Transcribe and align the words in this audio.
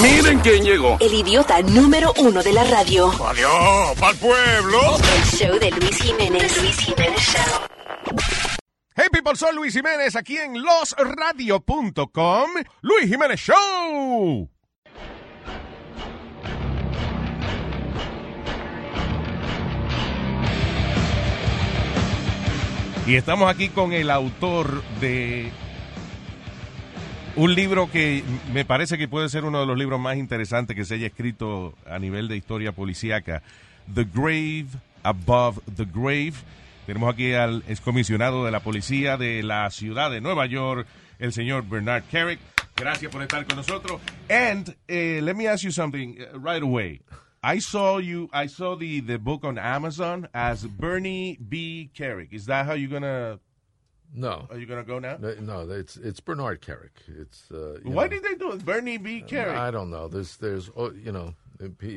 Miren 0.00 0.40
quién 0.40 0.62
llegó. 0.62 0.98
El 1.00 1.14
idiota 1.14 1.62
número 1.62 2.12
uno 2.18 2.42
de 2.42 2.52
la 2.52 2.64
radio. 2.64 3.10
Adiós, 3.26 3.98
pa'l 3.98 4.16
pueblo. 4.16 4.78
El 5.16 5.24
show 5.24 5.58
de 5.58 5.70
Luis 5.70 5.96
Jiménez. 6.02 6.52
The 6.52 6.60
Luis 6.60 6.78
Jiménez 6.78 7.20
Show. 7.20 7.60
Hey 8.94 9.06
people, 9.10 9.36
soy 9.36 9.54
Luis 9.54 9.74
Jiménez 9.74 10.16
aquí 10.16 10.36
en 10.36 10.62
losradio.com. 10.62 12.50
Luis 12.82 13.08
Jiménez 13.08 13.40
Show. 13.40 14.50
Y 23.06 23.14
estamos 23.14 23.48
aquí 23.48 23.68
con 23.68 23.92
el 23.92 24.10
autor 24.10 24.82
de 25.00 25.52
un 27.36 27.54
libro 27.54 27.90
que 27.90 28.24
me 28.52 28.64
parece 28.64 28.96
que 28.96 29.08
puede 29.08 29.28
ser 29.28 29.44
uno 29.44 29.60
de 29.60 29.66
los 29.66 29.78
libros 29.78 30.00
más 30.00 30.16
interesantes 30.16 30.74
que 30.74 30.84
se 30.84 30.94
haya 30.94 31.06
escrito 31.06 31.74
a 31.86 31.98
nivel 31.98 32.28
de 32.28 32.36
historia 32.36 32.72
policíaca. 32.72 33.42
The 33.94 34.04
Grave 34.04 34.66
Above 35.02 35.60
the 35.76 35.84
Grave. 35.84 36.34
Tenemos 36.86 37.12
aquí 37.12 37.34
al 37.34 37.62
excomisionado 37.68 38.44
de 38.44 38.50
la 38.50 38.60
policía 38.60 39.16
de 39.16 39.42
la 39.42 39.70
ciudad 39.70 40.10
de 40.10 40.20
Nueva 40.20 40.46
York, 40.46 40.86
el 41.18 41.32
señor 41.32 41.68
Bernard 41.68 42.04
Carrick. 42.10 42.40
Gracias 42.76 43.12
por 43.12 43.22
estar 43.22 43.44
con 43.46 43.56
nosotros. 43.56 44.00
And 44.30 44.68
uh, 44.88 45.24
let 45.24 45.34
me 45.34 45.46
ask 45.46 45.62
you 45.62 45.72
something 45.72 46.18
uh, 46.20 46.38
right 46.38 46.62
away. 46.62 47.00
I 47.42 47.60
saw 47.60 47.98
you. 47.98 48.28
I 48.32 48.48
saw 48.48 48.76
the 48.76 49.00
the 49.00 49.18
book 49.18 49.44
on 49.44 49.58
Amazon 49.58 50.28
as 50.34 50.66
Bernie 50.66 51.38
B. 51.38 51.90
Carrick. 51.94 52.32
Is 52.32 52.46
that 52.46 52.66
how 52.66 52.74
you're 52.74 52.90
gonna? 52.90 53.38
No. 54.14 54.46
Are 54.50 54.58
you 54.58 54.66
gonna 54.66 54.84
go 54.84 54.98
now? 54.98 55.16
No, 55.18 55.68
it's 55.70 55.96
it's 55.96 56.20
Bernard 56.20 56.62
Kerik. 56.62 56.98
It's 57.08 57.50
uh, 57.50 57.78
Why 57.82 58.04
know, 58.04 58.08
did 58.08 58.22
they 58.22 58.34
do 58.34 58.52
it? 58.52 58.64
Bernie 58.64 58.96
B. 58.98 59.22
Kerik. 59.26 59.56
I 59.56 59.70
don't 59.70 59.90
know. 59.90 60.08
There's 60.08 60.36
there's 60.36 60.70
oh, 60.76 60.92
you 60.92 61.12
know 61.12 61.34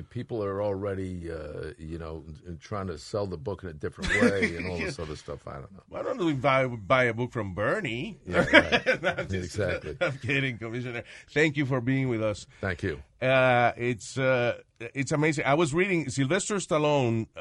people 0.09 0.43
are 0.43 0.61
already 0.61 1.31
uh, 1.31 1.71
you 1.77 1.97
know 1.97 2.23
trying 2.61 2.87
to 2.87 2.97
sell 2.97 3.25
the 3.25 3.37
book 3.37 3.63
in 3.63 3.69
a 3.69 3.73
different 3.73 4.09
way 4.21 4.55
and 4.55 4.67
all 4.67 4.77
this 4.77 4.99
other 4.99 5.15
stuff. 5.15 5.47
I 5.47 5.53
don't 5.53 5.71
know. 5.71 5.83
Why 5.89 6.03
don't 6.03 6.17
we 6.17 6.33
buy 6.33 6.67
buy 6.67 7.05
a 7.05 7.13
book 7.13 7.31
from 7.31 7.53
Bernie? 7.53 8.19
Yeah, 8.25 8.45
right. 8.51 9.01
No, 9.01 9.09
I'm 9.17 9.27
just- 9.27 9.33
Exactly. 9.59 9.97
I'm 10.01 10.17
kidding, 10.19 10.57
Commissioner. 10.57 11.03
Thank 11.31 11.57
you 11.57 11.65
for 11.65 11.81
being 11.81 12.09
with 12.09 12.23
us. 12.23 12.45
Thank 12.61 12.83
you. 12.83 13.01
Uh, 13.21 13.73
it's 13.77 14.17
uh, 14.17 14.57
it's 14.79 15.11
amazing. 15.11 15.45
I 15.45 15.55
was 15.55 15.73
reading 15.73 16.09
Sylvester 16.09 16.55
Stallone 16.55 17.27
uh, 17.35 17.39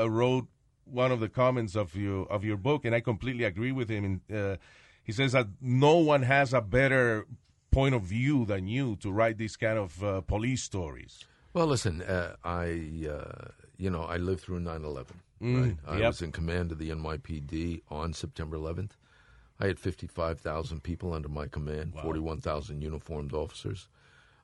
uh, 0.00 0.10
wrote 0.10 0.46
one 0.90 1.12
of 1.12 1.20
the 1.20 1.28
comments 1.28 1.76
of 1.76 1.94
your 1.94 2.26
of 2.30 2.44
your 2.44 2.56
book, 2.56 2.84
and 2.84 2.94
I 2.94 3.00
completely 3.00 3.44
agree 3.44 3.72
with 3.72 3.88
him. 3.88 4.04
And 4.04 4.36
uh, 4.36 4.56
he 5.02 5.12
says 5.12 5.32
that 5.32 5.46
no 5.60 5.96
one 5.96 6.22
has 6.22 6.52
a 6.52 6.60
better 6.60 7.26
point 7.70 7.94
of 7.94 8.02
view 8.02 8.44
than 8.44 8.66
you 8.66 8.96
to 8.96 9.10
write 9.10 9.38
these 9.38 9.56
kind 9.56 9.78
of 9.78 10.02
uh, 10.02 10.20
police 10.22 10.62
stories. 10.62 11.24
Well, 11.52 11.66
listen, 11.66 12.02
uh, 12.02 12.36
I 12.44 13.06
uh, 13.10 13.48
you 13.76 13.90
know 13.90 14.02
I 14.02 14.16
lived 14.16 14.42
through 14.42 14.60
9/11. 14.60 15.06
Mm, 15.42 15.62
right? 15.62 15.76
I 15.86 15.98
yep. 15.98 16.08
was 16.08 16.22
in 16.22 16.32
command 16.32 16.72
of 16.72 16.78
the 16.78 16.90
NYPD 16.90 17.82
on 17.90 18.12
September 18.12 18.56
11th. 18.56 18.90
I 19.60 19.66
had 19.66 19.78
55,000 19.78 20.82
people 20.82 21.12
under 21.12 21.28
my 21.28 21.46
command, 21.46 21.94
41,000 21.94 22.80
uniformed 22.80 23.32
officers. 23.32 23.88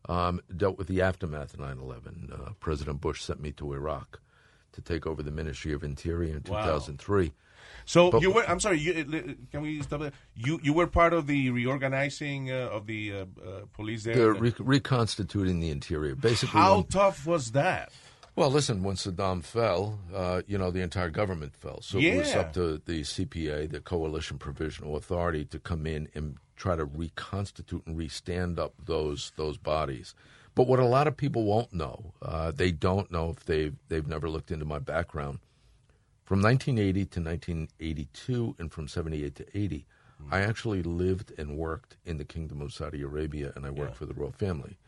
Um, 0.08 0.40
dealt 0.54 0.76
with 0.76 0.86
the 0.86 1.00
aftermath 1.00 1.54
of 1.54 1.60
9/11. 1.60 2.32
Uh, 2.32 2.52
President 2.60 3.00
Bush 3.00 3.22
sent 3.22 3.40
me 3.40 3.52
to 3.52 3.72
Iraq 3.72 4.20
to 4.74 4.80
take 4.82 5.06
over 5.06 5.22
the 5.22 5.30
Ministry 5.30 5.72
of 5.72 5.82
Interior 5.82 6.36
in 6.36 6.42
Wow. 6.48 6.64
2003. 6.64 7.32
So 7.86 8.10
But- 8.10 8.22
you 8.22 8.30
were. 8.32 8.44
I'm 8.48 8.60
sorry. 8.60 8.78
You, 8.78 8.92
can 9.50 9.60
we 9.62 9.82
stop 9.82 10.00
there? 10.00 10.12
You 10.34 10.58
you 10.62 10.72
were 10.72 10.86
part 10.86 11.12
of 11.12 11.26
the 11.26 11.50
reorganizing 11.50 12.50
uh, 12.50 12.68
of 12.76 12.86
the 12.86 13.12
uh, 13.12 13.16
uh, 13.16 13.26
police 13.74 14.04
there. 14.04 14.32
Re- 14.32 14.54
reconstituting 14.58 15.60
the 15.60 15.70
interior. 15.70 16.14
Basically, 16.14 16.60
How 16.60 16.76
when- 16.76 16.84
tough 16.86 17.26
was 17.26 17.52
that? 17.52 17.92
Well, 18.36 18.50
listen, 18.50 18.82
when 18.82 18.96
Saddam 18.96 19.44
fell, 19.44 20.00
uh, 20.12 20.42
you 20.48 20.58
know, 20.58 20.72
the 20.72 20.80
entire 20.80 21.08
government 21.10 21.54
fell. 21.54 21.80
So 21.82 21.98
it 21.98 22.16
was 22.16 22.34
up 22.34 22.52
to 22.54 22.78
the 22.84 23.02
CPA, 23.04 23.70
the 23.70 23.78
Coalition 23.80 24.38
Provisional 24.38 24.96
Authority, 24.96 25.44
to 25.44 25.60
come 25.60 25.86
in 25.86 26.08
and 26.16 26.38
try 26.56 26.74
to 26.74 26.84
reconstitute 26.84 27.86
and 27.86 27.96
restand 27.96 28.58
up 28.58 28.74
those 28.86 29.30
those 29.36 29.56
bodies. 29.56 30.14
But 30.54 30.66
what 30.68 30.78
a 30.78 30.84
lot 30.86 31.08
of 31.08 31.16
people 31.16 31.44
won't 31.44 31.72
know, 31.72 32.14
uh, 32.22 32.52
they 32.52 32.70
don't 32.70 33.10
know 33.10 33.30
if 33.30 33.44
they've 33.44 33.74
they've 33.88 34.06
never 34.06 34.28
looked 34.28 34.50
into 34.50 34.64
my 34.64 34.78
background. 34.78 35.40
From 36.24 36.40
1980 36.40 37.04
to 37.06 37.20
1982, 37.20 38.56
and 38.58 38.72
from 38.72 38.88
78 38.88 39.34
to 39.34 39.58
80, 39.58 39.84
I 40.30 40.40
actually 40.40 40.82
lived 40.82 41.32
and 41.36 41.58
worked 41.58 41.96
in 42.06 42.16
the 42.16 42.24
Kingdom 42.24 42.62
of 42.62 42.72
Saudi 42.72 43.02
Arabia, 43.02 43.52
and 43.54 43.66
I 43.66 43.70
worked 43.70 43.96
for 43.96 44.06
the 44.06 44.14
royal 44.14 44.32
family. 44.32 44.78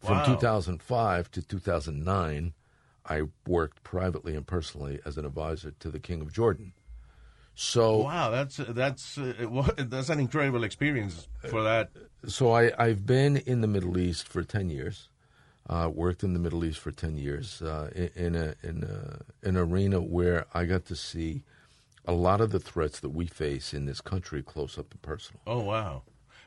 From 0.00 0.18
Wow. 0.18 0.24
2005 0.24 1.30
to 1.32 1.42
2009, 1.42 2.54
I 3.06 3.22
worked 3.46 3.82
privately 3.82 4.34
and 4.34 4.46
personally 4.46 5.00
as 5.04 5.18
an 5.18 5.26
advisor 5.26 5.72
to 5.72 5.90
the 5.90 6.00
King 6.00 6.22
of 6.22 6.32
Jordan. 6.32 6.72
So, 7.54 7.98
Wow, 7.98 8.30
that's 8.30 8.56
that's 8.56 9.16
uh, 9.16 9.68
that's 9.76 10.08
an 10.08 10.20
incredible 10.20 10.64
experience 10.64 11.28
for 11.48 11.62
that. 11.62 11.90
so 12.26 12.52
I, 12.52 12.72
I've 12.78 13.06
been 13.06 13.36
in 13.36 13.60
the 13.60 13.68
Middle 13.68 13.98
East 13.98 14.28
for 14.28 14.42
10 14.42 14.70
years. 14.70 15.08
Uh, 15.66 15.88
worked 15.92 16.22
in 16.22 16.34
the 16.34 16.38
Middle 16.38 16.62
East 16.62 16.78
for 16.78 16.90
10 16.90 17.16
years 17.16 17.62
uh, 17.62 17.88
in, 17.94 18.10
in, 18.16 18.34
a, 18.34 18.54
in 18.62 18.84
a, 18.84 19.48
an 19.48 19.56
arena 19.56 19.98
where 19.98 20.44
I 20.52 20.66
got 20.66 20.84
to 20.86 20.94
see 20.94 21.42
a 22.04 22.12
lot 22.12 22.42
of 22.42 22.50
the 22.50 22.60
threats 22.60 23.00
that 23.00 23.10
we 23.10 23.26
face 23.26 23.72
in 23.72 23.86
this 23.86 24.02
country 24.02 24.42
close 24.42 24.78
up 24.78 24.92
and 24.92 25.00
personal. 25.00 25.40
Oh 25.46 25.62
wow, 25.62 26.02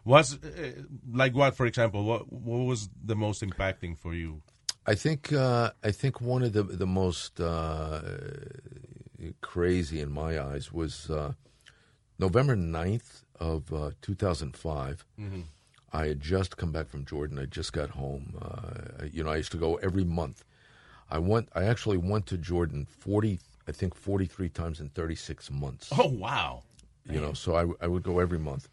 was 0.06 0.38
uh, 0.44 0.72
like 1.12 1.34
what? 1.36 1.56
For 1.56 1.66
example, 1.66 2.04
what 2.04 2.32
what 2.32 2.66
was 2.66 2.90
the 3.04 3.16
most 3.16 3.42
impacting 3.42 3.98
for 3.98 4.14
you? 4.14 4.42
I 4.86 4.96
think 4.96 5.34
uh, 5.34 5.72
I 5.84 5.92
think 5.92 6.22
one 6.22 6.44
of 6.44 6.54
the 6.54 6.64
the 6.64 6.86
most 6.86 7.40
uh, 7.40 8.02
crazy 9.42 10.00
in 10.00 10.12
my 10.12 10.40
eyes 10.40 10.72
was 10.72 11.10
uh, 11.10 11.34
November 12.20 12.56
9th 12.56 13.24
of 13.40 13.74
uh, 13.74 13.92
2005. 14.02 15.06
I 15.94 16.08
had 16.08 16.20
just 16.20 16.58
come 16.58 16.72
back 16.72 16.90
from 16.90 17.06
Jordan. 17.06 17.40
I 17.40 17.46
just 17.46 17.72
got 17.74 17.92
home. 17.92 18.36
Uh, 18.42 19.06
you 19.12 19.24
know, 19.24 19.30
I 19.32 19.38
used 19.38 19.52
to 19.54 19.58
go 19.58 19.76
every 19.78 20.04
month. 20.04 20.44
I 21.10 21.20
went. 21.20 21.50
I 21.56 21.64
actually 21.64 21.98
went 21.98 22.26
to 22.28 22.38
Jordan 22.38 22.86
40, 22.86 23.40
I 23.68 23.72
think 23.72 23.96
43 23.96 24.50
times 24.50 24.80
in 24.82 24.90
36 24.90 25.50
months. 25.52 25.90
Oh 25.98 26.08
wow, 26.08 26.64
You 27.10 27.22
know, 27.22 27.34
so 27.34 27.56
I, 27.56 27.84
I 27.84 27.88
would 27.88 28.04
go 28.04 28.20
every 28.20 28.40
month. 28.40 28.68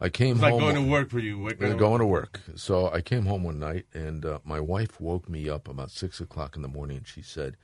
I 0.00 0.08
came 0.10 0.32
it's 0.36 0.42
like 0.42 0.52
home 0.52 0.60
going 0.60 0.74
to 0.76 0.82
work 0.82 1.10
for 1.10 1.18
you. 1.18 1.40
Waking 1.40 1.68
uh, 1.68 1.72
up- 1.72 1.78
going 1.78 1.98
to 2.00 2.06
work. 2.06 2.40
So 2.54 2.90
I 2.92 3.00
came 3.00 3.26
home 3.26 3.42
one 3.42 3.58
night, 3.58 3.86
and 3.94 4.24
uh, 4.24 4.38
my 4.44 4.60
wife 4.60 5.00
woke 5.00 5.28
me 5.28 5.48
up 5.48 5.66
about 5.68 5.90
six 5.90 6.20
o'clock 6.20 6.54
in 6.54 6.62
the 6.62 6.68
morning, 6.68 6.98
and 6.98 7.08
she 7.08 7.22
said, 7.22 7.56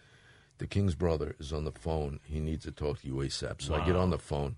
"The 0.62 0.68
king's 0.68 0.94
brother 0.94 1.34
is 1.40 1.52
on 1.52 1.64
the 1.64 1.72
phone. 1.72 2.20
He 2.24 2.38
needs 2.38 2.64
to 2.64 2.70
talk 2.70 3.00
to 3.00 3.06
you 3.08 3.14
ASAP." 3.14 3.60
So 3.60 3.74
I 3.74 3.84
get 3.84 3.96
on 3.96 4.10
the 4.10 4.18
phone, 4.18 4.54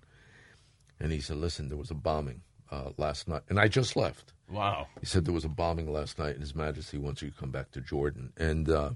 and 0.99 1.11
he 1.11 1.19
said, 1.19 1.37
"Listen, 1.37 1.67
there 1.69 1.77
was 1.79 1.89
a 1.89 1.95
bombing 1.95 2.41
uh, 2.71 2.91
last 2.97 3.27
night, 3.27 3.41
and 3.49 3.59
I 3.59 3.67
just 3.67 3.95
left." 3.95 4.31
Wow. 4.47 4.85
He 4.99 5.07
said 5.07 5.25
there 5.25 5.33
was 5.33 5.45
a 5.45 5.49
bombing 5.49 5.91
last 5.91 6.19
night, 6.19 6.35
and 6.35 6.41
His 6.41 6.53
Majesty 6.53 6.99
wants 6.99 7.23
you 7.23 7.31
to 7.31 7.35
come 7.35 7.49
back 7.49 7.71
to 7.71 7.81
Jordan. 7.81 8.31
And 8.37 8.69
uh, 8.69 8.91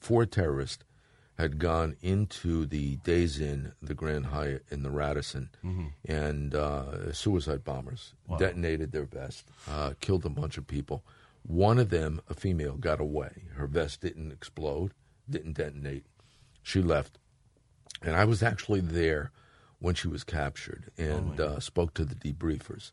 four 0.00 0.24
terrorists 0.24 0.82
had 1.36 1.58
gone 1.58 1.94
into 2.00 2.64
the 2.64 2.96
Days 2.96 3.38
Inn, 3.38 3.72
the 3.82 3.92
Grand 3.92 4.26
Hyatt 4.26 4.64
in 4.70 4.82
the 4.82 4.90
Radisson, 4.90 5.50
and 6.06 6.54
uh, 6.54 7.12
suicide 7.12 7.62
bombers 7.64 8.14
detonated 8.38 8.92
their 8.92 9.04
vest, 9.04 9.44
uh, 9.70 9.92
killed 10.00 10.24
a 10.24 10.30
bunch 10.30 10.56
of 10.56 10.66
people. 10.66 11.04
One 11.42 11.78
of 11.78 11.90
them, 11.90 12.22
a 12.30 12.34
female, 12.34 12.76
got 12.76 13.00
away. 13.00 13.42
Her 13.56 13.66
vest 13.66 14.00
didn't 14.00 14.32
explode, 14.32 14.92
didn't 15.28 15.58
detonate. 15.58 16.06
She 16.66 16.82
left. 16.82 17.16
And 18.02 18.16
I 18.16 18.24
was 18.24 18.42
actually 18.42 18.80
there 18.80 19.30
when 19.78 19.94
she 19.94 20.08
was 20.08 20.24
captured 20.24 20.90
and 20.98 21.38
uh, 21.38 21.60
spoke 21.60 21.94
to 21.94 22.04
the 22.04 22.16
debriefers 22.16 22.90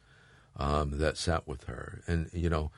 um, 0.56 1.00
that 1.00 1.18
sat 1.18 1.48
with 1.48 1.64
her. 1.64 2.04
And, 2.06 2.30
you 2.34 2.52
know, 2.52 2.70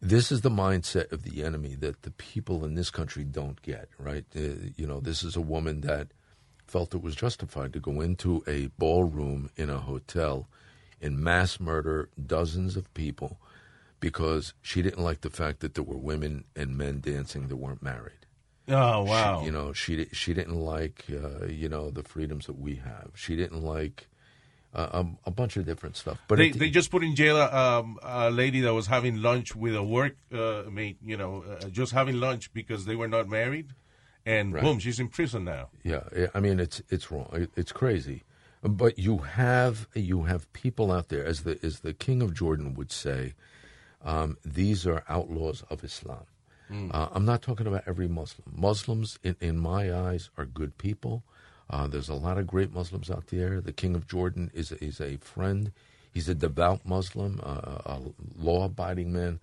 this 0.00 0.32
is 0.32 0.40
the 0.40 0.50
mindset 0.50 1.12
of 1.12 1.22
the 1.22 1.44
enemy 1.44 1.76
that 1.76 2.02
the 2.02 2.10
people 2.10 2.64
in 2.64 2.74
this 2.74 2.90
country 2.90 3.22
don't 3.22 3.62
get, 3.62 3.88
right? 4.00 4.24
Uh, 4.34 4.66
you 4.74 4.84
know, 4.84 4.98
this 4.98 5.22
is 5.22 5.36
a 5.36 5.40
woman 5.40 5.82
that 5.82 6.08
felt 6.66 6.92
it 6.92 7.02
was 7.02 7.14
justified 7.14 7.72
to 7.74 7.78
go 7.78 8.00
into 8.00 8.42
a 8.48 8.66
ballroom 8.78 9.48
in 9.54 9.70
a 9.70 9.78
hotel 9.78 10.48
and 11.00 11.20
mass 11.20 11.60
murder 11.60 12.08
dozens 12.26 12.76
of 12.76 12.92
people 12.94 13.38
because 14.00 14.54
she 14.60 14.82
didn't 14.82 15.04
like 15.04 15.20
the 15.20 15.30
fact 15.30 15.60
that 15.60 15.76
there 15.76 15.84
were 15.84 15.96
women 15.96 16.42
and 16.56 16.76
men 16.76 16.98
dancing 16.98 17.46
that 17.46 17.56
weren't 17.56 17.80
married. 17.80 18.26
Oh 18.68 19.04
She- 19.04 19.10
wow. 19.10 19.44
you 19.44 19.50
know, 19.50 19.72
she 19.72 20.06
she 20.12 20.34
didn't 20.34 20.54
like 20.56 21.04
uh, 21.10 21.46
you 21.46 21.68
know 21.68 21.90
the 21.90 22.02
freedoms 22.02 22.46
that 22.46 22.58
we 22.58 22.76
have. 22.76 23.10
She 23.14 23.34
didn't 23.36 23.62
like 23.62 24.06
uh, 24.74 25.02
a, 25.02 25.06
a 25.26 25.30
bunch 25.30 25.56
of 25.56 25.66
different 25.66 25.96
stuff. 25.96 26.18
But 26.28 26.38
they 26.38 26.46
it- 26.48 26.58
they 26.58 26.70
just 26.70 26.90
put 26.90 27.02
in 27.02 27.14
jail 27.16 27.36
a, 27.36 27.48
um, 27.52 27.98
a 28.02 28.30
lady 28.30 28.60
that 28.60 28.72
was 28.72 28.86
having 28.86 29.16
lunch 29.20 29.54
with 29.56 29.74
a 29.74 29.82
work 29.82 30.16
uh, 30.32 30.62
mate. 30.70 30.98
You 31.04 31.16
know, 31.16 31.42
uh, 31.42 31.68
just 31.68 31.92
having 31.92 32.20
lunch 32.20 32.52
because 32.54 32.84
they 32.86 32.94
were 32.96 33.08
not 33.08 33.28
married, 33.28 33.74
and 34.24 34.54
Right. 34.54 34.62
boom, 34.62 34.78
she's 34.78 35.00
in 35.00 35.08
prison 35.08 35.44
now. 35.44 35.68
Yeah, 35.82 36.04
I- 36.16 36.28
I 36.36 36.40
mean 36.40 36.60
it's 36.60 36.80
it's 36.88 37.10
wrong. 37.10 37.28
It- 37.32 37.50
It's 37.56 37.72
crazy. 37.72 38.22
But 38.62 38.96
you 38.96 39.18
have 39.18 39.88
you 39.94 40.22
have 40.22 40.50
people 40.52 40.92
out 40.92 41.08
there, 41.08 41.24
as 41.26 41.42
the 41.42 41.58
as 41.64 41.80
the 41.80 41.92
king 41.92 42.22
of 42.22 42.32
Jordan 42.32 42.74
would 42.74 42.92
say, 42.92 43.34
um, 44.04 44.38
these 44.44 44.86
are 44.86 45.02
outlaws 45.08 45.64
of 45.68 45.82
Islam. 45.82 46.26
Uh, 46.72 47.08
I'm 47.12 47.24
not 47.24 47.42
talking 47.42 47.66
about 47.66 47.84
every 47.86 48.08
Muslim. 48.08 48.48
Muslims, 48.56 49.18
in, 49.22 49.36
in 49.40 49.58
my 49.58 49.92
eyes, 49.92 50.30
are 50.38 50.46
good 50.46 50.78
people. 50.78 51.22
Uh, 51.68 51.86
there's 51.86 52.08
a 52.08 52.14
lot 52.14 52.38
of 52.38 52.46
great 52.46 52.72
Muslims 52.72 53.10
out 53.10 53.26
there. 53.28 53.60
The 53.60 53.72
king 53.72 53.94
of 53.94 54.06
Jordan 54.06 54.50
is 54.54 54.72
is 54.72 55.00
a 55.00 55.16
friend. 55.18 55.72
He's 56.12 56.28
a 56.28 56.34
devout 56.34 56.84
Muslim, 56.84 57.40
uh, 57.42 57.78
a 57.86 58.00
law-abiding 58.38 59.12
man. 59.12 59.40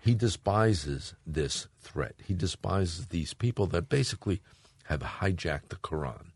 He 0.00 0.14
despises 0.14 1.14
this 1.26 1.66
threat. 1.80 2.14
He 2.24 2.32
despises 2.34 3.06
these 3.06 3.34
people 3.34 3.66
that 3.68 3.88
basically 3.88 4.40
have 4.84 5.00
hijacked 5.00 5.68
the 5.68 5.76
Quran, 5.76 6.32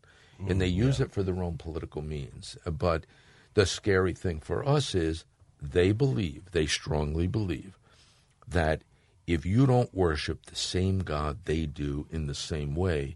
and 0.47 0.59
they 0.61 0.67
use 0.67 0.99
it 0.99 1.11
for 1.11 1.23
their 1.23 1.41
own 1.41 1.57
political 1.57 2.01
means. 2.01 2.57
Uh, 2.65 2.71
But 2.71 3.05
the 3.53 3.65
scary 3.65 4.13
thing 4.13 4.39
for 4.41 4.67
us 4.67 4.93
is 4.93 5.25
they 5.61 5.91
believe, 5.91 6.51
they 6.51 6.67
strongly 6.67 7.25
believe, 7.27 7.79
that 8.47 8.81
if 9.27 9.45
you 9.45 9.65
don't 9.65 9.93
worship 9.93 10.45
the 10.47 10.55
same 10.55 10.99
God 10.99 11.39
they 11.45 11.65
do 11.65 12.07
in 12.11 12.27
the 12.27 12.35
same 12.35 12.75
way, 12.75 13.15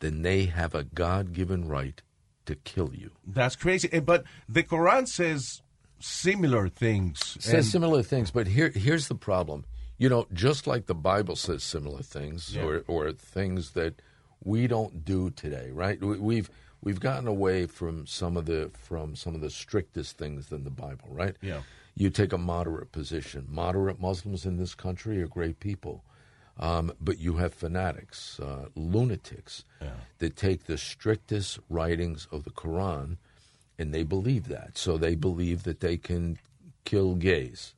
then 0.00 0.22
they 0.22 0.44
have 0.46 0.74
a 0.74 0.84
God 0.84 1.32
given 1.32 1.66
right 1.68 2.00
to 2.46 2.54
kill 2.54 2.94
you. 2.94 3.10
That's 3.26 3.56
crazy. 3.56 3.88
Eh, 3.92 4.00
But 4.00 4.24
the 4.48 4.62
Quran 4.62 5.06
says 5.08 5.62
similar 6.00 6.68
things. 6.68 7.36
says 7.40 7.54
and- 7.54 7.64
similar 7.66 8.02
things, 8.02 8.30
but 8.30 8.46
here 8.46 8.70
here's 8.70 9.08
the 9.08 9.14
problem. 9.14 9.64
You 9.98 10.08
know, 10.08 10.26
just 10.32 10.66
like 10.66 10.86
the 10.86 10.94
Bible 10.94 11.34
says 11.36 11.64
similar 11.64 12.02
things, 12.02 12.54
Yeah. 12.54 12.62
or 12.64 12.84
or 12.86 13.12
things 13.12 13.72
that 13.72 14.00
we 14.44 14.66
don't 14.68 15.04
do 15.04 15.30
today, 15.30 15.70
right? 15.72 16.00
We, 16.00 16.18
we've 16.18 16.50
we've 16.80 17.00
gotten 17.00 17.26
away 17.26 17.66
from 17.66 18.06
some 18.06 18.36
of 18.36 18.46
the 18.46 18.70
from 18.74 19.16
some 19.16 19.34
of 19.34 19.40
the 19.40 19.50
strictest 19.50 20.16
things 20.16 20.46
than 20.46 20.62
the 20.64 20.70
Bible, 20.70 21.08
right? 21.10 21.36
Yeah. 21.42 21.62
You 21.98 22.10
take 22.10 22.32
a 22.32 22.38
moderate 22.38 22.92
position. 22.92 23.46
Moderate 23.50 24.00
Muslims 24.00 24.46
in 24.46 24.56
this 24.56 24.74
country 24.74 25.20
are 25.20 25.26
great 25.26 25.58
people. 25.58 26.04
Um, 26.60 26.92
but 27.00 27.18
you 27.18 27.36
have 27.36 27.54
fanatics, 27.54 28.40
uh, 28.40 28.66
lunatics, 28.74 29.64
that 30.18 30.34
take 30.34 30.64
the 30.64 30.76
strictest 30.76 31.60
writings 31.68 32.26
of 32.32 32.42
the 32.44 32.50
Quran 32.50 33.16
and 33.78 33.94
they 33.94 34.02
believe 34.02 34.48
that. 34.48 34.76
So 34.76 34.96
they 34.96 35.14
believe 35.14 35.62
that 35.62 35.80
they 35.80 35.96
can 35.96 36.38
kill 36.84 37.14
gays. 37.14 37.74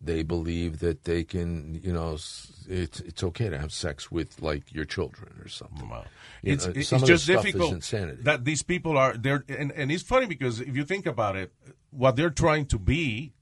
They 0.00 0.22
believe 0.22 0.80
that 0.80 1.04
they 1.04 1.24
can, 1.24 1.80
you 1.82 1.92
know, 1.92 2.12
it's 2.12 3.00
it's 3.06 3.22
okay 3.24 3.48
to 3.48 3.58
have 3.58 3.72
sex 3.72 4.10
with 4.10 4.42
like 4.42 4.74
your 4.74 4.84
children 4.84 5.40
or 5.42 5.48
something. 5.48 5.88
Wow. 5.88 6.04
It's, 6.42 6.66
know, 6.66 6.72
it's 6.76 6.92
of 6.92 7.00
just 7.04 7.08
this 7.08 7.22
stuff 7.22 7.46
is 7.46 7.52
difficult 7.52 7.72
insanity. 7.72 8.22
that 8.22 8.44
these 8.44 8.62
people 8.62 8.98
are 8.98 9.16
there, 9.16 9.44
and, 9.48 9.72
and 9.72 9.90
it's 9.90 10.02
funny 10.02 10.26
because 10.26 10.60
if 10.60 10.76
you 10.76 10.84
think 10.84 11.06
about 11.06 11.34
it, 11.36 11.52
what 11.90 12.16
they're 12.16 12.28
trying 12.30 12.66
to 12.66 12.78
be 12.78 13.32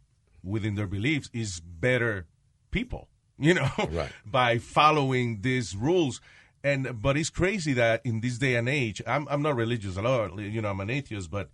within 0.44 0.74
their 0.74 0.86
beliefs 0.86 1.28
is 1.32 1.60
better 1.60 2.26
people, 2.70 3.08
you 3.38 3.54
know, 3.54 3.68
Right. 3.90 4.12
by 4.26 4.58
following 4.58 5.40
these 5.40 5.74
rules. 5.74 6.20
And 6.62 7.00
but 7.02 7.16
it's 7.16 7.30
crazy 7.30 7.72
that 7.74 8.00
in 8.04 8.20
this 8.20 8.38
day 8.38 8.54
and 8.56 8.68
age, 8.68 9.02
I'm 9.06 9.26
I'm 9.30 9.42
not 9.42 9.56
religious 9.56 9.96
at 9.98 10.06
all, 10.06 10.40
you 10.40 10.62
know, 10.62 10.70
I'm 10.70 10.80
an 10.80 10.90
atheist, 10.90 11.30
but 11.30 11.50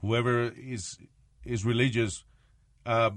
whoever 0.00 0.52
is 0.56 0.98
is 1.44 1.64
religious, 1.64 2.24
uh, 2.86 3.10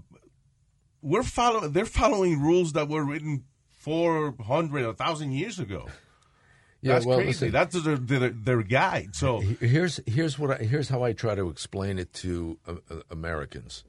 we're 1.01 1.24
follow 1.24 1.68
they're 1.68 1.86
following 1.86 2.42
rules 2.42 2.74
that 2.74 2.89
were 2.89 3.04
written 3.06 3.45
four 3.80 4.36
hundred 4.45 4.86
or 4.86 4.94
thousand 4.94 5.31
years 5.31 5.60
ago. 5.60 5.88
Yeah, 6.81 6.94
That's 6.94 7.06
well, 7.06 7.18
crazy. 7.18 7.27
listen, 7.30 7.51
That's 7.51 7.83
their, 7.83 7.98
their, 7.98 8.30
their 8.30 8.63
guide. 8.63 9.13
So 9.15 9.39
Here's 9.39 10.00
here's 10.06 10.39
what 10.39 10.51
I, 10.60 10.63
here's 10.63 10.88
how 10.89 11.04
I 11.04 11.12
try 11.13 11.36
to 11.36 11.50
explain 11.50 12.00
it 12.00 12.13
to 12.15 12.57
uh, 12.68 12.75
uh, 12.89 12.95
Americans, 13.10 13.83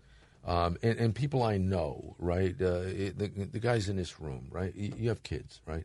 um, 0.44 0.76
and, 0.82 0.98
and 0.98 1.14
people 1.14 1.42
I 1.42 1.58
know. 1.58 2.16
Right, 2.18 2.54
uh, 2.60 2.82
it- 2.86 3.18
the, 3.18 3.28
the 3.28 3.60
guys 3.60 3.88
in 3.88 3.96
this 3.96 4.20
room. 4.20 4.48
Right, 4.50 4.74
you, 4.74 4.92
you 4.96 5.08
have 5.08 5.22
kids. 5.22 5.60
Right. 5.66 5.84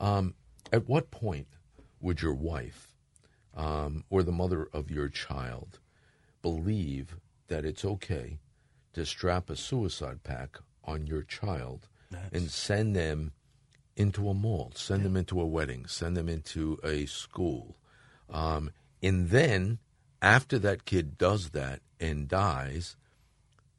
Um, 0.00 0.34
at 0.72 0.88
what 0.88 1.10
point 1.10 1.46
would 2.00 2.20
your 2.22 2.34
wife 2.34 2.92
um, 3.56 4.04
or 4.10 4.22
the 4.22 4.32
mother 4.32 4.68
of 4.72 4.90
your 4.90 5.08
child 5.08 5.78
believe 6.42 7.16
that 7.48 7.64
it's 7.64 7.84
okay 7.84 8.38
to 8.92 9.04
strap 9.06 9.48
a 9.50 9.56
suicide 9.56 10.22
pack 10.22 10.58
on 10.84 11.06
your 11.06 11.22
child 11.22 11.88
and 12.32 12.50
send 12.50 12.94
them 12.94 13.32
into 13.96 14.28
a 14.28 14.34
mall, 14.34 14.72
send 14.74 15.04
them 15.04 15.16
into 15.16 15.40
a 15.40 15.46
wedding, 15.46 15.86
send 15.86 16.16
them 16.16 16.28
into 16.28 16.78
a 16.84 17.06
school. 17.06 17.76
Um, 18.30 18.70
and 19.02 19.30
then 19.30 19.78
after 20.22 20.58
that 20.58 20.84
kid 20.84 21.16
does 21.18 21.50
that 21.50 21.80
and 21.98 22.28
dies, 22.28 22.96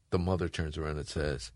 the 0.09 0.19
mother 0.19 0.47
turns 0.49 0.77
around 0.77 0.97
and 0.97 1.07
says, 1.07 1.51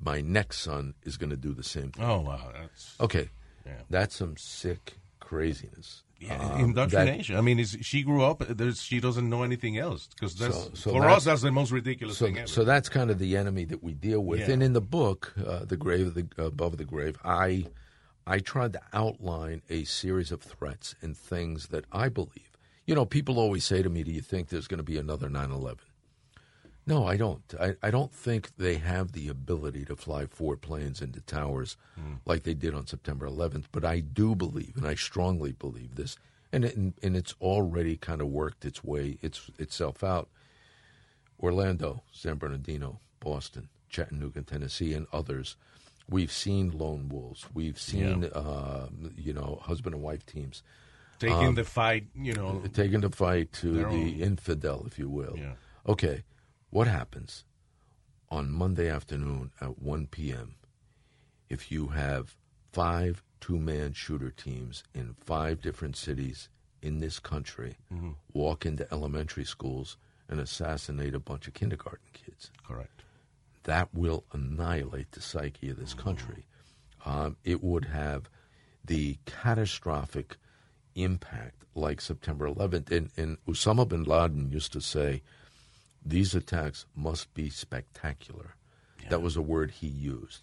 My 0.00 0.20
next 0.20 0.60
son 0.60 0.94
is 1.04 1.16
going 1.16 1.30
to 1.30 1.36
do 1.36 1.52
the 1.54 1.62
same 1.64 1.90
thing. 1.92 2.04
oh 2.04 2.20
wow, 2.20 2.50
that's 2.58 2.96
Okay. 3.00 3.30
Yeah. 3.66 3.72
That's 3.90 4.16
some 4.16 4.36
sick 4.36 4.94
craziness. 5.20 6.02
yeah, 6.20 6.36
Um, 6.38 6.60
indoctrination. 6.60 7.36
I 7.36 7.40
mean, 7.40 7.64
she 7.64 8.02
grew 8.02 8.22
up. 8.22 8.40
There's, 8.48 8.82
she 8.82 9.00
doesn't 9.00 9.28
know 9.28 9.42
anything 9.44 9.78
else 9.78 10.08
because 10.08 10.34
that's 10.36 10.56
So- 10.56 10.70
so 10.74 10.90
for 10.92 11.08
us 11.08 11.24
that's 11.24 11.42
the 11.42 11.50
most 11.52 11.70
ridiculous 11.70 12.18
so, 12.18 12.26
thing 12.26 12.38
ever. 12.38 12.46
so 12.48 12.64
that's 12.64 12.88
kind 12.88 13.10
of 13.10 13.18
the 13.18 13.36
enemy 13.36 13.64
that 13.66 13.82
we 13.82 13.92
deal 13.94 14.20
with. 14.20 14.40
Yeah. 14.40 14.50
And 14.52 14.62
in 14.62 14.72
the 14.72 14.80
book, 14.80 15.32
uh, 15.46 15.64
the 15.64 15.76
grave 15.76 16.08
of 16.08 16.14
the, 16.14 16.26
above 16.38 16.76
the 16.76 16.84
grave, 16.84 17.16
I 17.24 17.66
I 18.26 18.38
tried 18.38 18.72
to 18.74 18.80
outline 18.92 19.62
a 19.68 19.82
series 19.84 20.30
of 20.30 20.42
threats 20.42 20.94
and 21.02 21.16
things 21.16 21.68
that 21.68 21.84
I 21.90 22.08
believe. 22.08 22.50
You 22.86 22.94
know, 22.94 23.04
people 23.04 23.38
always 23.38 23.64
say 23.64 23.82
to 23.82 23.88
me, 23.90 24.04
"Do 24.04 24.12
you 24.12 24.20
think 24.20 24.48
there's 24.48 24.68
going 24.68 24.78
to 24.78 24.84
be 24.84 24.96
another 24.98 25.28
9/11?" 25.28 25.78
No, 26.86 27.06
I 27.06 27.16
don't. 27.16 27.42
I, 27.60 27.76
I 27.82 27.90
don't 27.92 28.12
think 28.12 28.56
they 28.56 28.74
have 28.76 29.12
the 29.12 29.28
ability 29.28 29.84
to 29.84 29.94
fly 29.96 30.26
four 30.26 30.56
planes 30.56 31.00
into 31.00 31.20
towers 31.20 31.76
like 32.26 32.42
they 32.42 32.54
did 32.54 32.74
on 32.74 32.86
September 32.88 33.28
11th. 33.28 33.66
But 33.70 33.84
I 33.84 34.00
do 34.00 34.34
believe, 34.34 34.72
and 34.76 34.86
I 34.86 34.96
strongly 34.96 35.52
believe 35.52 35.94
this, 35.94 36.16
and 36.52 36.64
it, 36.64 36.76
and 36.76 37.16
it's 37.16 37.34
already 37.40 37.96
kind 37.96 38.20
of 38.20 38.28
worked 38.28 38.64
its 38.64 38.82
way 38.82 39.16
its 39.22 39.48
itself 39.58 40.02
out. 40.02 40.28
Orlando, 41.40 42.02
San 42.12 42.36
Bernardino, 42.36 43.00
Boston, 43.20 43.68
Chattanooga, 43.88 44.42
Tennessee, 44.42 44.92
and 44.94 45.06
others. 45.12 45.56
We've 46.08 46.32
seen 46.32 46.70
lone 46.76 47.08
wolves. 47.08 47.46
We've 47.54 47.78
seen, 47.80 48.24
uh, 48.24 48.88
you 49.16 49.32
know, 49.32 49.60
husband 49.62 49.94
and 49.94 50.02
wife 50.02 50.26
teams 50.26 50.62
Taking 51.18 51.54
the 51.54 51.62
fight, 51.64 52.06
you 52.16 52.32
know, 52.34 52.62
taking 52.72 53.00
the 53.00 53.10
fight 53.10 53.52
to 53.54 53.72
the 53.72 53.84
own. 53.84 54.08
infidel, 54.20 54.84
if 54.88 54.98
you 54.98 55.08
will. 55.08 55.36
Yeah. 55.38 55.52
Okay, 55.86 56.24
what 56.72 56.88
happens 56.88 57.44
on 58.30 58.50
Monday 58.50 58.88
afternoon 58.88 59.52
at 59.60 59.78
1 59.80 60.06
p.m. 60.08 60.54
if 61.48 61.70
you 61.70 61.88
have 61.88 62.34
five 62.72 63.22
two 63.40 63.58
man 63.58 63.92
shooter 63.92 64.30
teams 64.30 64.82
in 64.94 65.14
five 65.20 65.60
different 65.60 65.96
cities 65.96 66.48
in 66.80 66.98
this 67.00 67.18
country 67.18 67.76
Mm-hmm. 67.92 68.12
walk 68.32 68.64
into 68.66 68.86
elementary 68.92 69.44
schools 69.44 69.96
and 70.28 70.40
assassinate 70.40 71.14
a 71.14 71.20
bunch 71.20 71.46
of 71.46 71.54
kindergarten 71.54 72.06
kids? 72.12 72.50
correct. 72.66 73.02
that 73.64 73.88
will 73.94 74.24
annihilate 74.32 75.12
the 75.12 75.20
psyche 75.20 75.68
of 75.70 75.78
this 75.78 75.92
country. 75.94 76.46
Um, 77.04 77.36
it 77.44 77.62
would 77.62 77.84
have 77.86 78.28
the 78.84 79.18
catastrophic 79.26 80.36
impact 80.94 81.62
like 81.74 82.00
September 82.00 82.48
11th. 82.48 82.90
And, 82.90 83.10
and 83.16 83.36
Osama 83.46 83.86
bin 83.88 84.02
Laden 84.04 84.50
used 84.50 84.72
to 84.72 84.80
say, 84.80 85.22
these 86.04 86.34
attacks 86.34 86.86
must 86.94 87.32
be 87.34 87.48
spectacular. 87.50 88.56
That 89.08 89.20
was 89.20 89.36
a 89.36 89.42
word 89.42 89.72
he 89.72 89.88
used. 89.88 90.42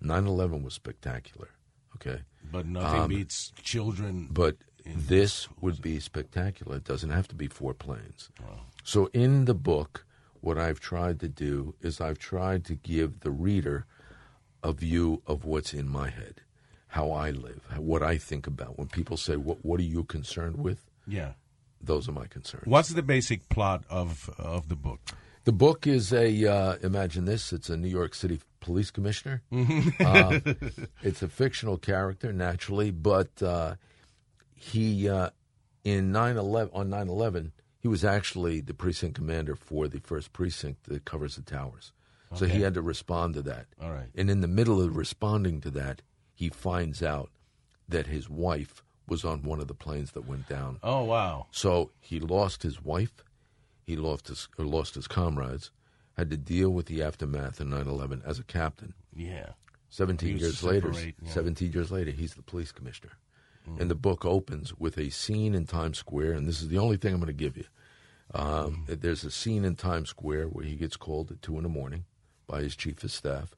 9 0.00 0.26
11 0.26 0.62
was 0.62 0.74
spectacular, 0.74 1.50
okay? 1.96 2.22
But 2.50 2.66
nothing 2.66 3.00
um, 3.02 3.08
beats 3.08 3.52
children. 3.62 4.28
But 4.30 4.56
this 4.84 5.48
would 5.60 5.82
be 5.82 6.00
spectacular. 6.00 6.76
It 6.76 6.84
doesn't 6.84 7.10
have 7.10 7.28
to 7.28 7.34
be 7.34 7.48
four 7.48 7.74
planes. 7.74 8.30
So 8.84 9.10
in 9.12 9.44
the 9.44 9.54
book, 9.54 10.06
what 10.40 10.56
I've 10.58 10.80
tried 10.80 11.20
to 11.20 11.28
do 11.28 11.74
is 11.80 12.00
I've 12.00 12.18
tried 12.18 12.64
to 12.66 12.74
give 12.74 13.20
the 13.20 13.30
reader 13.30 13.86
a 14.62 14.72
view 14.72 15.22
of 15.26 15.44
what's 15.44 15.74
in 15.74 15.88
my 15.88 16.10
head, 16.10 16.40
how 16.88 17.10
I 17.10 17.30
live, 17.30 17.60
what 17.76 18.02
I 18.02 18.18
think 18.18 18.46
about. 18.46 18.78
When 18.78 18.88
people 18.88 19.16
say, 19.16 19.36
"What 19.36 19.64
what 19.64 19.80
are 19.80 19.84
you 19.84 20.04
concerned 20.04 20.56
with?" 20.56 20.84
yeah. 21.06 21.32
Those 21.80 22.08
are 22.08 22.12
my 22.12 22.26
concerns. 22.26 22.66
What's 22.66 22.90
the 22.90 23.02
basic 23.02 23.48
plot 23.48 23.84
of 23.88 24.30
of 24.38 24.68
the 24.68 24.76
book? 24.76 25.00
The 25.44 25.52
book 25.52 25.86
is 25.86 26.12
a 26.12 26.46
uh, 26.46 26.76
imagine 26.82 27.24
this. 27.24 27.52
It's 27.52 27.70
a 27.70 27.76
New 27.76 27.88
York 27.88 28.14
City 28.14 28.40
police 28.60 28.90
commissioner. 28.90 29.42
Uh, 30.00 30.40
it's 31.02 31.22
a 31.22 31.28
fictional 31.28 31.76
character, 31.76 32.32
naturally, 32.32 32.90
but 32.90 33.42
uh, 33.42 33.74
he 34.54 35.08
uh, 35.08 35.30
in 35.84 36.12
9/11 36.12 36.70
on 36.72 36.88
9/11 36.88 37.52
he 37.80 37.88
was 37.88 38.04
actually 38.04 38.60
the 38.60 38.74
precinct 38.74 39.14
commander 39.14 39.54
for 39.54 39.88
the 39.88 40.00
first 40.00 40.32
precinct 40.32 40.84
that 40.84 41.04
covers 41.04 41.36
the 41.36 41.42
towers. 41.42 41.92
So 42.34 42.44
he 42.44 42.60
had 42.60 42.74
to 42.74 42.82
respond 42.82 43.34
to 43.34 43.42
that. 43.42 43.66
All 43.80 43.90
right. 43.90 44.08
And 44.14 44.28
in 44.28 44.42
the 44.42 44.48
middle 44.48 44.82
of 44.82 44.94
responding 44.94 45.62
to 45.62 45.70
that, 45.70 46.02
he 46.34 46.50
finds 46.50 47.02
out 47.02 47.30
that 47.88 48.06
his 48.06 48.28
wife 48.28 48.82
was 49.08 49.24
on 49.24 49.42
one 49.42 49.60
of 49.60 49.68
the 49.68 49.74
planes 49.74 50.12
that 50.12 50.26
went 50.26 50.48
down. 50.48 50.78
Oh 50.82 51.04
wow. 51.04 51.46
So 51.50 51.90
he 52.00 52.20
lost 52.20 52.62
his 52.62 52.82
wife, 52.82 53.24
he 53.84 53.96
lost 53.96 54.28
his 54.28 54.48
or 54.58 54.64
lost 54.64 54.94
his 54.94 55.08
comrades, 55.08 55.70
had 56.16 56.30
to 56.30 56.36
deal 56.36 56.70
with 56.70 56.86
the 56.86 57.02
aftermath 57.02 57.60
of 57.60 57.66
9/11 57.68 58.22
as 58.24 58.38
a 58.38 58.44
captain. 58.44 58.94
Yeah. 59.14 59.50
17 59.90 60.28
He 60.28 60.34
was 60.34 60.42
years 60.42 60.62
later, 60.62 60.92
yeah. 60.92 61.30
17 61.32 61.72
years 61.72 61.90
later, 61.90 62.10
he's 62.10 62.34
the 62.34 62.42
police 62.42 62.72
commissioner. 62.72 63.12
And 63.78 63.90
the 63.90 63.94
book 63.94 64.24
opens 64.24 64.72
with 64.78 64.96
a 64.96 65.10
scene 65.10 65.54
in 65.54 65.66
Times 65.66 65.98
Square, 65.98 66.32
and 66.32 66.46
this 66.48 66.62
is 66.62 66.68
the 66.68 66.78
only 66.78 66.96
thing 66.96 67.12
I'm 67.12 67.20
going 67.20 67.26
to 67.26 67.34
give 67.34 67.54
you. 67.58 67.66
Um, 68.32 68.84
There's 68.86 69.24
a 69.24 69.30
scene 69.30 69.62
in 69.62 69.74
Times 69.76 70.08
Square 70.08 70.46
where 70.46 70.64
he 70.64 70.74
gets 70.74 70.96
called 70.96 71.30
at 71.30 71.42
two 71.42 71.56
in 71.58 71.64
the 71.64 71.68
morning 71.68 72.04
by 72.46 72.62
his 72.62 72.74
chief 72.74 73.04
of 73.04 73.10
staff, 73.10 73.54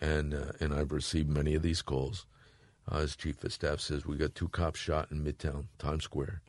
and 0.00 0.34
uh, 0.34 0.50
and 0.58 0.74
I've 0.74 0.90
received 0.90 1.28
many 1.28 1.54
of 1.54 1.62
these 1.62 1.80
calls. 1.80 2.26
Uh, 2.88 3.00
his 3.00 3.16
chief 3.16 3.42
of 3.42 3.52
staff 3.52 3.80
says 3.80 4.06
we 4.06 4.16
got 4.16 4.34
two 4.34 4.48
cops 4.48 4.78
shot 4.78 5.10
in 5.10 5.24
Midtown 5.24 5.66
Times 5.78 6.04
Square. 6.04 6.42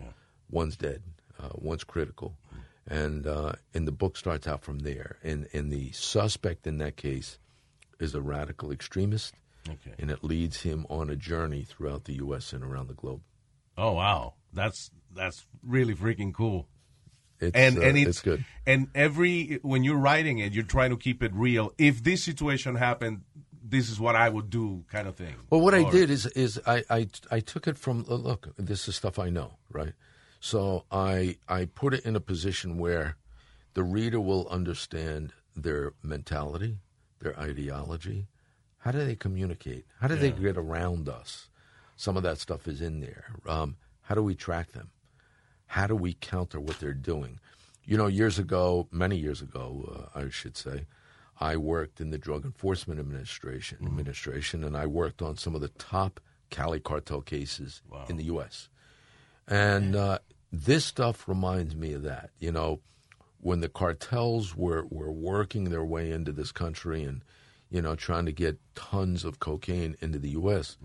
One's 0.50 0.78
dead, 0.78 1.02
uh, 1.42 1.50
one's 1.56 1.84
critical, 1.84 2.38
and 2.88 3.26
uh, 3.28 3.54
and 3.74 3.88
the 3.88 3.92
book 3.92 4.16
starts 4.18 4.48
out 4.48 4.62
from 4.64 4.80
there. 4.80 5.18
And 5.24 5.48
and 5.54 5.72
the 5.72 5.92
suspect 5.92 6.68
in 6.68 6.78
that 6.78 6.96
case 6.96 7.40
is 8.00 8.14
a 8.16 8.22
radical 8.22 8.72
extremist, 8.72 9.34
Okay. 9.68 9.96
and 10.00 10.10
it 10.12 10.24
leads 10.24 10.62
him 10.62 10.86
on 10.90 11.10
a 11.10 11.16
journey 11.16 11.64
throughout 11.64 12.06
the 12.06 12.14
U.S. 12.16 12.54
and 12.54 12.64
around 12.64 12.88
the 12.88 12.94
globe. 12.94 13.22
Oh 13.78 13.94
wow. 13.94 14.36
That's 14.54 14.90
that's 15.14 15.46
really 15.64 15.94
freaking 15.96 16.34
cool. 16.34 16.68
It's, 17.40 17.56
and 17.56 17.78
uh, 17.78 17.82
and 17.82 17.98
it's, 17.98 18.10
it's 18.10 18.22
good. 18.22 18.46
And 18.66 18.88
every 18.96 19.60
when 19.64 19.84
you're 19.84 19.98
writing 19.98 20.40
it, 20.40 20.54
you're 20.54 20.64
trying 20.64 20.92
to 20.92 20.98
keep 20.98 21.22
it 21.22 21.32
real. 21.34 21.74
If 21.78 22.04
this 22.04 22.24
situation 22.24 22.76
happened, 22.76 23.22
this 23.64 23.90
is 23.90 24.00
what 24.00 24.16
I 24.16 24.30
would 24.30 24.50
do, 24.50 24.86
kind 24.92 25.08
of 25.08 25.16
thing. 25.16 25.36
Well, 25.50 25.62
what 25.62 25.74
I 25.74 25.90
did 25.90 26.10
is 26.10 26.26
is 26.28 26.60
I, 26.66 26.84
I 26.90 27.08
I 27.32 27.40
took 27.40 27.68
it 27.68 27.78
from 27.78 28.06
uh, 28.10 28.16
look. 28.16 28.50
This 28.58 28.88
is 28.88 28.96
stuff 28.96 29.20
I 29.20 29.30
know, 29.30 29.54
right? 29.72 29.94
So 30.40 30.86
I 30.92 31.38
I 31.48 31.66
put 31.66 31.94
it 31.94 32.06
in 32.06 32.16
a 32.16 32.20
position 32.20 32.78
where 32.78 33.18
the 33.74 33.84
reader 33.84 34.20
will 34.20 34.48
understand 34.50 35.34
their 35.56 35.94
mentality, 36.02 36.78
their 37.20 37.38
ideology. 37.40 38.28
How 38.80 38.92
do 38.92 39.06
they 39.06 39.16
communicate? 39.16 39.86
How 40.00 40.08
do 40.08 40.16
they 40.16 40.32
get 40.32 40.58
around 40.58 41.10
us? 41.10 41.50
Some 41.96 42.16
of 42.16 42.24
that 42.24 42.38
stuff 42.38 42.68
is 42.68 42.80
in 42.80 43.02
there. 43.02 43.26
Um, 43.48 43.76
how 44.04 44.16
do 44.16 44.24
we 44.24 44.36
track 44.36 44.72
them? 44.72 44.92
How 45.66 45.88
do 45.88 45.96
we 45.96 46.14
counter 46.14 46.60
what 46.60 46.80
they're 46.80 46.94
doing? 46.94 47.40
You 47.84 47.98
know, 47.98 48.08
years 48.08 48.40
ago, 48.40 48.88
many 48.92 49.18
years 49.18 49.42
ago, 49.42 50.10
uh, 50.16 50.20
I 50.20 50.30
should 50.30 50.56
say, 50.56 50.86
I 51.40 51.56
worked 51.58 52.02
in 52.02 52.10
the 52.10 52.18
Drug 52.18 52.46
Enforcement 52.46 53.00
Administration, 53.00 53.78
administration, 53.86 54.64
and 54.64 54.76
I 54.76 54.86
worked 54.88 55.22
on 55.22 55.38
some 55.38 55.54
of 55.56 55.62
the 55.62 55.68
top 55.70 56.20
Cali 56.50 56.80
cartel 56.80 57.22
cases 57.22 57.82
in 58.10 58.18
the 58.18 58.24
U.S. 58.26 58.70
And 59.48 59.96
uh, 59.96 60.20
this 60.52 60.86
stuff 60.86 61.28
reminds 61.28 61.76
me 61.76 61.94
of 61.94 62.04
that. 62.04 62.32
You 62.40 62.52
know, 62.52 62.80
when 63.40 63.60
the 63.62 63.70
cartels 63.70 64.56
were, 64.56 64.86
were 64.90 65.12
working 65.12 65.66
their 65.66 65.86
way 65.86 66.12
into 66.12 66.32
this 66.32 66.52
country 66.52 67.04
and, 67.04 67.22
you 67.70 67.82
know, 67.82 67.96
trying 67.96 68.26
to 68.26 68.32
get 68.32 68.58
tons 68.76 69.24
of 69.24 69.40
cocaine 69.40 69.96
into 70.02 70.20
the 70.20 70.30
U.S., 70.30 70.78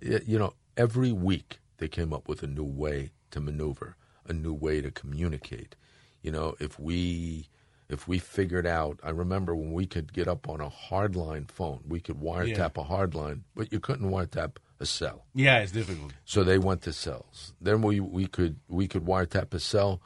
it- 0.00 0.26
you 0.26 0.38
know, 0.38 0.54
every 0.76 1.12
week 1.12 1.58
they 1.78 1.88
came 1.88 2.12
up 2.12 2.28
with 2.28 2.42
a 2.42 2.46
new 2.46 2.64
way 2.64 3.10
to 3.32 3.40
maneuver, 3.40 3.96
a 4.26 4.32
new 4.32 4.52
way 4.54 4.80
to 4.80 4.90
communicate. 4.90 5.76
You 6.22 6.30
know, 6.30 6.54
if 6.60 6.78
we 6.78 7.48
if 7.92 8.08
we 8.08 8.18
figured 8.18 8.66
out, 8.66 8.98
I 9.02 9.10
remember 9.10 9.54
when 9.54 9.72
we 9.72 9.86
could 9.86 10.12
get 10.12 10.26
up 10.26 10.48
on 10.48 10.60
a 10.60 10.70
hardline 10.70 11.50
phone, 11.50 11.80
we 11.86 12.00
could 12.00 12.16
wiretap 12.16 12.78
a 12.78 12.84
hardline, 12.84 13.42
but 13.54 13.70
you 13.70 13.80
couldn't 13.80 14.10
wiretap 14.10 14.56
a 14.80 14.86
cell. 14.86 15.26
Yeah, 15.34 15.58
it's 15.60 15.72
difficult. 15.72 16.12
So 16.24 16.42
they 16.42 16.58
went 16.58 16.82
to 16.82 16.92
cells. 16.92 17.52
Then 17.60 17.82
we, 17.82 18.00
we 18.00 18.26
could 18.26 18.56
we 18.68 18.88
could 18.88 19.04
wiretap 19.04 19.52
a 19.54 19.60
cell. 19.60 20.00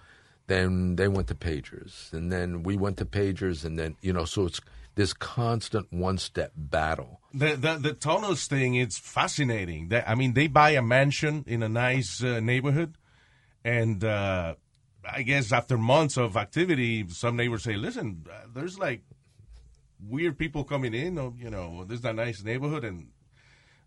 Then 0.49 0.97
they 0.97 1.09
went 1.09 1.29
to 1.29 1.35
pagers, 1.35 2.13
and 2.13 2.31
then 2.31 2.63
we 2.63 2.77
went 2.77 2.99
to 2.99 3.05
pagers, 3.05 3.65
and 3.65 3.79
then 3.79 3.97
you 4.01 4.13
know, 4.13 4.25
so 4.25 4.47
it's 4.47 4.61
this 4.95 5.13
constant 5.13 5.93
one 5.93 6.19
step 6.19 6.53
battle. 6.57 7.21
The, 7.33 7.55
the 7.57 7.77
the 7.77 7.93
tunnels 7.93 8.47
thing 8.47 8.75
it's 8.75 8.99
fascinating. 8.99 9.89
That, 9.89 10.09
I 10.09 10.15
mean, 10.15 10.35
they 10.35 10.47
buy 10.49 10.71
a 10.71 10.83
mansion 10.83 11.45
in 11.47 11.63
a 11.63 11.69
nice 11.69 12.23
uh, 12.23 12.41
neighborhood, 12.41 12.97
and 13.65 14.03
uh, 14.05 14.55
I 15.11 15.23
guess 15.23 15.53
after 15.53 15.77
months 15.79 16.17
of 16.17 16.37
activity, 16.37 17.05
some 17.09 17.37
neighbors 17.37 17.63
say, 17.63 17.75
"Listen, 17.77 18.27
uh, 18.31 18.47
there's 18.55 18.79
like 18.79 19.03
weird 20.01 20.39
people 20.39 20.65
coming 20.65 20.95
in. 20.95 21.15
You 21.39 21.51
know, 21.51 21.85
this 21.85 22.01
is 22.01 22.05
a 22.05 22.13
nice 22.13 22.43
neighborhood 22.43 22.85
and 22.85 23.09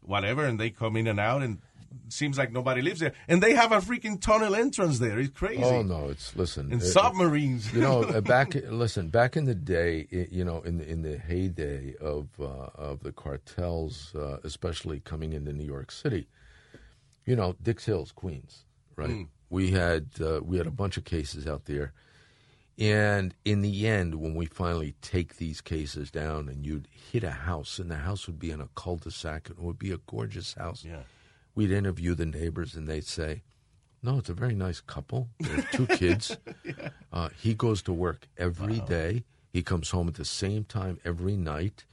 whatever, 0.01 0.45
and 0.45 0.59
they 0.59 0.69
come 0.69 0.95
in 0.97 1.07
and 1.07 1.19
out, 1.19 1.41
and 1.43 1.59
seems 2.07 2.37
like 2.37 2.51
nobody 2.51 2.81
lives 2.81 2.99
there, 2.99 3.13
and 3.27 3.41
they 3.41 3.53
have 3.55 3.71
a 3.71 3.77
freaking 3.79 4.21
tunnel 4.21 4.55
entrance 4.55 4.99
there. 4.99 5.19
It's 5.19 5.35
crazy. 5.35 5.63
Oh 5.63 5.81
no, 5.81 6.09
it's 6.09 6.35
listen. 6.35 6.71
And 6.71 6.81
it- 6.81 6.85
submarines. 6.85 7.73
you 7.73 7.81
know, 7.81 8.03
uh, 8.15 8.21
back 8.21 8.53
listen, 8.55 9.09
back 9.09 9.35
in 9.35 9.45
the 9.45 9.55
day, 9.55 10.07
i- 10.11 10.27
you 10.31 10.45
know, 10.45 10.61
in 10.61 10.77
the 10.77 10.87
in 10.89 11.01
the 11.01 11.17
heyday 11.17 11.95
of 11.99 12.27
uh, 12.39 12.69
of 12.75 13.01
the 13.03 13.11
cartels, 13.11 14.13
uh, 14.15 14.37
especially 14.43 14.99
coming 14.99 15.33
into 15.33 15.51
New 15.51 15.65
York 15.65 15.91
City, 15.91 16.27
you 17.25 17.35
know, 17.35 17.55
Dix 17.61 17.85
Hills, 17.85 18.11
Queens, 18.11 18.65
right? 18.95 19.25
We 19.49 19.71
had 19.71 20.09
uh, 20.21 20.41
we 20.43 20.57
had 20.57 20.67
a 20.67 20.71
bunch 20.71 20.97
of 20.97 21.05
cases 21.05 21.47
out 21.47 21.65
there, 21.65 21.93
and 22.77 23.33
in 23.43 23.61
the 23.61 23.87
end, 23.87 24.15
when 24.15 24.35
we 24.35 24.45
finally 24.45 24.95
take 25.01 25.37
these 25.37 25.59
cases 25.59 26.11
down, 26.11 26.47
and 26.47 26.65
you'd 26.65 26.87
hit 27.11 27.23
a 27.23 27.31
house, 27.31 27.79
and 27.79 27.89
the 27.89 27.95
house 27.97 28.27
would 28.27 28.39
be 28.39 28.51
in 28.51 28.61
a 28.61 28.69
cul-de-sac, 28.75 29.49
and 29.49 29.57
it 29.57 29.63
would 29.63 29.79
be 29.79 29.91
a 29.91 29.97
gorgeous 29.97 30.53
house. 30.53 30.85
Yeah. 30.85 31.01
We'd 31.55 31.71
interview 31.71 32.15
the 32.15 32.25
neighbors, 32.25 32.75
and 32.75 32.87
they'd 32.87 33.05
say, 33.05 33.41
"No, 34.03 34.19
it's 34.19 34.29
a 34.29 34.33
very 34.33 34.55
nice 34.55 34.81
couple. 34.81 35.29
They 35.39 35.49
have 35.49 35.71
two 35.71 35.87
kids. 35.87 36.37
Uh, 37.11 37.29
he 37.35 37.55
goes 37.55 37.81
to 37.81 37.91
work 37.91 38.27
every 38.37 38.81
day. 38.81 39.23
He 39.51 39.63
comes 39.63 39.89
home 39.89 40.07
at 40.07 40.13
the 40.13 40.25
same 40.25 40.63
time 40.63 40.99
every 41.03 41.35
night. 41.35 41.85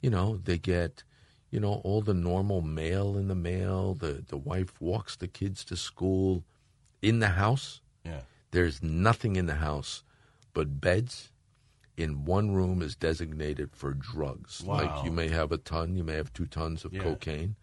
You 0.00 0.10
know, 0.10 0.38
they 0.38 0.58
get, 0.58 1.04
you 1.52 1.60
know, 1.60 1.80
all 1.84 2.02
the 2.02 2.14
normal 2.14 2.62
mail 2.62 3.16
in 3.16 3.28
the 3.28 3.36
mail. 3.36 3.94
The 3.94 4.24
the 4.26 4.36
wife 4.36 4.80
walks 4.80 5.14
the 5.14 5.28
kids 5.28 5.64
to 5.66 5.76
school. 5.76 6.42
In 7.02 7.18
the 7.20 7.28
house, 7.28 7.80
yeah. 8.04 8.20
there's 8.50 8.82
nothing 8.82 9.36
in 9.36 9.46
the 9.46 9.56
house 9.56 10.02
but 10.54 10.80
beds. 10.80 11.30
In 11.96 12.26
one 12.26 12.50
room 12.50 12.82
is 12.82 12.94
designated 12.94 13.70
for 13.72 13.94
drugs. 13.94 14.62
Wow. 14.62 14.76
Like 14.76 15.04
you 15.06 15.10
may 15.10 15.28
have 15.28 15.50
a 15.50 15.56
ton, 15.56 15.96
you 15.96 16.04
may 16.04 16.12
have 16.14 16.30
two 16.32 16.44
tons 16.46 16.84
of 16.84 16.92
Yeah. 16.92 17.02
cocaine. 17.02 17.56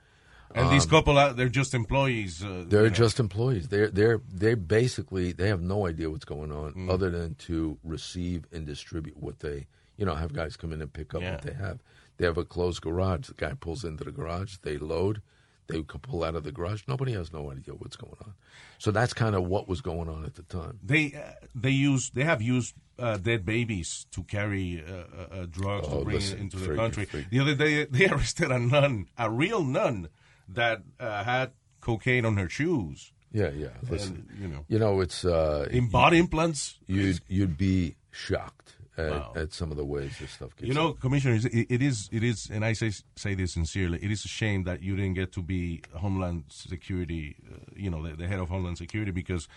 And 0.56 0.72
these 0.72 0.86
couple, 0.88 1.18
out, 1.20 1.36
they're 1.36 1.50
just 1.50 1.74
employees. 1.76 2.44
Uh, 2.44 2.48
Um, 2.48 2.70
They're 2.70 2.84
you 2.86 2.90
know. 2.90 2.96
just 2.96 3.20
employees. 3.20 3.68
They're 3.70 3.90
they're 3.90 4.22
they 4.32 4.54
basically 4.56 5.32
they 5.34 5.48
have 5.50 5.62
no 5.62 5.86
idea 5.88 6.10
what's 6.12 6.26
going 6.26 6.52
on 6.52 6.74
Mm. 6.74 6.90
other 6.92 7.10
than 7.12 7.36
to 7.48 7.78
receive 7.84 8.46
and 8.52 8.66
distribute 8.66 9.18
what 9.18 9.40
they 9.40 9.68
you 9.98 10.06
know 10.06 10.16
have 10.16 10.34
guys 10.34 10.56
come 10.58 10.72
in 10.74 10.82
and 10.82 10.92
pick 10.94 11.14
up 11.16 11.22
Yeah. 11.22 11.34
what 11.34 11.42
they 11.44 11.54
have. 11.54 11.80
They 12.18 12.26
have 12.26 12.38
a 12.38 12.46
closed 12.46 12.82
garage. 12.82 13.28
The 13.28 13.34
guy 13.36 13.54
pulls 13.54 13.84
into 13.84 14.04
the 14.04 14.12
garage. 14.12 14.58
They 14.64 14.78
load. 14.80 15.22
They 15.68 15.82
can 15.84 16.00
pull 16.02 16.24
out 16.24 16.36
of 16.36 16.44
the 16.44 16.52
garage. 16.52 16.84
Nobody 16.88 17.14
has 17.14 17.32
no 17.32 17.52
idea 17.52 17.74
what's 17.74 17.96
going 17.96 18.16
on. 18.26 18.34
So 18.80 18.92
that's 18.92 19.14
kind 19.14 19.36
of 19.36 19.46
what 19.46 19.68
was 19.68 19.82
going 19.82 20.10
on 20.10 20.26
at 20.26 20.36
the 20.36 20.44
time. 20.44 20.80
They 20.84 21.14
uh, 21.14 21.46
they 21.56 21.70
use 21.72 22.10
they 22.12 22.24
have 22.24 22.42
used 22.42 22.76
uh, 23.00 23.18
dead 23.18 23.46
babies 23.46 24.06
to 24.12 24.24
carry 24.24 24.84
uh, 24.86 24.92
uh, 24.92 25.42
uh, 25.42 25.46
drugs 25.50 25.88
Oh, 25.90 26.00
to 26.00 26.04
bring 26.06 26.16
listen, 26.18 26.40
into 26.40 26.58
the 26.58 26.76
country. 26.76 27.08
The 27.32 27.40
other 27.40 27.56
day 27.56 27.86
they 27.86 28.08
arrested 28.14 28.52
a 28.52 28.60
nun, 28.60 29.08
a 29.18 29.30
real 29.32 29.64
nun, 29.64 30.10
that 30.50 30.82
uh, 31.00 31.24
had 31.24 31.52
cocaine 31.82 32.26
on 32.26 32.38
her 32.38 32.50
shoes. 32.50 33.12
Yeah, 33.32 33.50
yeah. 33.50 33.70
Listen, 33.90 34.28
And, 34.30 34.42
you 34.42 34.48
know, 34.48 34.66
you 34.68 34.78
know 34.80 35.02
it's 35.02 35.26
uh, 35.26 35.68
in 35.72 35.88
body 35.90 36.20
implants. 36.20 36.78
you'd 36.86 37.22
you'd 37.28 37.58
be 37.58 37.96
shocked 38.12 38.76
at, 38.98 39.10
Wow. 39.12 39.34
at 39.36 39.54
some 39.54 39.72
of 39.72 39.78
the 39.78 39.86
ways 39.86 40.18
this 40.20 40.32
stuff 40.32 40.56
gets. 40.56 40.68
You 40.68 40.74
know, 40.74 40.94
commissioners, 40.94 41.46
it, 41.46 41.68
it 41.70 41.82
is, 41.82 42.10
it 42.12 42.24
is, 42.24 42.50
and 42.52 42.64
I 42.64 42.74
say 42.74 42.92
say 43.16 43.34
this 43.36 43.54
sincerely. 43.54 44.00
It 44.04 44.12
is 44.12 44.24
a 44.26 44.28
shame 44.28 44.64
that 44.66 44.82
you 44.84 44.96
didn't 44.96 45.16
get 45.16 45.32
to 45.34 45.42
be 45.42 45.82
Homeland 45.96 46.44
Security, 46.50 47.36
uh, 47.52 47.58
you 47.76 47.90
know, 47.90 48.02
the, 48.08 48.16
the 48.16 48.28
head 48.28 48.40
of 48.40 48.50
Homeland 48.50 48.78
Security, 48.78 49.12
because 49.12 49.48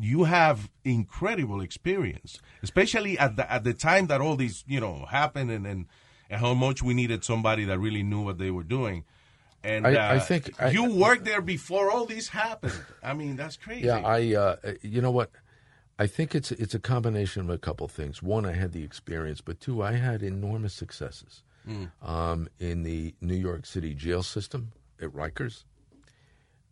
you 0.00 0.24
have 0.24 0.70
incredible 0.84 1.60
experience, 1.60 2.40
especially 2.62 3.18
at 3.18 3.36
the 3.36 3.50
at 3.52 3.64
the 3.64 3.74
time 3.74 4.06
that 4.08 4.20
all 4.20 4.36
these, 4.36 4.64
you 4.66 4.80
know, 4.80 5.06
happened, 5.10 5.50
and 5.50 5.66
and, 5.66 5.86
and 6.30 6.40
how 6.40 6.54
much 6.54 6.82
we 6.82 6.94
needed 6.94 7.24
somebody 7.24 7.64
that 7.64 7.78
really 7.78 8.02
knew 8.02 8.20
what 8.22 8.38
they 8.38 8.50
were 8.50 8.64
doing. 8.64 9.04
And 9.62 9.86
I- 9.86 9.94
uh, 9.94 10.14
I 10.16 10.18
think 10.18 10.60
I- 10.60 10.70
you 10.70 10.84
worked 10.94 11.24
there 11.24 11.40
before 11.40 11.90
all 11.90 12.04
this 12.06 12.28
happened. 12.28 12.74
I 13.02 13.14
mean, 13.14 13.36
that's 13.36 13.56
crazy. 13.56 13.86
Yeah, 13.86 13.98
I. 14.04 14.34
Uh, 14.34 14.56
you 14.82 15.00
know 15.00 15.10
what? 15.10 15.30
I 15.98 16.06
think 16.06 16.34
it's 16.34 16.52
it's 16.52 16.74
a 16.74 16.80
combination 16.80 17.42
of 17.42 17.50
a 17.50 17.58
couple 17.58 17.86
things. 17.88 18.22
One, 18.22 18.44
I 18.44 18.52
had 18.52 18.72
the 18.72 18.82
experience, 18.82 19.40
but 19.40 19.60
two, 19.60 19.82
I 19.82 19.92
had 19.92 20.22
enormous 20.22 20.74
successes 20.74 21.42
um, 22.02 22.48
in 22.58 22.82
the 22.82 23.14
New 23.20 23.36
York 23.36 23.66
City 23.66 23.94
jail 23.94 24.22
system 24.22 24.72
at 25.00 25.10
Rikers. 25.10 25.64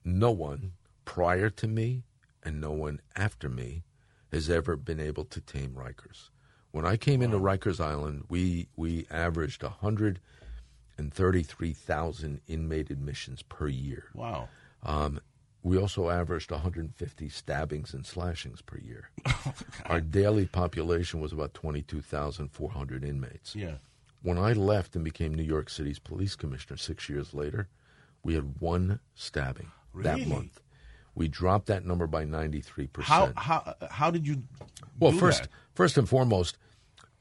No 0.04 0.30
one 0.30 0.72
prior 1.04 1.50
to 1.50 1.68
me 1.68 2.04
and 2.42 2.60
no 2.60 2.72
one 2.72 3.00
after 3.16 3.48
me 3.48 3.84
has 4.32 4.50
ever 4.50 4.76
been 4.76 5.00
able 5.00 5.24
to 5.26 5.40
tame 5.40 5.74
Rikers. 5.74 6.30
When 6.72 6.84
I 6.86 6.96
came 6.96 7.22
into 7.22 7.38
Rikers 7.38 7.78
Island, 7.80 8.24
we 8.28 8.66
we 8.76 9.06
averaged 9.10 9.62
133,000 9.62 12.40
inmate 12.48 12.90
admissions 12.90 13.42
per 13.42 13.68
year. 13.68 14.06
Wow. 14.14 14.48
Um, 14.82 15.20
we 15.62 15.76
also 15.78 16.10
averaged 16.10 16.50
150 16.50 17.28
stabbings 17.28 17.94
and 17.94 18.04
slashings 18.06 18.62
per 18.62 18.78
year. 18.78 19.10
Oh, 19.44 19.54
Our 19.86 20.00
daily 20.00 20.46
population 20.46 21.20
was 21.20 21.32
about 21.32 21.52
22,400 21.54 23.04
inmates. 23.04 23.54
Yeah. 23.56 23.74
When 24.22 24.38
I 24.38 24.52
left 24.52 24.94
and 24.94 25.04
became 25.04 25.34
New 25.34 25.42
York 25.42 25.68
City's 25.68 25.98
police 25.98 26.36
commissioner 26.36 26.76
six 26.76 27.08
years 27.08 27.34
later, 27.34 27.68
we 28.22 28.34
had 28.34 28.60
one 28.60 29.00
stabbing 29.14 29.70
that 29.96 30.16
Really? 30.18 30.26
month. 30.28 30.60
We 31.14 31.28
dropped 31.28 31.66
that 31.66 31.84
number 31.84 32.06
by 32.06 32.24
93%. 32.24 33.02
How 33.02 33.32
how 33.36 33.74
how 33.90 34.10
did 34.10 34.26
you? 34.26 34.44
Well, 34.98 35.12
do 35.12 35.18
first, 35.18 35.42
that? 35.42 35.50
first 35.74 35.98
and 35.98 36.08
foremost, 36.08 36.56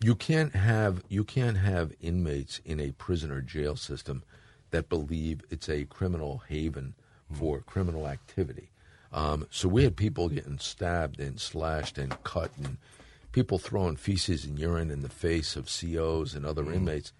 you 0.03 0.15
can't 0.15 0.55
have 0.55 1.03
you 1.09 1.23
can't 1.23 1.57
have 1.57 1.91
inmates 1.99 2.61
in 2.63 2.79
a 2.79 2.91
prison 2.91 3.31
or 3.31 3.41
jail 3.41 3.75
system 3.75 4.23
that 4.69 4.87
believe 4.87 5.41
it's 5.49 5.67
a 5.69 5.85
criminal 5.85 6.43
haven 6.47 6.93
for 7.33 7.59
criminal 7.61 8.07
activity. 8.07 8.69
Um, 9.13 9.47
so 9.51 9.67
we 9.67 9.83
had 9.83 9.95
people 9.95 10.29
getting 10.29 10.57
stabbed 10.59 11.19
and 11.19 11.39
slashed 11.39 11.97
and 11.97 12.21
cut, 12.23 12.51
and 12.57 12.77
people 13.31 13.57
throwing 13.59 13.95
feces 13.97 14.45
and 14.45 14.57
urine 14.57 14.89
in 14.91 15.01
the 15.01 15.09
face 15.09 15.55
of 15.55 15.65
COs 15.67 16.33
and 16.33 16.45
other 16.45 16.71
inmates, 16.71 17.11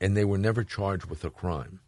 and 0.00 0.16
they 0.16 0.24
were 0.24 0.38
never 0.38 0.64
charged 0.64 1.06
with 1.06 1.24
a 1.24 1.30
crime. 1.30 1.80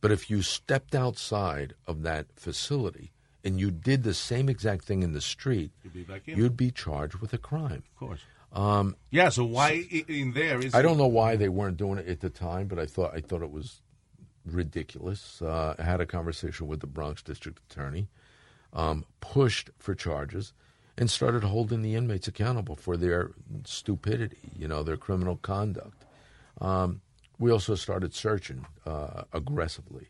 But 0.00 0.10
if 0.10 0.28
you 0.30 0.42
stepped 0.42 0.94
outside 0.96 1.74
of 1.86 2.02
that 2.02 2.26
facility 2.34 3.12
and 3.44 3.60
you 3.60 3.70
did 3.70 4.02
the 4.02 4.14
same 4.14 4.48
exact 4.48 4.84
thing 4.84 5.02
in 5.04 5.12
the 5.12 5.20
street, 5.20 5.70
You'd 5.84 5.92
be 5.94 6.02
back 6.02 6.22
in. 6.26 6.36
you'd 6.38 6.56
be 6.56 6.70
charged 6.72 7.16
with 7.16 7.32
a 7.32 7.38
crime. 7.38 7.84
Of 7.92 7.96
course. 7.98 8.20
Um, 8.52 8.96
yeah. 9.10 9.28
So 9.28 9.44
why 9.44 9.86
i- 9.92 10.04
in 10.08 10.32
there 10.32 10.60
is? 10.60 10.74
I 10.74 10.82
don't 10.82 10.98
know 10.98 11.06
why 11.06 11.36
they 11.36 11.48
weren't 11.48 11.76
doing 11.76 11.98
it 11.98 12.08
at 12.08 12.20
the 12.20 12.30
time, 12.30 12.66
but 12.66 12.78
I 12.80 12.86
thought 12.86 13.12
I 13.14 13.20
thought 13.20 13.42
it 13.42 13.50
was 13.50 13.80
ridiculous. 14.44 15.40
Uh, 15.42 15.74
had 15.78 16.00
a 16.00 16.06
conversation 16.06 16.66
with 16.66 16.80
the 16.80 16.86
Bronx 16.86 17.22
District 17.22 17.58
Attorney, 17.70 18.08
um, 18.72 19.04
pushed 19.20 19.70
for 19.78 19.94
charges, 19.94 20.52
and 20.98 21.10
started 21.10 21.44
holding 21.44 21.82
the 21.82 21.94
inmates 21.94 22.28
accountable 22.28 22.76
for 22.76 22.96
their 22.96 23.30
stupidity, 23.64 24.50
you 24.58 24.68
know, 24.68 24.82
their 24.82 24.96
criminal 24.96 25.36
conduct. 25.36 26.04
Um, 26.60 27.00
we 27.38 27.50
also 27.50 27.74
started 27.74 28.14
searching 28.14 28.66
uh, 28.86 29.22
aggressively, 29.32 30.08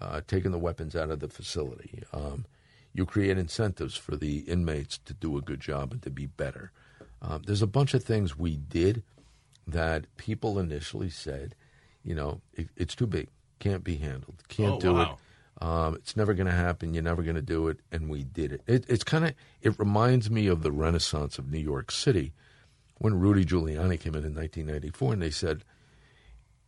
uh, 0.00 0.20
taking 0.26 0.50
the 0.50 0.58
weapons 0.58 0.94
out 0.96 1.10
of 1.10 1.20
the 1.20 1.28
facility. 1.28 2.02
Um, 2.12 2.44
you 2.92 3.06
create 3.06 3.38
incentives 3.38 3.96
for 3.96 4.16
the 4.16 4.38
inmates 4.40 4.98
to 4.98 5.14
do 5.14 5.36
a 5.36 5.42
good 5.42 5.60
job 5.60 5.92
and 5.92 6.02
to 6.02 6.10
be 6.10 6.26
better. 6.26 6.72
Um, 7.22 7.42
there's 7.46 7.62
a 7.62 7.66
bunch 7.66 7.94
of 7.94 8.02
things 8.04 8.38
we 8.38 8.56
did 8.56 9.02
that 9.66 10.04
people 10.16 10.58
initially 10.58 11.10
said, 11.10 11.54
you 12.04 12.14
know, 12.14 12.40
it, 12.54 12.68
it's 12.76 12.94
too 12.94 13.06
big, 13.06 13.28
can't 13.58 13.84
be 13.84 13.96
handled, 13.96 14.42
can't 14.48 14.74
Oh, 14.74 14.80
do 14.80 14.92
wow. 14.94 15.02
it. 15.02 15.18
Um, 15.62 15.94
it's 15.94 16.16
never 16.16 16.34
going 16.34 16.48
to 16.48 16.52
happen. 16.52 16.92
You're 16.92 17.02
never 17.02 17.22
going 17.22 17.36
to 17.36 17.42
do 17.42 17.68
it, 17.68 17.80
and 17.90 18.10
we 18.10 18.24
did 18.24 18.52
it. 18.52 18.62
it 18.66 18.84
it's 18.88 19.04
kind 19.04 19.24
of 19.24 19.34
it 19.62 19.78
reminds 19.78 20.30
me 20.30 20.48
of 20.48 20.62
the 20.62 20.70
Renaissance 20.70 21.38
of 21.38 21.50
New 21.50 21.58
York 21.58 21.90
City 21.90 22.32
when 22.98 23.18
Rudy 23.18 23.44
Giuliani 23.44 23.98
came 23.98 24.14
in 24.14 24.24
in 24.24 24.34
1994, 24.34 25.14
and 25.14 25.22
they 25.22 25.30
said 25.30 25.64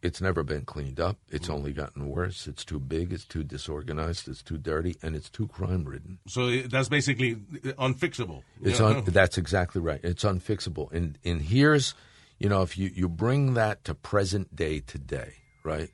it's 0.03 0.21
never 0.21 0.43
been 0.43 0.65
cleaned 0.65 1.01
up. 1.01 1.19
It's 1.31 1.49
mm. 1.49 1.55
only 1.55 1.73
gotten 1.73 2.09
worse. 2.09 2.47
It's 2.47 2.65
too 2.65 2.79
big. 2.79 3.13
It's 3.13 3.25
too 3.25 3.43
disorganized. 3.43 4.29
It's 4.29 4.43
too 4.43 4.59
dirty, 4.59 4.97
and 5.03 5.17
it's 5.17 5.29
too 5.29 5.49
crime 5.49 5.85
ridden. 5.85 6.19
So 6.27 6.47
eh, 6.47 6.63
that's 6.71 6.89
basically 6.89 7.39
eh, 7.65 7.73
unfixable. 7.73 8.43
It's 8.63 8.81
un, 8.81 9.05
that's 9.07 9.39
exactly 9.39 9.81
right. 9.81 10.01
It's 10.03 10.25
unfixable. 10.25 10.91
And 10.93 11.19
and 11.25 11.43
here's, 11.43 11.95
you 12.39 12.49
know, 12.49 12.63
if 12.63 12.79
you 12.79 12.91
you 12.95 13.09
bring 13.09 13.55
that 13.55 13.85
to 13.85 13.95
present 13.95 14.55
day 14.55 14.81
today, 14.81 15.35
right? 15.65 15.91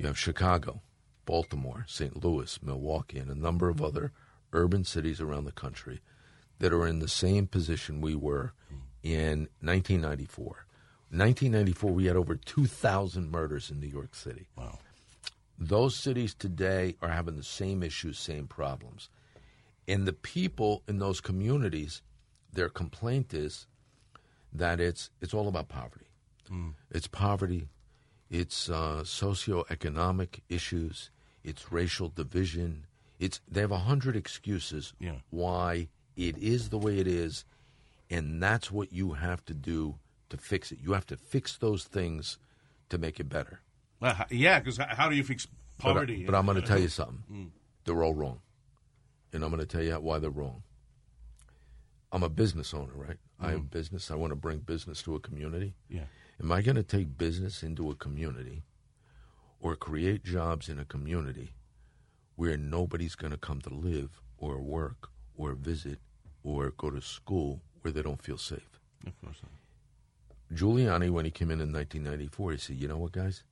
You 0.00 0.06
have 0.06 0.18
Chicago, 0.18 0.80
Baltimore, 1.26 1.84
St. 1.86 2.24
Louis, 2.24 2.58
Milwaukee, 2.62 3.18
and 3.18 3.30
a 3.30 3.34
number 3.34 3.68
of 3.68 3.82
other 3.82 4.12
urban 4.50 4.82
cities 4.82 5.20
around 5.20 5.44
the 5.44 5.52
country 5.52 6.00
that 6.58 6.72
are 6.72 6.86
in 6.86 7.00
the 7.00 7.06
same 7.06 7.46
position 7.46 8.00
we 8.00 8.14
were 8.14 8.54
in 9.02 9.48
1994. 9.60 10.46
1994, 11.10 11.90
we 11.92 12.06
had 12.06 12.16
over 12.16 12.34
2,000 12.34 13.30
murders 13.30 13.70
in 13.70 13.78
New 13.78 13.88
York 13.88 14.14
City. 14.14 14.46
Wow. 14.56 14.78
Those 15.58 15.94
cities 15.96 16.32
today 16.32 16.96
are 17.02 17.10
having 17.10 17.36
the 17.36 17.42
same 17.42 17.82
issues, 17.82 18.18
same 18.18 18.46
problems. 18.46 19.10
And 19.86 20.06
the 20.06 20.14
people 20.14 20.82
in 20.88 20.98
those 20.98 21.20
communities, 21.20 22.00
their 22.50 22.70
complaint 22.70 23.34
is 23.34 23.66
that 24.50 24.80
it's 24.80 25.10
it's 25.20 25.34
all 25.34 25.46
about 25.46 25.68
poverty. 25.68 26.06
Mm. 26.50 26.72
It's 26.90 27.06
poverty, 27.06 27.68
it's 28.30 28.68
uh, 28.70 29.02
socioeconomic 29.04 30.40
issues, 30.48 31.10
it's 31.44 31.72
racial 31.72 32.08
division. 32.08 32.86
It's 33.18 33.40
they 33.50 33.60
have 33.60 33.72
a 33.72 33.78
hundred 33.78 34.16
excuses 34.16 34.94
Yeah. 34.98 35.16
why 35.30 35.88
it 36.16 36.38
is 36.38 36.68
the 36.70 36.78
way 36.78 36.98
it 36.98 37.06
is, 37.06 37.44
and 38.08 38.42
that's 38.42 38.70
what 38.70 38.92
you 38.92 39.12
have 39.12 39.44
to 39.46 39.54
do 39.54 39.96
to 40.30 40.36
fix 40.36 40.70
it. 40.72 40.78
You 40.82 40.92
have 40.92 41.06
to 41.06 41.16
fix 41.16 41.56
those 41.56 41.84
things 41.84 42.38
to 42.88 42.98
make 42.98 43.20
it 43.20 43.28
better. 43.28 43.60
Well, 44.00 44.16
yeah, 44.30 44.58
because 44.60 44.78
how 44.78 45.08
do 45.08 45.16
you 45.16 45.24
fix 45.24 45.46
But 45.78 45.84
I- 45.88 45.92
poverty? 45.92 46.24
But, 46.24 46.34
I'm 46.34 46.46
going 46.46 46.60
to 46.60 46.66
tell 46.66 46.78
you 46.80 46.88
something. 46.88 47.52
They're 47.84 48.02
all 48.02 48.14
wrong. 48.14 48.40
And 49.32 49.44
I'm 49.44 49.50
going 49.50 49.60
to 49.60 49.66
tell 49.66 49.82
you 49.82 49.94
why 49.94 50.18
they're 50.18 50.28
wrong. 50.30 50.62
I'm 52.12 52.22
a 52.24 52.28
business 52.28 52.74
owner, 52.74 52.92
right? 52.94 53.16
I 53.38 53.52
have 53.52 53.70
business. 53.70 54.10
I 54.10 54.16
want 54.16 54.32
to 54.32 54.36
bring 54.36 54.58
business 54.58 55.02
to 55.02 55.14
a 55.14 55.20
community. 55.20 55.74
Yeah. 55.88 56.04
Am 56.40 56.50
I 56.50 56.62
going 56.62 56.76
to 56.76 56.82
take 56.82 57.18
business 57.18 57.62
into 57.62 57.90
a 57.90 57.94
community 57.94 58.62
or 59.60 59.76
create 59.76 60.24
jobs 60.24 60.68
in 60.68 60.78
a 60.78 60.84
community 60.84 61.52
where 62.36 62.56
nobody's 62.56 63.14
going 63.14 63.32
to 63.32 63.38
come 63.38 63.60
to 63.60 63.74
live 63.74 64.22
or 64.38 64.58
work 64.58 65.10
or 65.36 65.52
visit 65.52 65.98
or 66.42 66.70
go 66.70 66.90
to 66.90 67.02
school 67.02 67.60
where 67.82 67.92
they 67.92 68.02
don't 68.02 68.22
feel 68.22 68.38
safe? 68.38 68.80
Of 69.06 69.20
course. 69.20 69.36
not. 69.42 70.58
Giuliani, 70.58 71.10
when 71.10 71.26
he 71.26 71.30
came 71.30 71.50
in 71.50 71.60
in 71.60 71.72
1994, 71.72 72.52
he 72.52 72.58
said, 72.58 72.76
"You 72.76 72.88
know 72.88 72.98
what, 72.98 73.12
guys, 73.12 73.44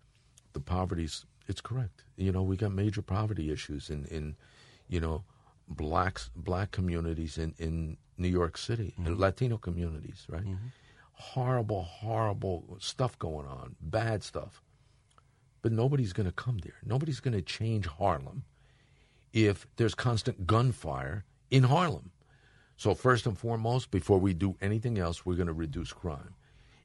the 0.53 0.61
poverty's 0.61 1.25
it's 1.47 1.61
correct. 1.61 2.05
You 2.17 2.31
know, 2.31 2.43
we 2.43 2.57
got 2.57 2.73
major 2.73 3.03
poverty 3.03 3.51
issues 3.51 3.91
in 3.91 4.05
in 4.07 4.37
you 4.89 5.01
know 5.01 5.25
blacks 5.69 6.31
black 6.37 6.71
communities 6.71 7.39
in 7.39 7.55
in 7.59 7.97
New 8.17 8.29
York 8.29 8.59
City 8.59 8.95
and 8.97 9.09
mm-hmm. 9.09 9.21
Latino 9.21 9.57
communities, 9.59 10.27
right? 10.29 10.45
Mm-hmm. 10.45 10.67
Horrible, 11.19 11.83
horrible 11.83 12.77
stuff 12.81 13.19
going 13.19 13.47
on, 13.47 13.75
bad 13.81 14.23
stuff. 14.23 14.63
But 15.63 15.73
nobody's 15.73 16.13
going 16.13 16.29
to 16.29 16.33
come 16.33 16.59
there. 16.59 16.77
Nobody's 16.85 17.21
going 17.21 17.35
to 17.35 17.43
change 17.43 17.87
Harlem 17.87 18.45
if 19.33 19.67
there's 19.77 19.95
constant 19.95 20.47
gunfire 20.47 21.25
in 21.51 21.65
Harlem. 21.65 22.13
So 22.77 22.95
first 22.95 23.27
and 23.27 23.37
foremost, 23.37 23.91
before 23.91 24.19
we 24.19 24.33
do 24.33 24.57
anything 24.61 24.99
else, 24.99 25.27
we're 25.27 25.35
going 25.35 25.49
to 25.49 25.53
reduce 25.53 25.93
crime. 25.93 26.35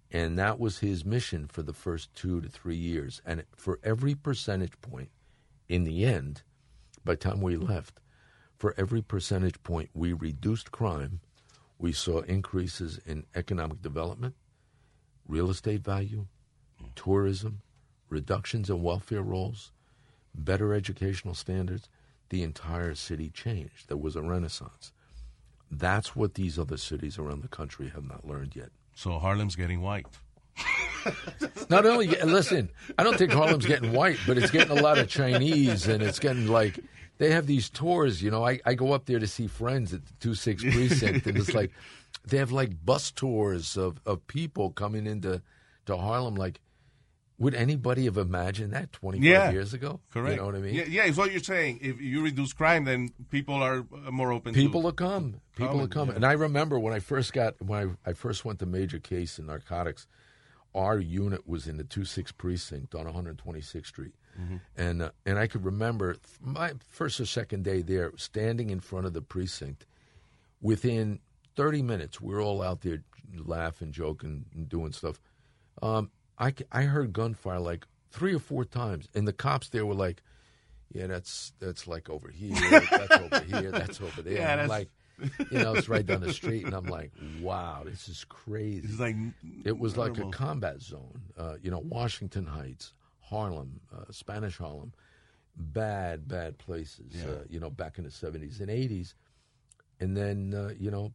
And 0.10 0.38
that 0.40 0.60
was 0.60 0.80
his 0.80 1.06
mission 1.06 1.48
for 1.48 1.62
the 1.62 1.74
first 1.74 2.14
two 2.16 2.42
to 2.42 2.50
three 2.50 2.76
years. 2.76 3.22
And 3.26 3.44
for 3.56 3.80
every 3.84 4.16
percentage 4.16 4.80
point, 4.82 5.10
in 5.70 5.84
the 5.84 6.06
end, 6.06 6.42
by 7.06 7.14
the 7.14 7.18
time 7.18 7.42
we 7.42 7.58
left, 7.58 8.00
for 8.58 8.74
every 8.78 9.02
percentage 9.02 9.62
point 9.64 9.90
we 9.94 10.14
reduced 10.14 10.72
crime, 10.72 11.20
we 11.84 11.92
saw 11.92 12.22
increases 12.22 12.98
in 13.06 13.26
economic 13.36 13.82
development, 13.82 14.36
real 15.28 15.50
estate 15.50 15.84
value, 15.84 16.28
tourism, 16.96 17.62
reductions 18.08 18.70
in 18.70 18.82
welfare 18.82 19.22
rolls, 19.22 19.74
better 20.34 20.74
educational 20.74 21.34
standards. 21.34 21.90
The 22.30 22.42
entire 22.42 22.96
city 22.96 23.30
changed. 23.30 23.90
There 23.90 23.98
was 23.98 24.16
a 24.16 24.22
renaissance. 24.22 24.94
That's 25.70 26.16
what 26.16 26.36
these 26.36 26.58
other 26.58 26.78
cities 26.78 27.20
around 27.20 27.44
the 27.44 27.50
country 27.50 27.90
have 27.90 28.08
not 28.08 28.26
learned 28.26 28.56
yet. 28.56 28.70
So 28.96 29.20
Harlem's 29.20 29.58
getting 29.58 29.82
white. 29.82 30.08
Not 31.70 31.86
only 31.86 32.08
listen, 32.08 32.70
I 32.98 33.04
don't 33.04 33.18
think 33.18 33.34
Harlem's 33.34 33.66
getting 33.66 33.92
white, 33.92 34.20
but 34.26 34.38
it's 34.38 34.52
getting 34.52 34.78
a 34.78 34.82
lot 34.82 35.00
of 35.00 35.10
Chinese, 35.10 35.90
and 35.90 36.02
it's 36.02 36.20
getting 36.20 36.48
like 36.48 36.80
they 37.18 37.32
have 37.32 37.48
these 37.48 37.70
tours. 37.70 38.22
You 38.22 38.32
know, 38.32 38.46
I, 38.46 38.60
I 38.66 38.74
go 38.74 38.92
up 38.94 39.06
there 39.06 39.20
to 39.20 39.28
see 39.28 39.48
friends 39.48 39.94
at 39.94 40.06
the 40.06 40.14
two 40.20 40.36
six 40.36 40.64
precinct, 40.64 41.26
and 41.28 41.38
it's 41.38 41.54
like 41.62 41.72
they 42.28 42.38
have 42.38 42.52
like 42.52 42.84
bus 42.86 43.12
tours 43.12 43.78
of, 43.78 44.00
of 44.06 44.26
people 44.28 44.72
coming 44.72 45.06
into 45.08 45.42
to 45.86 45.98
Harlem. 45.98 46.36
Like 46.36 46.60
Would 47.40 47.56
anybody 47.56 48.06
have 48.06 48.18
imagined 48.18 48.74
that 48.74 48.92
25 48.94 49.24
Yeah. 49.26 49.52
years 49.52 49.74
ago? 49.74 50.00
Correct. 50.12 50.36
You 50.36 50.38
know 50.42 50.46
what 50.46 50.56
I 50.56 50.60
mean? 50.60 50.76
Yeah, 50.76 50.86
yeah, 50.88 51.04
it's 51.06 51.18
what 51.18 51.32
you're 51.32 51.42
saying. 51.44 51.80
If 51.82 52.00
you 52.00 52.22
reduce 52.24 52.54
crime, 52.54 52.86
then 52.86 53.10
people 53.30 53.56
are 53.56 53.80
uh, 54.08 54.12
more 54.12 54.32
open 54.32 54.54
People 54.54 54.82
to 54.82 54.86
will 54.86 54.94
come. 54.94 55.42
People 55.56 55.68
Coming, 55.68 55.82
will 55.82 55.88
come. 55.88 56.08
yeah. 56.10 56.16
And 56.16 56.26
I 56.26 56.34
remember 56.34 56.80
when 56.80 56.94
I 56.94 57.00
first 57.00 57.34
got 57.34 57.56
when 57.62 57.98
I, 58.06 58.10
I 58.10 58.14
first 58.14 58.46
went 58.46 58.60
to 58.60 58.66
major 58.66 59.00
case 59.00 59.38
in 59.40 59.48
narcotics, 59.48 60.08
our 60.74 60.98
unit 61.00 61.48
was 61.48 61.68
in 61.68 61.78
the 61.78 61.84
26 61.84 62.32
precinct 62.34 62.96
on 62.96 63.06
126th 63.06 63.86
Street, 63.88 64.14
Mm-hmm. 64.40 64.56
and 64.78 65.02
uh, 65.04 65.12
and 65.26 65.38
I 65.38 65.48
could 65.48 65.64
remember 65.64 66.16
my 66.42 66.74
first 66.90 67.20
or 67.20 67.26
second 67.26 67.64
day 67.64 67.82
there, 67.84 68.12
standing 68.18 68.70
in 68.72 68.80
front 68.80 69.06
of 69.06 69.14
the 69.14 69.22
precinct. 69.22 69.86
Within 70.62 71.20
30 71.56 71.82
minutes, 71.82 72.22
we 72.22 72.34
are 72.34 72.42
all 72.42 72.62
out 72.62 72.82
there 72.82 73.04
laughing, 73.36 73.92
joking, 73.92 74.46
and 74.56 74.70
doing 74.70 74.92
stuff. 74.94 75.20
Um, 75.82 76.10
I 76.40 76.54
I 76.72 76.84
heard 76.84 77.14
gunfire 77.14 77.60
like 77.60 77.86
three 78.12 78.34
or 78.34 78.40
four 78.40 78.64
times, 78.66 79.08
and 79.14 79.28
the 79.28 79.34
cops 79.34 79.70
there 79.70 79.86
were 79.86 79.94
like, 79.94 80.24
"Yeah, 80.94 81.08
that's 81.08 81.52
that's 81.60 81.86
like 81.88 82.10
over 82.10 82.30
here, 82.30 82.56
that's 82.92 83.12
over 83.12 83.40
here, 83.42 83.72
that's 83.72 84.02
over 84.02 84.22
there." 84.22 84.34
Yeah, 84.34 84.52
And 84.54 84.62
I'm 84.62 84.68
that's- 84.68 84.70
like, 84.70 85.52
you 85.52 85.60
know, 85.60 85.74
it's 85.76 85.90
right 85.90 86.06
down 86.06 86.22
the 86.22 86.34
street, 86.34 86.66
and 86.66 86.74
I'm 86.74 86.86
like, 86.86 87.12
"Wow, 87.42 87.84
this 87.86 88.08
is 88.10 88.26
crazy." 88.30 88.88
Like 88.98 89.16
It 89.66 89.78
was 89.78 89.98
like 89.98 90.18
a 90.18 90.30
combat 90.30 90.82
zone. 90.82 91.22
Uh, 91.38 91.56
you 91.62 91.70
know, 91.72 91.80
Washington 91.80 92.46
Heights, 92.46 92.94
Harlem, 93.30 93.80
uh, 93.96 94.12
Spanish 94.12 94.58
Harlem, 94.58 94.94
bad, 95.56 96.28
bad 96.28 96.58
places. 96.58 97.24
Uh, 97.24 97.44
you 97.50 97.60
know, 97.60 97.70
back 97.70 97.98
in 97.98 98.04
the 98.04 98.12
seventies 98.12 98.60
and 98.60 98.70
eighties, 98.70 99.16
and 100.00 100.16
then 100.16 100.54
uh, 100.54 100.74
you 100.80 100.92
know, 100.92 101.14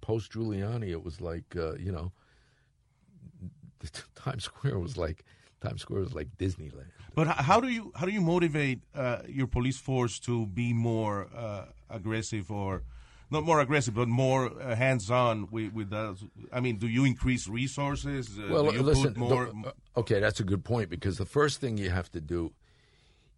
post 0.00 0.32
Giuliani, 0.32 0.90
it 0.90 1.02
was 1.02 1.20
like 1.20 1.54
uh, 1.56 1.74
you 1.74 1.92
know, 1.92 2.12
Times 4.14 4.44
Square 4.44 4.78
was 4.78 4.96
like 4.96 5.24
Times 5.60 5.82
Square 5.82 6.00
was 6.00 6.14
like 6.14 6.28
Disneyland. 6.38 6.90
But 7.14 7.28
how 7.28 7.60
do 7.60 7.68
you 7.68 7.92
how 7.94 8.06
do 8.06 8.12
you 8.12 8.20
motivate 8.20 8.80
uh, 8.94 9.18
your 9.28 9.46
police 9.46 9.78
force 9.78 10.18
to 10.20 10.46
be 10.46 10.72
more 10.72 11.28
uh, 11.34 11.66
aggressive 11.88 12.50
or 12.50 12.82
not 13.34 13.44
more 13.44 13.60
aggressive, 13.60 13.94
but 13.94 14.08
more 14.08 14.46
uh, 14.60 14.74
hands 14.74 15.10
on 15.10 15.48
with 15.50 15.72
with? 15.74 15.92
I 16.52 16.60
mean, 16.60 16.78
do 16.78 16.88
you 16.88 17.04
increase 17.04 17.46
resources? 17.46 18.38
Uh, 18.38 18.46
Well, 18.50 18.64
listen. 18.64 19.12
put 19.12 19.16
more. 19.18 19.44
the- 19.46 19.68
uh, 19.68 20.00
okay, 20.00 20.18
that's 20.20 20.40
a 20.40 20.44
good 20.44 20.64
point 20.64 20.88
because 20.88 21.18
the 21.18 21.26
first 21.26 21.60
thing 21.60 21.76
you 21.76 21.90
have 21.90 22.10
to 22.12 22.20
do, 22.20 22.52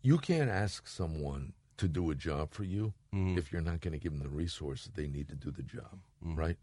you 0.02 0.18
can't 0.18 0.50
ask 0.50 0.86
someone 0.86 1.52
to 1.78 1.88
do 1.88 2.10
a 2.10 2.14
job 2.14 2.52
for 2.52 2.64
you 2.64 2.94
if 3.38 3.50
you're 3.50 3.62
not 3.62 3.80
going 3.80 3.92
to 3.92 3.98
give 3.98 4.12
them 4.12 4.22
the 4.22 4.28
resources 4.28 4.90
they 4.94 5.06
need 5.08 5.26
to 5.28 5.34
do 5.34 5.50
the 5.50 5.62
job, 5.62 5.98
right? 6.22 6.58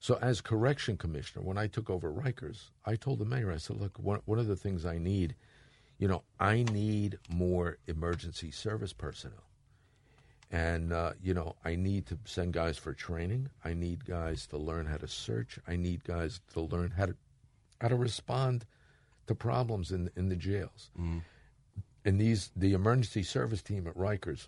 So, 0.00 0.16
as 0.22 0.40
correction 0.40 0.96
commissioner, 0.96 1.44
when 1.44 1.58
I 1.58 1.66
took 1.66 1.90
over 1.90 2.12
Rikers, 2.12 2.70
I 2.84 2.94
told 2.94 3.18
the 3.18 3.24
mayor, 3.24 3.50
I 3.52 3.56
said, 3.56 3.76
"Look, 3.80 3.98
one, 3.98 4.20
one 4.26 4.38
of 4.38 4.46
the 4.46 4.54
things 4.54 4.86
I 4.86 4.96
need, 4.98 5.34
you 5.98 6.06
know, 6.06 6.22
I 6.38 6.62
need 6.62 7.18
more 7.28 7.78
emergency 7.88 8.52
service 8.52 8.92
personnel." 8.92 9.42
And, 10.50 10.92
uh, 10.94 11.12
you 11.22 11.34
know, 11.34 11.56
I 11.64 11.76
need 11.76 12.06
to 12.06 12.18
send 12.24 12.54
guys 12.54 12.78
for 12.78 12.94
training. 12.94 13.50
I 13.64 13.74
need 13.74 14.06
guys 14.06 14.46
to 14.46 14.56
learn 14.56 14.86
how 14.86 14.96
to 14.96 15.06
search. 15.08 15.58
I 15.68 15.76
need 15.76 16.04
guys 16.04 16.40
to 16.54 16.60
learn 16.60 16.90
how 16.96 17.06
to 17.06 17.16
how 17.80 17.88
to 17.88 17.96
respond 17.96 18.64
to 19.26 19.34
problems 19.34 19.92
in 19.92 20.10
in 20.16 20.28
the 20.30 20.36
jails. 20.36 20.90
And 22.04 22.18
these 22.20 22.50
the 22.56 22.72
emergency 22.72 23.22
service 23.22 23.60
team 23.60 23.86
at 23.86 23.94
Rikers, 23.94 24.46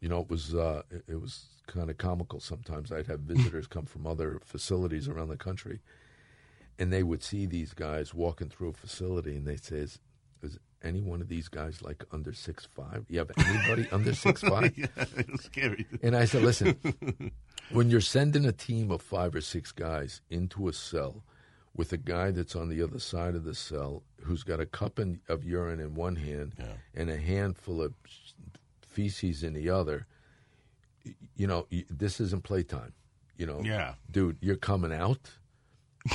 you 0.00 0.08
know, 0.08 0.20
it 0.20 0.28
was 0.28 0.52
uh, 0.54 0.82
it, 0.90 1.04
it 1.06 1.20
was 1.20 1.44
kind 1.68 1.90
of 1.90 1.98
comical. 1.98 2.40
Sometimes 2.40 2.90
I'd 2.90 3.06
have 3.06 3.20
visitors 3.20 3.66
come 3.68 3.86
from 3.86 4.06
other 4.06 4.40
facilities 4.44 5.06
around 5.08 5.28
the 5.28 5.36
country, 5.36 5.78
and 6.78 6.92
they 6.92 7.04
would 7.04 7.22
see 7.22 7.46
these 7.46 7.72
guys 7.72 8.12
walking 8.12 8.48
through 8.48 8.70
a 8.70 8.72
facility, 8.72 9.36
and 9.36 9.46
they 9.46 9.56
say, 9.56 9.76
"Is, 9.76 10.00
is 10.42 10.58
any 10.86 11.00
one 11.02 11.20
of 11.20 11.28
these 11.28 11.48
guys 11.48 11.82
like 11.82 12.04
under 12.12 12.32
six 12.32 12.66
five? 12.74 13.04
You 13.08 13.18
have 13.18 13.30
anybody 13.36 13.86
under 13.92 14.14
six 14.26 14.40
five? 14.42 14.72
yeah, 14.78 14.86
it's 15.18 15.44
scary. 15.44 15.86
And 16.02 16.16
I 16.16 16.24
said, 16.24 16.42
listen, 16.42 16.76
when 17.70 17.90
you're 17.90 18.00
sending 18.00 18.44
a 18.46 18.52
team 18.52 18.90
of 18.90 19.02
five 19.02 19.34
or 19.34 19.40
six 19.40 19.72
guys 19.72 20.20
into 20.30 20.68
a 20.68 20.72
cell 20.72 21.22
with 21.74 21.92
a 21.92 21.96
guy 21.98 22.30
that's 22.30 22.56
on 22.56 22.68
the 22.70 22.80
other 22.82 22.98
side 22.98 23.34
of 23.34 23.44
the 23.44 23.54
cell 23.54 24.02
who's 24.22 24.42
got 24.42 24.60
a 24.60 24.66
cup 24.66 24.98
in, 24.98 25.20
of 25.28 25.44
urine 25.44 25.80
in 25.80 25.94
one 25.94 26.16
hand 26.16 26.54
and 26.94 27.10
a 27.10 27.16
handful 27.18 27.82
of 27.82 27.92
feces 28.80 29.42
in 29.42 29.52
the 29.52 29.68
other, 29.68 30.06
you 31.36 31.46
know, 31.46 31.66
this 31.90 32.20
isn't 32.20 32.42
playtime. 32.44 32.92
You 33.36 33.46
know, 33.46 33.60
Yeah. 33.62 33.94
dude, 34.10 34.38
you're 34.40 34.56
coming 34.56 34.92
out 34.92 35.30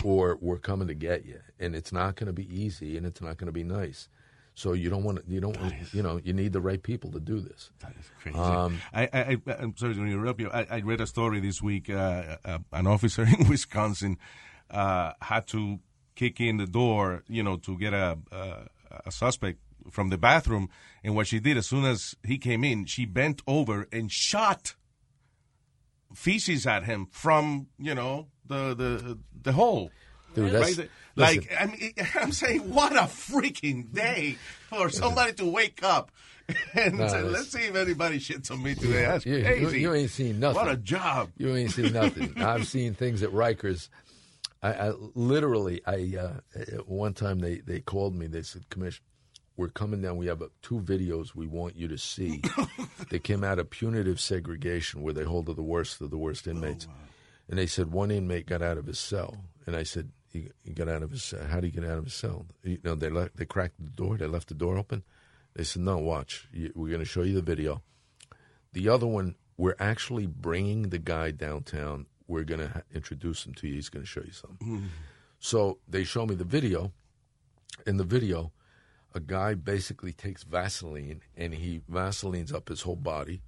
or 0.04 0.38
we're 0.42 0.58
coming 0.58 0.88
to 0.88 0.96
get 0.96 1.26
you. 1.26 1.40
And 1.60 1.76
it's 1.76 1.92
not 1.92 2.16
going 2.16 2.28
to 2.28 2.34
be 2.34 2.48
easy 2.52 2.98
and 2.98 3.06
it's 3.06 3.22
not 3.22 3.38
going 3.38 3.46
to 3.46 3.52
be 3.52 3.64
nice. 3.64 4.10
So 4.54 4.74
you 4.74 4.90
don't 4.90 5.04
want 5.04 5.26
to, 5.26 5.32
you 5.32 5.40
don't, 5.40 5.58
you 5.94 6.04
know, 6.04 6.20
you 6.24 6.34
need 6.34 6.54
the 6.54 6.62
right 6.62 6.82
people 6.82 7.12
to 7.12 7.20
do 7.20 7.40
this. 7.40 7.72
That 7.80 7.94
is 8.00 8.06
crazy. 8.22 8.38
Um, 8.38 8.80
I, 8.94 9.04
I, 9.04 9.20
I, 9.48 9.54
I'm 9.60 9.76
sorry 9.78 9.96
to 9.96 10.02
interrupt 10.02 10.40
you. 10.40 10.50
I, 10.50 10.68
I 10.70 10.80
read 10.82 11.02
a 11.02 11.08
story 11.08 11.40
this 11.40 11.62
week. 11.62 11.90
Uh, 11.90 12.38
uh, 12.44 12.60
an 12.74 12.86
officer 12.86 13.24
in 13.40 13.48
Wisconsin 13.48 14.18
uh, 14.70 15.14
had 15.22 15.48
to 15.48 15.80
kick 16.16 16.42
in 16.42 16.58
the 16.58 16.68
door, 16.68 17.24
you 17.28 17.44
know, 17.44 17.58
to 17.58 17.78
get 17.78 17.94
a, 17.94 18.18
a 18.32 18.68
a 19.06 19.12
suspect 19.12 19.60
from 19.90 20.10
the 20.10 20.18
bathroom. 20.18 20.70
And 21.04 21.16
what 21.16 21.28
she 21.28 21.40
did, 21.40 21.58
as 21.58 21.68
soon 21.68 21.86
as 21.86 22.16
he 22.24 22.38
came 22.38 22.64
in, 22.64 22.86
she 22.86 23.06
bent 23.06 23.42
over 23.48 23.88
and 23.92 24.12
shot 24.12 24.76
feces 26.14 26.68
at 26.68 26.84
him 26.84 27.08
from, 27.12 27.68
you 27.80 27.96
know, 27.96 28.28
the 28.46 28.76
the 28.76 29.18
the 29.42 29.54
hole. 29.54 29.92
Dude, 30.36 30.52
that's- 30.52 30.62
Right? 30.62 30.70
listen. 30.78 30.89
Like 31.15 31.52
I 31.60 31.65
mean, 31.65 31.94
I'm 32.15 32.32
saying, 32.32 32.74
what 32.74 32.94
a 32.94 33.02
freaking 33.02 33.91
day 33.94 34.38
for 34.70 34.89
somebody 34.89 35.34
to 35.34 35.46
wake 35.46 35.84
up 35.84 36.10
and 36.74 36.98
No, 36.98 37.08
say, 37.10 37.22
let's 37.22 37.50
see 37.52 37.63
if 37.63 37.76
anybody 37.76 38.17
shits 38.20 38.50
on 38.50 38.63
me 38.63 38.76
today. 38.76 39.02
That's 39.04 39.26
You- 39.26 39.36
you- 39.38 39.44
crazy. 39.44 39.82
you 39.82 39.94
ain't 39.94 40.10
seen 40.10 40.39
nothing. 40.39 40.56
What 40.63 40.72
a 40.72 40.78
job. 40.78 41.32
You 41.38 41.54
ain't 41.56 41.72
seen 41.72 41.91
nothing. 41.94 42.34
I've 42.41 42.65
seen 42.67 42.94
things 42.94 43.24
at 43.24 43.32
Rikers. 43.32 43.89
I, 44.63 44.74
I 44.74 44.94
literally, 45.15 45.82
I 45.86 46.15
uh, 46.17 46.34
one 46.86 47.13
time 47.13 47.39
they 47.39 47.58
they 47.58 47.80
called 47.82 48.15
me. 48.15 48.28
They 48.28 48.44
said, 48.44 48.70
"Commissioner, 48.70 49.06
we're 49.58 49.70
coming 49.70 50.02
down. 50.02 50.17
We 50.17 50.28
have 50.28 50.41
uh, 50.41 50.48
two 50.62 50.80
videos 50.82 51.34
we 51.36 51.48
want 51.48 51.76
you 51.76 51.88
to 51.89 51.98
see. 51.98 52.41
they 53.10 53.17
came 53.20 53.44
out 53.44 53.58
of 53.60 53.70
punitive 53.72 54.20
segregation, 54.22 55.02
where 55.02 55.13
they 55.13 55.24
hold 55.24 55.48
the 55.48 55.62
worst 55.63 56.00
of 56.00 56.10
the 56.12 56.17
worst 56.17 56.48
inmates. 56.48 56.88
And 57.50 57.58
they 57.58 57.65
said 57.67 57.91
one 57.91 58.12
inmate 58.12 58.46
got 58.46 58.62
out 58.62 58.78
of 58.78 58.86
his 58.86 59.00
cell, 59.00 59.36
and 59.65 59.76
I 59.76 59.82
said, 59.84 60.10
"He, 60.32 60.50
he 60.63 60.74
got 60.74 60.89
out 60.89 61.04
of 61.04 61.12
his 61.12 61.24
cell. 61.24 61.44
How 61.46 61.60
did 61.60 61.74
he 61.74 61.80
get 61.80 61.89
out 61.89 61.98
of 61.98 62.06
his 62.06 62.13
cell? 62.13 62.46
You 62.63 62.80
know, 62.84 62.96
they 62.96 63.10
left, 63.10 63.38
they 63.38 63.46
cracked 63.46 63.84
the 63.84 63.91
door. 63.91 64.17
They 64.17 64.28
left 64.28 64.48
the 64.48 64.54
door 64.54 64.78
open. 64.78 65.04
They 65.54 65.63
said, 65.63 65.82
no, 65.82 65.98
watch. 65.98 66.48
You, 66.54 66.72
we're 66.76 66.88
going 66.88 67.00
to 67.00 67.06
show 67.06 67.24
you 67.24 67.36
the 67.36 67.41
video." 67.41 67.82
The 68.74 68.88
other 68.88 69.08
one, 69.08 69.36
we're 69.58 69.76
actually 69.80 70.28
bringing 70.28 70.89
the 70.89 70.98
guy 71.00 71.32
downtown. 71.32 72.06
We're 72.28 72.46
going 72.46 72.62
to 72.62 72.70
ha- 72.70 72.82
introduce 72.94 73.46
him 73.46 73.54
to 73.56 73.67
you. 73.67 73.76
He's 73.76 73.89
going 73.89 74.04
to 74.04 74.10
show 74.10 74.22
you 74.22 74.32
something. 74.32 74.65
Hmm. 74.65 74.86
So 75.39 75.80
they 75.88 76.06
show 76.06 76.26
me 76.26 76.36
the 76.36 76.46
video. 76.46 76.94
In 77.86 77.98
the 77.98 78.06
video, 78.06 78.54
a 79.13 79.20
guy 79.20 79.56
basically 79.56 80.13
takes 80.13 80.44
Vaseline 80.44 81.22
and 81.36 81.54
he 81.54 81.82
Vaselines 81.91 82.54
up 82.54 82.70
his 82.70 82.84
whole 82.84 82.96
body. 82.96 83.41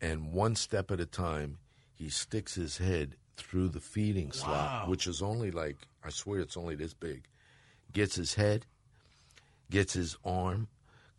And 0.00 0.32
one 0.32 0.56
step 0.56 0.90
at 0.90 0.98
a 1.00 1.06
time, 1.06 1.58
he 1.94 2.08
sticks 2.08 2.56
his 2.56 2.78
head 2.78 3.16
through 3.36 3.68
the 3.68 3.80
feeding 3.80 4.32
slot, 4.32 4.88
which 4.88 5.06
is 5.06 5.22
only 5.22 5.50
like, 5.50 5.76
I 6.04 6.10
swear 6.10 6.40
it's 6.40 6.56
only 6.56 6.74
this 6.74 6.94
big. 6.94 7.24
Gets 7.92 8.14
his 8.16 8.34
head, 8.34 8.66
gets 9.70 9.92
his 9.94 10.16
arm, 10.24 10.68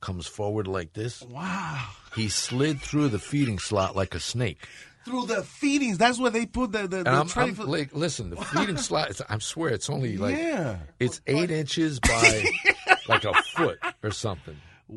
comes 0.02 0.28
forward 0.28 0.68
like 0.68 0.94
this. 0.94 1.22
Wow. 1.24 1.88
He 2.16 2.30
slid 2.30 2.82
through 2.82 3.10
the 3.10 3.20
feeding 3.20 3.60
slot 3.60 3.96
like 3.96 4.16
a 4.16 4.20
snake. 4.20 4.68
Through 5.06 5.26
the 5.28 5.44
feedings, 5.44 5.98
that's 5.98 6.18
where 6.20 6.32
they 6.32 6.46
put 6.46 6.72
the, 6.72 6.88
the, 6.88 6.98
And 6.98 7.06
the 7.08 7.12
I'm, 7.12 7.28
tray 7.28 7.44
I'm 7.46 7.56
for- 7.56 7.66
like, 7.66 7.94
listen, 7.94 8.30
the 8.30 8.38
feeding 8.38 8.78
slot, 8.88 9.10
it's, 9.10 9.22
I 9.28 9.38
swear 9.40 9.72
it's 9.72 9.90
only 9.90 10.18
like, 10.18 10.38
Yeah. 10.38 10.78
it's 11.00 11.20
eight 11.28 11.52
inches 11.52 12.00
by 12.00 12.46
like 13.10 13.26
a 13.26 13.34
foot 13.56 13.80
or 14.02 14.12
something. 14.12 14.56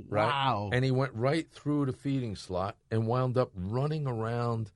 Right? 0.08 0.26
Wow. 0.26 0.70
And 0.72 0.84
he 0.84 0.90
went 0.90 1.12
right 1.14 1.46
through 1.52 1.86
the 1.86 1.92
feeding 1.92 2.36
slot 2.36 2.76
and 2.90 3.06
wound 3.06 3.36
up 3.38 3.50
running 3.56 4.06
around, 4.06 4.70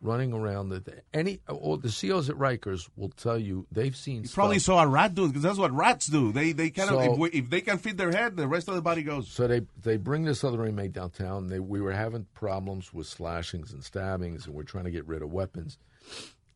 running 0.00 0.32
around. 0.32 0.68
The, 0.68 1.02
any, 1.12 1.40
well, 1.48 1.76
the 1.76 1.88
COs 1.88 2.28
at 2.30 2.36
Rikers 2.36 2.88
will 2.96 3.08
tell 3.10 3.38
you 3.38 3.66
they've 3.72 3.96
seen 3.96 4.22
You 4.22 4.28
probably 4.28 4.58
stuff. 4.58 4.76
saw 4.76 4.82
a 4.84 4.86
rat 4.86 5.14
do 5.14 5.24
it 5.24 5.28
because 5.28 5.42
that's 5.42 5.58
what 5.58 5.72
rats 5.72 6.06
do. 6.06 6.32
They 6.32 6.52
they 6.52 6.70
kind 6.70 6.90
of 6.90 7.20
if, 7.20 7.34
if 7.34 7.50
they 7.50 7.60
can 7.60 7.78
feed 7.78 7.98
their 7.98 8.12
head, 8.12 8.36
the 8.36 8.48
rest 8.48 8.68
of 8.68 8.74
the 8.74 8.82
body 8.82 9.02
goes. 9.02 9.28
So 9.28 9.46
they 9.46 9.62
they 9.82 9.96
bring 9.96 10.24
this 10.24 10.44
other 10.44 10.64
inmate 10.66 10.92
downtown. 10.92 11.48
They 11.48 11.60
we 11.60 11.80
were 11.80 11.92
having 11.92 12.26
problems 12.34 12.92
with 12.92 13.06
slashings 13.06 13.72
and 13.72 13.82
stabbings, 13.82 14.46
and 14.46 14.54
we're 14.54 14.62
trying 14.62 14.84
to 14.84 14.90
get 14.90 15.06
rid 15.06 15.22
of 15.22 15.32
weapons. 15.32 15.78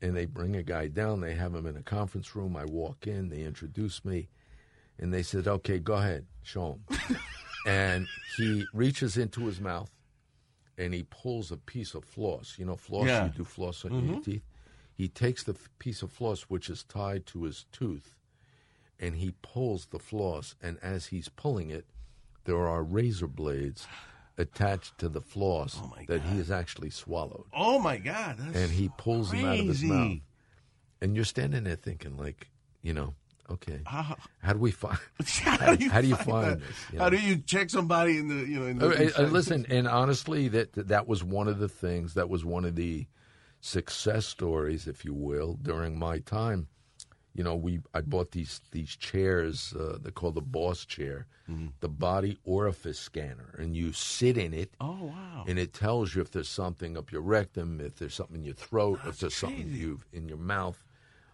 And 0.03 0.17
they 0.17 0.25
bring 0.25 0.57
a 0.57 0.63
guy 0.63 0.89
down. 0.89 1.21
They 1.21 1.35
have 1.35 1.55
him 1.55 1.67
in 1.67 1.77
a 1.77 1.83
conference 1.83 2.35
room. 2.35 2.57
I 2.57 2.65
walk 2.65 3.07
in. 3.07 3.29
They 3.29 3.43
introduce 3.43 4.03
me, 4.05 4.29
and 4.99 5.13
they 5.13 5.23
said, 5.23 5.47
"Okay, 5.47 5.79
go 5.79 5.95
ahead, 5.95 6.27
show 6.43 6.79
him." 6.89 7.19
and 7.67 8.07
he 8.39 8.65
reaches 8.73 9.19
into 9.19 9.45
his 9.45 9.61
mouth, 9.61 9.91
and 10.81 10.95
he 10.95 11.03
pulls 11.05 11.53
a 11.53 11.57
piece 11.57 11.95
of 11.95 12.05
floss. 12.05 12.57
You 12.59 12.65
know, 12.65 12.77
floss. 12.77 13.07
Yeah. 13.07 13.27
You 13.27 13.31
do 13.31 13.45
floss 13.45 13.85
on 13.85 13.93
your 13.93 14.03
mm-hmm. 14.03 14.21
teeth. 14.23 14.43
He 14.95 15.09
takes 15.09 15.45
the 15.45 15.53
f- 15.53 15.71
piece 15.79 16.03
of 16.03 16.11
floss 16.11 16.43
which 16.43 16.69
is 16.69 16.83
tied 16.83 17.27
to 17.27 17.45
his 17.45 17.67
tooth, 17.73 18.17
and 18.99 19.17
he 19.17 19.35
pulls 19.43 19.87
the 19.87 19.99
floss, 19.99 20.55
and 20.63 20.79
as 20.83 21.07
he's 21.07 21.29
pulling 21.29 21.71
it, 21.71 21.87
there 22.45 22.67
are 22.67 22.83
razor 22.83 23.27
blades 23.27 23.87
attached 24.37 24.97
to 24.99 25.09
the 25.09 25.21
floss 25.21 25.79
Oh, 25.83 25.95
that 26.09 26.23
he 26.23 26.39
has 26.39 26.51
actually 26.51 26.91
swallowed, 26.91 27.45
Oh 27.53 27.79
my 27.79 27.99
God! 27.99 28.37
That's 28.39 28.57
and 28.57 28.71
he 28.71 28.91
pulls 28.97 29.31
them 29.31 29.45
out 29.45 29.61
of 29.61 29.67
his 29.67 29.83
mouth. 29.83 30.19
And 31.03 31.17
you're 31.17 31.25
standing 31.25 31.65
there 31.65 31.77
thinking, 31.77 32.17
like, 32.17 32.49
you 32.83 32.93
know, 32.93 33.15
okay, 33.51 33.81
How, 33.87 34.17
how 34.43 34.53
do 34.53 34.59
we 34.59 34.71
find? 34.71 34.99
how 35.45 35.75
do 35.75 35.85
you, 35.85 35.91
how 35.91 36.01
do 36.01 36.07
you 36.09 36.17
find, 36.17 36.29
find 36.29 36.61
this, 36.61 36.77
you 36.93 36.99
How 36.99 37.09
do 37.11 37.17
you 37.19 37.37
check 37.39 37.71
somebody 37.71 38.19
in 38.19 38.29
the 38.29 38.35
you 38.47 38.59
know? 38.61 38.67
In 38.67 38.79
the 38.79 39.17
Uh, 39.19 39.23
uh, 39.23 39.27
listen, 39.29 39.67
and 39.69 39.87
honestly, 39.89 40.49
that 40.49 40.73
that 40.75 41.07
was 41.09 41.23
one 41.25 41.49
of 41.49 41.59
the 41.59 41.69
things. 41.69 42.15
That 42.15 42.29
was 42.29 42.45
one 42.45 42.65
of 42.65 42.77
the 42.77 43.07
success 43.61 44.27
stories, 44.27 44.87
if 44.87 45.05
you 45.05 45.13
will, 45.15 45.59
during 45.63 45.99
my 45.99 46.19
time. 46.21 46.69
You 47.35 47.45
know, 47.45 47.55
we 47.55 47.81
I 47.95 48.01
bought 48.01 48.33
these 48.33 48.61
these 48.73 48.97
chairs. 48.97 49.73
Uh, 49.79 49.99
they're 50.03 50.11
called 50.11 50.35
the 50.35 50.41
Boss 50.41 50.85
chair, 50.85 51.27
the 51.81 51.89
body 51.89 52.39
orifice 52.45 52.99
scanner, 52.99 53.55
and 53.59 53.75
you 53.77 53.93
sit 53.93 54.37
in 54.37 54.53
it, 54.53 54.73
Oh 54.81 55.05
wow! 55.05 55.45
and 55.47 55.59
it 55.59 55.73
tells 55.73 56.15
you 56.15 56.23
if 56.23 56.31
there's 56.33 56.49
something 56.49 56.97
up 56.97 57.13
your 57.13 57.23
rectum, 57.23 57.81
if 57.81 57.97
there's 57.97 58.15
something 58.15 58.37
in 58.37 58.45
your 58.45 58.55
throat, 58.55 58.99
if 59.07 59.19
there's 59.21 59.35
something 59.35 59.63
crazy. 59.63 59.79
you 59.79 60.01
in 60.13 60.29
your 60.29 60.39
mouth. 60.39 60.83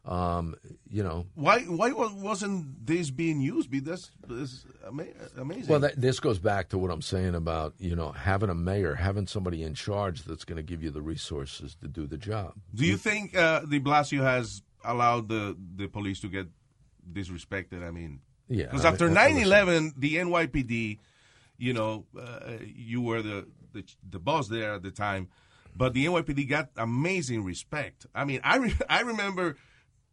Um, 0.07 0.55
you 0.89 1.03
know, 1.03 1.27
Why 1.35 1.63
why 1.63 1.91
wa- 1.91 2.13
wasn't 2.15 2.87
this 2.87 3.11
being 3.11 3.41
used? 3.41 3.71
Because 3.71 3.87
that's, 3.89 4.11
that's 4.29 4.65
ama- 4.87 5.05
amazing. 5.37 5.67
Well, 5.67 5.81
that, 5.81 6.01
this 6.01 6.21
goes 6.21 6.39
back 6.39 6.69
to 6.69 6.79
what 6.79 6.93
I'm 6.93 7.03
saying 7.03 7.35
about 7.35 7.75
you 7.79 7.97
know 7.97 8.13
having 8.13 8.49
a 8.49 8.55
mayor, 8.55 8.95
having 8.95 9.27
somebody 9.27 9.65
in 9.65 9.75
charge 9.75 10.23
that's 10.23 10.45
going 10.45 10.59
to 10.59 10.63
give 10.63 10.81
you 10.85 10.91
the 10.91 11.03
resources 11.03 11.75
to 11.83 11.89
do 11.89 12.07
the 12.07 12.17
job. 12.17 12.55
Do 12.73 12.87
you 12.87 12.97
think 12.97 13.37
uh, 13.37 13.61
De 13.61 13.81
Blasio 13.81 14.23
has 14.23 14.63
allowed 14.85 15.29
the, 15.29 15.57
the 15.75 15.89
police 15.89 16.21
to 16.21 16.29
get 16.29 16.47
disrespected? 17.13 17.83
I 17.87 17.91
mean, 17.91 18.21
Yeah, 18.49 18.67
because 18.67 18.85
after 18.85 19.09
9 19.11 19.39
11, 19.39 19.95
the 19.97 20.17
NYPD, 20.17 20.99
you 21.59 21.73
know, 21.73 22.05
uh, 22.17 22.59
you 22.65 23.01
were 23.01 23.23
the, 23.23 23.47
the 23.73 23.83
the 24.09 24.19
boss 24.21 24.47
there 24.49 24.75
at 24.75 24.83
the 24.85 24.91
time, 24.93 25.29
but 25.75 25.95
the 25.95 26.07
NYPD 26.07 26.49
got 26.49 26.71
amazing 26.77 27.43
respect. 27.45 28.07
I 28.15 28.25
mean, 28.25 28.41
I, 28.45 28.57
re- 28.59 28.75
I 28.89 29.01
remember 29.01 29.57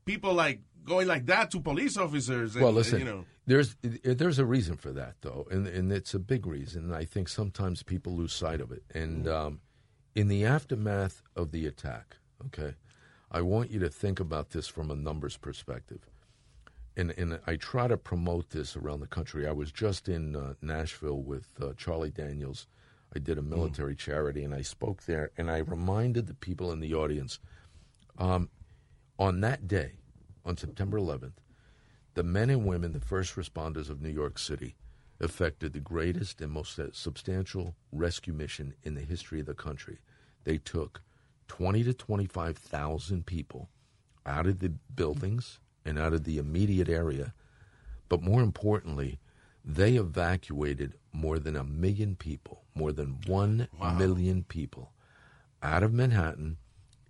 people 0.05 0.33
like 0.33 0.61
going 0.85 1.07
like 1.07 1.25
that 1.27 1.51
to 1.51 1.59
police 1.59 1.97
officers. 1.97 2.55
And, 2.55 2.63
Well, 2.63 2.73
listen, 2.73 2.99
you 2.99 3.05
know, 3.05 3.25
there's 3.45 3.75
there's 4.03 4.39
a 4.39 4.45
reason 4.45 4.77
for 4.77 4.91
that 4.91 5.15
though, 5.21 5.47
and 5.51 5.67
and 5.67 5.91
it's 5.91 6.13
a 6.13 6.19
big 6.19 6.45
reason. 6.45 6.85
And 6.85 6.95
I 6.95 7.05
think 7.05 7.29
sometimes 7.29 7.83
people 7.83 8.15
lose 8.15 8.33
sight 8.33 8.61
of 8.61 8.71
it. 8.71 8.83
And 8.93 9.27
um, 9.27 9.61
in 10.15 10.27
the 10.27 10.45
aftermath 10.45 11.21
of 11.35 11.51
the 11.51 11.65
attack, 11.65 12.17
okay, 12.45 12.75
I 13.31 13.41
want 13.41 13.71
you 13.71 13.79
to 13.79 13.89
think 13.89 14.19
about 14.19 14.51
this 14.51 14.67
from 14.67 14.91
a 14.91 14.95
numbers 14.95 15.37
perspective. 15.37 16.09
And 16.95 17.11
and 17.17 17.39
I 17.47 17.55
try 17.55 17.87
to 17.87 17.97
promote 17.97 18.51
this 18.51 18.75
around 18.75 18.99
the 18.99 19.07
country. 19.07 19.47
I 19.47 19.51
was 19.51 19.71
just 19.71 20.07
in 20.07 20.35
uh, 20.35 20.53
Nashville 20.61 21.21
with 21.21 21.47
uh, 21.61 21.73
Charlie 21.75 22.11
Daniels. 22.11 22.67
I 23.15 23.19
did 23.19 23.37
a 23.37 23.43
military 23.43 23.95
charity, 23.95 24.43
and 24.43 24.55
I 24.55 24.63
spoke 24.63 25.03
there, 25.03 25.31
and 25.37 25.49
I 25.51 25.59
reminded 25.59 26.25
the 26.25 26.33
people 26.33 26.71
in 26.71 26.79
the 26.79 26.95
audience 26.95 27.39
um, 28.17 28.49
on 29.23 29.39
that 29.39 29.69
day, 29.69 29.93
on 30.45 30.57
September 30.57 30.99
11th, 30.99 31.39
the 32.13 32.23
men 32.23 32.49
and 32.49 32.65
women, 32.65 32.91
the 32.91 32.99
first 32.99 33.37
responders 33.37 33.89
of 33.89 34.01
New 34.01 34.09
York 34.09 34.37
City, 34.37 34.75
effected 35.21 35.71
the 35.71 35.79
greatest 35.79 36.41
and 36.41 36.51
most 36.51 36.77
substantial 36.91 37.73
rescue 37.93 38.33
mission 38.33 38.73
in 38.83 38.95
the 38.95 39.01
history 39.01 39.39
of 39.39 39.45
the 39.45 39.53
country. 39.53 39.99
They 40.43 40.57
took 40.57 41.01
20 41.47 41.85
to 41.85 41.93
25,000 41.93 43.25
people 43.25 43.69
out 44.25 44.45
of 44.45 44.59
the 44.59 44.73
buildings 44.93 45.59
and 45.85 45.97
out 45.97 46.11
of 46.11 46.25
the 46.25 46.37
immediate 46.37 46.89
area, 46.89 47.33
but 48.09 48.21
more 48.21 48.41
importantly, 48.41 49.21
they 49.63 49.95
evacuated 49.95 50.95
more 51.13 51.39
than 51.39 51.55
a 51.55 51.63
million 51.63 52.17
people, 52.17 52.63
more 52.75 52.91
than 52.91 53.21
one 53.25 53.69
million 53.97 54.43
people 54.43 54.91
out 55.61 55.81
of 55.81 55.93
Manhattan 55.93 56.57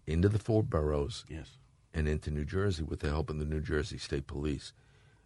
into 0.05 0.29
the 0.29 0.37
four 0.37 0.61
boroughs 0.61 1.25
yes. 1.27 1.57
And 1.93 2.07
into 2.07 2.31
New 2.31 2.45
Jersey 2.45 2.83
with 2.83 2.99
the 3.01 3.09
help 3.09 3.29
of 3.29 3.39
the 3.39 3.45
New 3.45 3.61
Jersey 3.61 3.97
State 3.97 4.27
Police. 4.27 4.73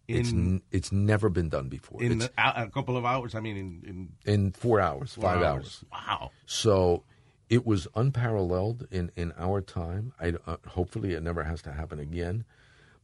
it's 0.08 0.32
n- 0.32 0.62
it's 0.72 0.92
never 0.92 1.30
been 1.30 1.50
done 1.50 1.70
before. 1.70 2.02
In 2.02 2.22
a, 2.22 2.30
a 2.38 2.70
couple 2.70 2.96
of 2.98 3.06
hours, 3.06 3.36
I 3.36 3.40
mean, 3.40 3.58
in, 3.58 4.10
in 4.26 4.34
in 4.34 4.52
four 4.52 4.80
hours, 4.80 5.14
four 5.14 5.24
five 5.24 5.42
hours. 5.44 5.84
Wow. 5.92 6.32
So 6.46 7.04
it 7.50 7.66
was 7.66 7.88
unparalleled 7.96 8.88
in, 8.92 9.12
in 9.16 9.34
our 9.38 9.62
time. 9.62 10.14
I, 10.20 10.34
uh, 10.46 10.58
hopefully, 10.68 11.14
it 11.14 11.24
never 11.24 11.44
has 11.44 11.62
to 11.64 11.72
happen 11.72 12.00
again. 12.00 12.44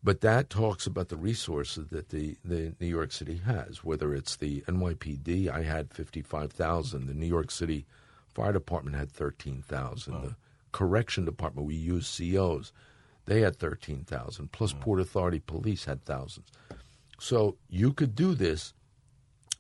But 0.04 0.19
that 0.19 0.49
talks 0.49 0.86
about 0.86 1.08
the 1.08 1.15
resources 1.15 1.88
that 1.88 2.10
the, 2.10 2.36
the 2.43 2.73
New 2.82 2.88
York 2.88 3.13
City 3.13 3.38
has, 3.45 3.86
whether 3.86 4.13
it's 4.13 4.36
the 4.36 4.60
NYPD, 4.62 5.47
I 5.47 5.63
had 5.63 5.93
55,000. 5.93 7.08
The 7.08 7.13
New 7.13 7.26
York 7.26 7.49
City 7.52 7.86
Fire 8.28 8.52
Department 8.52 8.97
had 8.97 9.10
13,000. 9.10 10.13
The 10.21 10.36
Correction 10.73 11.23
Department, 11.23 11.67
we 11.67 11.76
use 11.76 12.17
COs, 12.17 12.73
they 13.25 13.41
had 13.41 13.57
13,000. 13.57 14.51
Plus, 14.51 14.73
Port 14.73 14.99
Authority 14.99 15.39
Police 15.39 15.86
had 15.86 16.03
thousands. 16.03 16.47
So 17.19 17.57
you 17.69 17.93
could 17.93 18.15
do 18.15 18.33
this, 18.33 18.73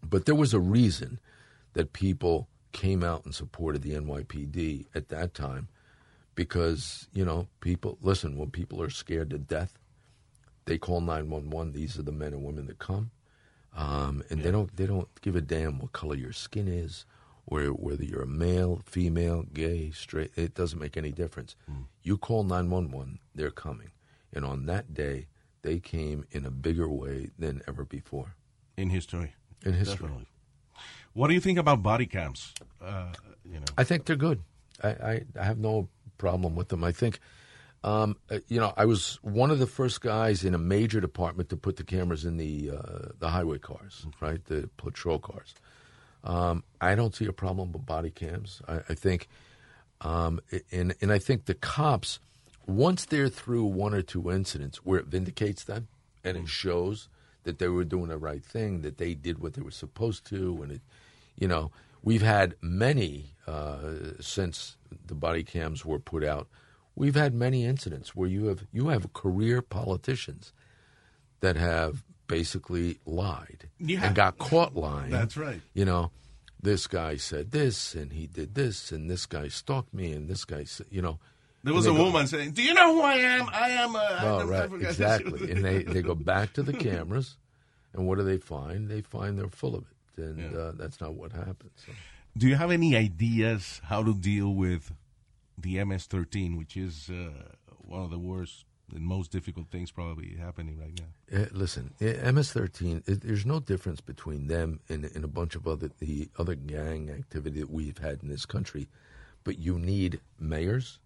but 0.03 0.25
there 0.25 0.35
was 0.35 0.53
a 0.53 0.59
reason 0.59 1.19
that 1.73 1.93
people 1.93 2.47
came 2.71 3.03
out 3.03 3.23
and 3.25 3.33
supported 3.33 3.81
the 3.81 3.91
NYPD 3.93 4.87
at 4.93 5.09
that 5.09 5.33
time 5.33 5.69
because, 6.35 7.07
you 7.13 7.23
know, 7.23 7.47
people, 7.61 7.97
listen, 8.01 8.37
when 8.37 8.51
people 8.51 8.81
are 8.81 8.89
scared 8.89 9.29
to 9.29 9.37
death, 9.37 9.77
they 10.65 10.77
call 10.77 11.01
911. 11.01 11.73
These 11.73 11.97
are 11.99 12.03
the 12.03 12.11
men 12.11 12.33
and 12.33 12.43
women 12.43 12.67
that 12.67 12.79
come. 12.79 13.11
Um, 13.75 14.23
and 14.29 14.43
they 14.43 14.51
don't 14.51 14.75
they 14.75 14.85
don't 14.85 15.09
give 15.21 15.35
a 15.35 15.41
damn 15.41 15.79
what 15.79 15.93
color 15.93 16.15
your 16.15 16.31
skin 16.31 16.67
is 16.67 17.05
or 17.45 17.63
whether 17.65 18.03
you're 18.03 18.21
a 18.23 18.27
male, 18.27 18.81
female, 18.85 19.43
gay, 19.53 19.91
straight. 19.91 20.31
It 20.35 20.53
doesn't 20.53 20.79
make 20.79 20.95
any 20.97 21.11
difference. 21.11 21.55
You 22.01 22.17
call 22.17 22.43
911, 22.43 23.19
they're 23.35 23.51
coming. 23.51 23.91
And 24.33 24.45
on 24.45 24.65
that 24.67 24.93
day, 24.93 25.27
they 25.61 25.79
came 25.79 26.25
in 26.31 26.45
a 26.45 26.51
bigger 26.51 26.87
way 26.89 27.29
than 27.37 27.61
ever 27.67 27.85
before 27.85 28.35
In 28.77 28.89
history. 28.89 29.35
in 29.65 29.73
history. 29.73 30.07
Definitely. 30.07 30.27
What 31.13 31.27
do 31.27 31.33
you 31.35 31.39
think 31.39 31.59
about 31.59 31.83
body 31.83 32.05
cams? 32.05 32.53
Uh, 32.81 33.07
you 33.45 33.59
know, 33.59 33.65
I 33.77 33.83
think 33.83 34.05
they're 34.05 34.15
good. 34.15 34.41
I, 34.83 34.89
I, 34.89 35.21
I 35.39 35.43
have 35.43 35.59
no 35.59 35.87
problem 36.17 36.55
with 36.55 36.69
them. 36.69 36.83
I 36.83 36.91
think, 36.91 37.19
um, 37.83 38.17
uh, 38.31 38.39
you 38.47 38.59
know, 38.59 38.73
I 38.75 38.85
was 38.85 39.19
one 39.21 39.51
of 39.51 39.59
the 39.59 39.67
first 39.67 40.01
guys 40.01 40.43
in 40.43 40.55
a 40.55 40.57
major 40.57 40.99
department 40.99 41.49
to 41.49 41.57
put 41.57 41.75
the 41.75 41.83
cameras 41.83 42.25
in 42.25 42.37
the 42.37 42.71
uh, 42.71 43.09
the 43.19 43.29
highway 43.29 43.59
cars, 43.59 44.07
right, 44.21 44.43
the 44.45 44.69
patrol 44.77 45.19
cars. 45.19 45.53
Um, 46.23 46.63
I 46.79 46.95
don't 46.95 47.15
see 47.15 47.25
a 47.25 47.33
problem 47.33 47.71
with 47.71 47.85
body 47.85 48.09
cams. 48.09 48.61
I, 48.67 48.79
I 48.89 48.93
think, 48.93 49.27
um, 50.01 50.39
and 50.71 50.95
and 51.01 51.11
I 51.11 51.19
think 51.19 51.45
the 51.45 51.53
cops, 51.53 52.19
once 52.65 53.05
they're 53.05 53.29
through 53.29 53.65
one 53.65 53.93
or 53.93 54.01
two 54.01 54.31
incidents 54.31 54.77
where 54.85 54.99
it 54.99 55.07
vindicates 55.07 55.63
them 55.63 55.87
and 56.23 56.37
it 56.37 56.47
shows 56.47 57.09
that 57.43 57.59
they 57.59 57.67
were 57.67 57.83
doing 57.83 58.07
the 58.07 58.17
right 58.17 58.43
thing, 58.43 58.81
that 58.81 58.97
they 58.97 59.13
did 59.13 59.39
what 59.39 59.53
they 59.53 59.61
were 59.61 59.71
supposed 59.71 60.25
to, 60.27 60.61
and 60.63 60.71
it, 60.71 60.81
you 61.37 61.47
know, 61.47 61.71
we've 62.01 62.21
had 62.21 62.55
many 62.61 63.35
uh, 63.47 63.77
since 64.21 64.77
the 65.05 65.15
body 65.15 65.43
cams 65.43 65.85
were 65.85 65.99
put 65.99 66.23
out. 66.23 66.47
We've 66.95 67.15
had 67.15 67.33
many 67.33 67.65
incidents 67.65 68.15
where 68.15 68.29
you 68.29 68.45
have 68.45 68.65
you 68.71 68.89
have 68.89 69.13
career 69.13 69.61
politicians 69.61 70.53
that 71.41 71.57
have 71.57 72.03
basically 72.27 72.99
lied 73.05 73.69
Yeah. 73.79 74.05
and 74.05 74.15
got 74.15 74.37
caught 74.37 74.75
lying. 74.75 75.11
That's 75.11 75.35
right. 75.37 75.61
You 75.73 75.85
know, 75.85 76.11
this 76.61 76.87
guy 76.87 77.17
said 77.17 77.51
this 77.51 77.93
and 77.95 78.13
he 78.13 78.27
did 78.27 78.55
this 78.55 78.91
and 78.91 79.09
this 79.09 79.25
guy 79.25 79.47
stalked 79.49 79.93
me 79.93 80.11
and 80.13 80.27
this 80.29 80.45
guy 80.45 80.63
said, 80.63 80.87
you 80.89 81.01
know. 81.01 81.19
there 81.63 81.73
was 81.73 81.85
a 81.85 81.91
go- 81.91 82.03
woman 82.05 82.27
saying, 82.27 82.51
"Do 82.51 82.61
you 82.63 82.73
know 82.73 82.93
who 82.95 83.01
I 83.01 83.15
am? 83.15 83.49
I 83.51 83.69
am." 83.69 83.95
A, 83.95 84.19
Oh, 84.21 84.39
I 84.39 84.43
right, 84.43 84.69
forgot." 84.69 84.89
exactly. 84.89 85.51
and 85.51 85.63
they, 85.63 85.83
they 85.83 86.01
go 86.01 86.15
back 86.15 86.53
to 86.53 86.63
the 86.63 86.73
cameras, 86.73 87.37
and 87.93 88.05
what 88.07 88.17
do 88.17 88.23
they 88.23 88.37
find? 88.37 88.89
They 88.89 89.01
find 89.01 89.37
they're 89.37 89.47
full 89.49 89.75
of 89.75 89.85
it, 90.17 90.21
and 90.23 90.39
Yeah. 90.39 90.57
uh, 90.59 90.71
that's 90.75 90.99
not 90.99 91.13
what 91.13 91.31
happens. 91.31 91.71
So. 91.85 91.91
Do 92.37 92.47
you 92.47 92.55
have 92.55 92.71
any 92.71 92.95
ideas 92.97 93.79
how 93.85 94.01
to 94.03 94.13
deal 94.13 94.53
with 94.53 94.91
the 95.57 95.83
MS-13, 95.85 96.57
which 96.57 96.75
is 96.75 97.09
uh, 97.09 97.29
one 97.77 98.01
of 98.01 98.09
the 98.09 98.19
worst 98.19 98.65
and 98.93 99.03
most 99.03 99.31
difficult 99.31 99.69
things 99.69 99.91
probably 99.91 100.35
happening 100.35 100.79
right 100.79 100.99
now? 100.99 101.41
Uh, 101.41 101.45
listen, 101.51 101.93
uh, 102.01 102.31
MS-13. 102.31 103.07
It, 103.07 103.21
there's 103.21 103.45
no 103.45 103.59
difference 103.59 104.01
between 104.01 104.47
them 104.47 104.79
and, 104.89 105.05
and 105.05 105.23
a 105.23 105.27
bunch 105.27 105.55
of 105.55 105.67
other 105.67 105.89
the 105.99 106.29
other 106.37 106.55
gang 106.55 107.09
activity 107.09 107.59
that 107.59 107.71
we've 107.71 107.97
had 107.97 108.21
in 108.21 108.29
this 108.29 108.45
country, 108.45 108.87
but 109.43 109.59
you 109.59 109.79
need 109.79 110.19
mayors 110.39 110.99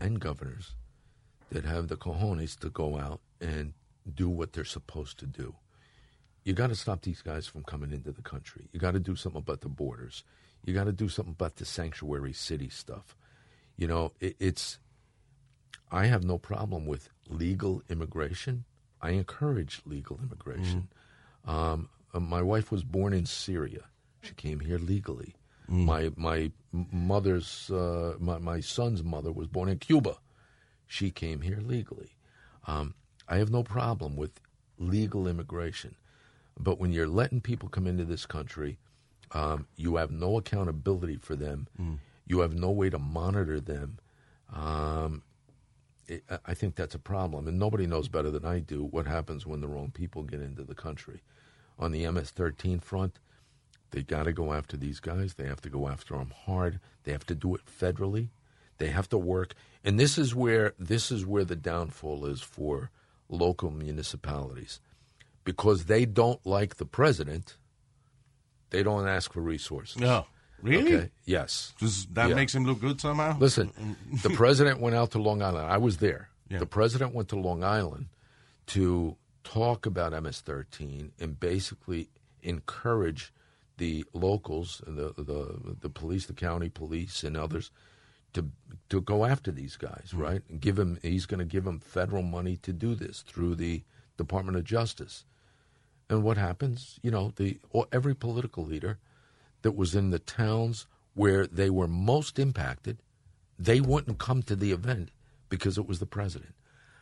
and 0.00 0.20
governors 0.20 0.74
that 1.50 1.64
have 1.64 1.88
the 1.88 1.96
cojones 1.96 2.58
to 2.60 2.70
go 2.70 2.98
out 2.98 3.20
and 3.40 3.72
do 4.14 4.28
what 4.28 4.52
they're 4.52 4.64
supposed 4.64 5.18
to 5.18 5.26
do. 5.26 5.54
You 6.44 6.54
got 6.54 6.68
to 6.68 6.74
stop 6.74 7.02
these 7.02 7.22
guys 7.22 7.46
from 7.46 7.62
coming 7.64 7.92
into 7.92 8.10
the 8.10 8.22
country. 8.22 8.68
You 8.72 8.80
got 8.80 8.92
to 8.92 9.00
do 9.00 9.16
something 9.16 9.40
about 9.40 9.60
the 9.60 9.68
borders. 9.68 10.24
You 10.64 10.74
got 10.74 10.84
to 10.84 10.92
do 10.92 11.08
something 11.08 11.32
about 11.32 11.56
the 11.56 11.64
sanctuary 11.64 12.32
city 12.32 12.68
stuff. 12.68 13.16
You 13.76 13.86
know, 13.86 14.12
it, 14.20 14.36
it's. 14.38 14.78
I 15.90 16.06
have 16.06 16.24
no 16.24 16.38
problem 16.38 16.86
with 16.86 17.08
legal 17.28 17.82
immigration 17.88 18.64
I 19.00 19.10
encourage 19.10 19.80
legal 19.86 20.18
immigration. 20.22 20.88
Um, 21.44 21.88
uh, 22.12 22.20
my 22.20 22.42
wife 22.42 22.72
was 22.72 22.82
born 22.82 23.12
in 23.12 23.26
Syria. 23.26 23.84
She 24.22 24.34
came 24.34 24.60
here 24.60 24.78
legally. 24.78 25.34
My 25.68 26.10
my 26.16 26.50
mother's 26.72 27.70
uh, 27.70 28.14
my 28.18 28.38
my 28.38 28.60
son's 28.60 29.04
mother 29.04 29.30
was 29.30 29.46
born 29.46 29.68
in 29.68 29.78
Cuba. 29.78 30.16
She 30.86 31.10
came 31.10 31.42
here 31.42 31.60
legally. 31.60 32.16
Um, 32.66 32.94
I 33.28 33.36
have 33.36 33.50
no 33.50 33.62
problem 33.62 34.16
with 34.16 34.40
legal 34.78 35.28
immigration, 35.28 35.94
but 36.58 36.78
when 36.80 36.92
you're 36.92 37.06
letting 37.08 37.40
people 37.42 37.68
come 37.68 37.86
into 37.86 38.04
this 38.04 38.26
country, 38.26 38.78
um, 39.32 39.66
you 39.76 39.96
have 39.96 40.10
no 40.10 40.38
accountability 40.38 41.16
for 41.18 41.36
them. 41.36 41.68
You 42.26 42.40
have 42.40 42.54
no 42.54 42.70
way 42.70 42.90
to 42.90 42.98
monitor 42.98 43.60
them. 43.60 43.98
Um, 44.52 45.22
I- 46.44 46.54
think 46.54 46.74
that's 46.74 46.94
a 46.94 46.98
problem, 46.98 47.46
and 47.46 47.58
nobody 47.58 47.86
knows 47.86 48.08
better 48.08 48.30
than 48.30 48.44
I 48.44 48.60
do 48.60 48.84
what 48.84 49.06
happens 49.06 49.46
when 49.46 49.60
the 49.60 49.68
wrong 49.68 49.90
people 49.90 50.22
get 50.22 50.40
into 50.40 50.64
the 50.64 50.74
country. 50.74 51.22
On 51.78 51.92
the 51.92 52.04
MS-13 52.04 52.82
front, 52.82 53.18
they 53.90 54.02
got 54.02 54.24
to 54.24 54.32
go 54.32 54.52
after 54.52 54.76
these 54.76 55.00
guys. 55.00 55.34
They 55.34 55.46
have 55.46 55.60
to 55.62 55.70
go 55.70 55.88
after 55.88 56.16
them 56.16 56.32
hard. 56.46 56.80
They 57.04 57.12
have 57.12 57.26
to 57.26 57.34
do 57.34 57.54
it 57.54 57.62
federally. 57.66 58.28
They 58.78 58.88
have 58.88 59.08
to 59.10 59.18
work, 59.18 59.54
and 59.84 59.98
this 59.98 60.18
is 60.18 60.34
where 60.34 60.74
this 60.78 61.10
is 61.10 61.26
where 61.26 61.44
the 61.44 61.56
downfall 61.56 62.24
is 62.26 62.40
for 62.42 62.90
local 63.28 63.70
municipalities, 63.70 64.80
because 65.44 65.86
they 65.86 66.04
don't 66.06 66.44
like 66.46 66.76
the 66.76 66.86
president. 66.86 67.56
They 68.70 68.82
don't 68.82 69.08
ask 69.08 69.32
for 69.32 69.40
resources. 69.40 69.98
No. 69.98 70.26
Really? 70.62 70.96
Okay. 70.96 71.10
Yes. 71.24 71.74
Just, 71.78 72.14
that 72.14 72.30
Yeah. 72.30 72.34
makes 72.34 72.54
him 72.54 72.64
look 72.64 72.80
good 72.80 73.00
somehow? 73.00 73.38
Listen, 73.38 73.72
the 74.22 74.30
president 74.30 74.80
went 74.80 74.96
out 74.96 75.12
to 75.12 75.18
Long 75.18 75.42
Island. 75.42 75.70
I 75.70 75.78
was 75.78 75.98
there. 75.98 76.30
Yeah. 76.48 76.58
The 76.58 76.66
president 76.66 77.14
went 77.14 77.28
to 77.28 77.36
Long 77.36 77.62
Island 77.62 78.06
to 78.68 79.16
talk 79.44 79.86
about 79.86 80.12
MS-13 80.12 81.10
and 81.18 81.38
basically 81.38 82.08
encourage 82.42 83.32
the 83.76 84.04
locals, 84.12 84.82
the 84.86 85.14
the 85.16 85.76
the 85.80 85.88
police, 85.88 86.26
the 86.26 86.32
county 86.32 86.68
police, 86.68 87.22
and 87.22 87.36
others 87.36 87.70
to 88.32 88.50
to 88.88 89.00
go 89.00 89.24
after 89.24 89.50
these 89.50 89.76
guys, 89.76 90.08
hmm. 90.12 90.20
right? 90.20 90.42
And 90.48 90.60
give 90.60 90.78
him. 90.78 90.98
He's 91.02 91.26
going 91.26 91.38
to 91.38 91.46
give 91.46 91.64
them 91.64 91.78
federal 91.78 92.22
money 92.22 92.56
to 92.58 92.72
do 92.72 92.94
this 92.94 93.22
through 93.22 93.54
the 93.54 93.82
Department 94.16 94.56
of 94.56 94.64
Justice. 94.64 95.24
And 96.10 96.22
what 96.22 96.36
happens? 96.36 96.98
You 97.02 97.10
know, 97.10 97.32
the 97.36 97.58
every 97.92 98.14
political 98.14 98.64
leader 98.64 98.98
that 99.62 99.72
was 99.72 99.94
in 99.94 100.10
the 100.10 100.18
towns 100.18 100.86
where 101.14 101.46
they 101.46 101.70
were 101.70 101.88
most 101.88 102.38
impacted, 102.38 102.98
they 103.58 103.80
wouldn't 103.80 104.18
come 104.18 104.42
to 104.44 104.54
the 104.54 104.72
event 104.72 105.10
because 105.48 105.78
it 105.78 105.88
was 105.88 105.98
the 105.98 106.06
president. 106.06 106.54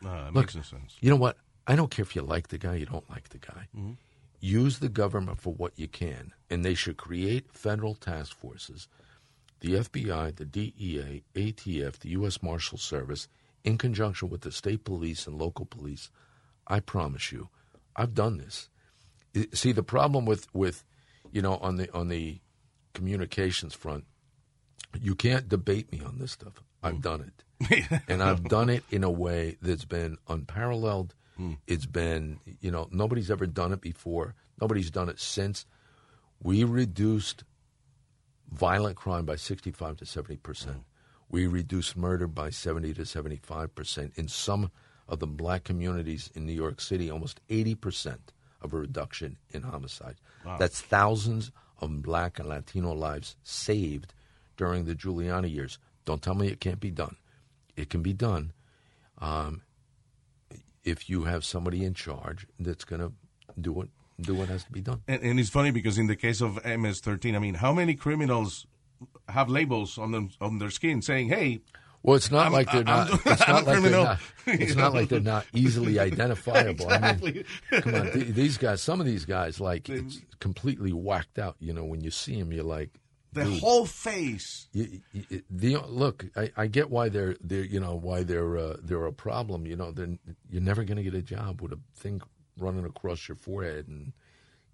That 0.03 0.27
Look, 0.27 0.35
makes 0.35 0.57
no 0.57 0.63
sense. 0.63 0.97
You 1.01 1.11
know 1.11 1.17
what? 1.17 1.37
I 1.67 1.77
don't 1.77 1.91
care 1.91 2.03
if 2.03 2.15
you 2.15 2.23
like 2.23 2.49
the 2.49 2.59
guy, 2.59 2.77
you 2.77 2.87
don't 2.87 3.09
like 3.11 3.31
the 3.31 3.39
guy. 3.39 3.69
Mm-hmm. 3.77 3.93
Use 4.41 4.79
the 4.79 4.89
government 4.89 5.41
for 5.41 5.53
what 5.53 5.73
you 5.77 5.89
can, 5.89 6.33
and 6.49 6.65
they 6.65 6.75
should 6.75 6.97
create 6.97 7.53
federal 7.53 7.95
task 7.95 8.37
forces. 8.37 8.89
The 9.61 9.73
FBI, 9.73 10.37
the 10.37 10.45
DEA, 10.45 11.25
ATF, 11.35 11.99
the 11.99 12.11
U.S. 12.11 12.43
Marshal 12.43 12.79
Service, 12.79 13.29
in 13.65 13.79
conjunction 13.79 14.29
with 14.29 14.43
the 14.43 14.53
state 14.53 14.85
police 14.85 15.27
and 15.27 15.39
local 15.39 15.67
police. 15.67 16.11
I 16.67 16.81
promise 16.81 17.33
you, 17.33 17.49
I've 17.97 18.15
done 18.15 18.37
this. 18.37 18.69
See, 19.53 19.73
the 19.73 19.83
problem 19.83 20.25
with, 20.27 20.47
with 20.55 20.85
you 21.33 21.43
know, 21.43 21.57
on 21.57 21.77
the 21.77 21.93
on 21.93 22.09
the 22.09 22.41
communications 22.97 23.75
front, 23.75 24.05
you 25.01 25.15
can't 25.15 25.49
debate 25.49 25.93
me 25.93 26.01
on 26.01 26.19
this 26.19 26.33
stuff. 26.33 26.63
I've 26.83 26.95
hmm. 26.95 27.01
done 27.01 27.33
it 27.33 27.45
and 28.09 28.23
I've 28.23 28.45
done 28.45 28.71
it 28.71 28.85
in 28.91 29.05
a 29.05 29.11
way 29.11 29.59
that's 29.61 29.85
been 29.85 30.17
unparalleled. 30.29 31.15
Hmm. 31.37 31.55
It's 31.67 31.87
been, 31.87 32.41
you 32.61 32.71
know, 32.71 32.89
nobody's 32.91 33.31
ever 33.31 33.47
done 33.47 33.73
it 33.73 33.81
before. 33.81 34.35
Nobody's 34.61 34.91
done 34.91 35.09
it 35.09 35.21
since. 35.21 35.67
We 36.43 36.65
reduced 36.65 37.45
violent 38.51 38.97
crime 38.97 39.27
by 39.27 39.37
65 39.37 39.99
to 39.99 40.07
70 40.07 40.37
percent. 40.39 40.77
Hmm. 40.77 40.83
We 41.29 41.47
reduced 41.47 41.97
murder 41.97 42.27
by 42.27 42.51
70 42.51 42.95
to 42.95 43.05
75 43.05 43.75
percent. 43.75 44.13
In 44.17 44.29
some 44.29 44.71
of 45.09 45.19
the 45.19 45.27
black 45.27 45.65
communities 45.65 46.31
in 46.35 46.47
New 46.47 46.53
York 46.53 46.81
City, 46.81 47.11
almost 47.11 47.41
80 47.51 47.75
percent 47.75 48.33
of 48.63 48.73
a 48.73 48.79
reduction 48.79 49.37
in 49.51 49.63
homicide. 49.63 50.17
That's 50.59 50.81
thousands 50.81 51.51
of 51.81 52.03
black 52.03 52.39
and 52.39 52.49
Latino 52.49 52.93
lives 52.93 53.37
saved 53.43 54.15
during 54.57 54.85
the 54.85 54.95
Giuliani 54.95 55.53
years. 55.53 55.79
Don't 56.05 56.23
tell 56.23 56.35
me 56.35 56.49
it 56.49 56.61
can't 56.61 56.81
be 56.81 56.91
done. 56.91 57.17
It 57.77 57.91
can 57.91 58.03
be 58.03 58.13
done 58.13 58.53
um, 59.19 59.63
if 60.85 61.11
you 61.11 61.25
have 61.25 61.45
somebody 61.45 61.85
in 61.85 61.95
charge 61.95 62.47
that's 62.59 62.85
going 62.85 63.01
to 63.01 63.13
do 63.61 63.73
what 63.73 63.89
do 64.19 64.35
what 64.35 64.49
has 64.49 64.65
to 64.65 64.73
be 64.73 64.81
done. 64.81 65.03
And, 65.07 65.23
and 65.23 65.39
it's 65.39 65.51
funny 65.51 65.71
because 65.71 65.99
in 65.99 66.07
the 66.07 66.17
case 66.17 66.41
of 66.41 66.55
MS-13, 66.65 67.37
I 67.37 67.39
mean, 67.39 67.55
how 67.55 67.75
many 67.75 67.95
criminals 67.95 68.67
have 69.29 69.51
labels 69.51 69.99
on 69.99 70.13
them 70.13 70.31
on 70.41 70.59
their 70.59 70.71
skin 70.71 71.03
saying, 71.03 71.29
"Hey, 71.29 71.61
Well, 72.07 72.17
it's 72.17 72.31
not 72.31 72.45
I'm- 72.45 72.53
like 72.53 72.71
they're 72.71 72.89
I'm- 72.89 73.09
not. 73.11 73.27
It's 73.27 73.43
I'm 73.49 73.55
not 73.55 73.63
a 73.63 73.67
like 73.67 73.83
they're 73.83 73.91
not. 73.91 74.21
It's 74.47 74.77
not 74.77 74.95
like 74.95 75.09
they're 75.09 75.21
not 75.21 75.45
easily 75.53 75.99
identifiable. 76.11 76.89
I 76.89 77.17
mean, 77.17 77.45
come 77.73 77.95
on, 77.97 78.13
th- 78.13 78.29
these 78.29 78.57
guys. 78.59 78.81
Some 78.81 79.01
of 79.01 79.07
these 79.07 79.25
guys, 79.25 79.59
like, 79.61 79.89
it's 79.89 80.21
completely 80.39 80.93
whacked 80.93 81.39
out. 81.41 81.57
You 81.59 81.73
know, 81.73 81.85
when 81.85 82.01
you 82.01 82.13
see 82.13 82.39
them, 82.39 82.53
you're 82.53 82.63
like, 82.63 82.91
the 83.33 83.45
whole 83.45 83.87
face." 83.87 84.69
you, 84.73 85.01
you, 85.13 85.43
the 85.51 85.77
look. 85.89 86.27
I, 86.37 86.53
I 86.57 86.67
get 86.69 86.91
why 86.91 87.09
they're 87.09 87.37
they're 87.41 87.65
you 87.65 87.81
know 87.81 87.97
why 87.97 88.23
they're 88.23 88.57
uh, 88.57 88.77
they're 88.81 89.05
a 89.07 89.13
problem. 89.13 89.67
You 89.67 89.75
know, 89.77 89.93
you're 90.49 90.63
never 90.63 90.85
going 90.85 90.97
to 90.99 91.03
get 91.03 91.15
a 91.15 91.23
job 91.23 91.61
with 91.61 91.73
a 91.73 91.79
thing 91.97 92.23
running 92.59 92.85
across 92.87 93.27
your 93.29 93.37
forehead 93.37 93.89
and 93.89 94.13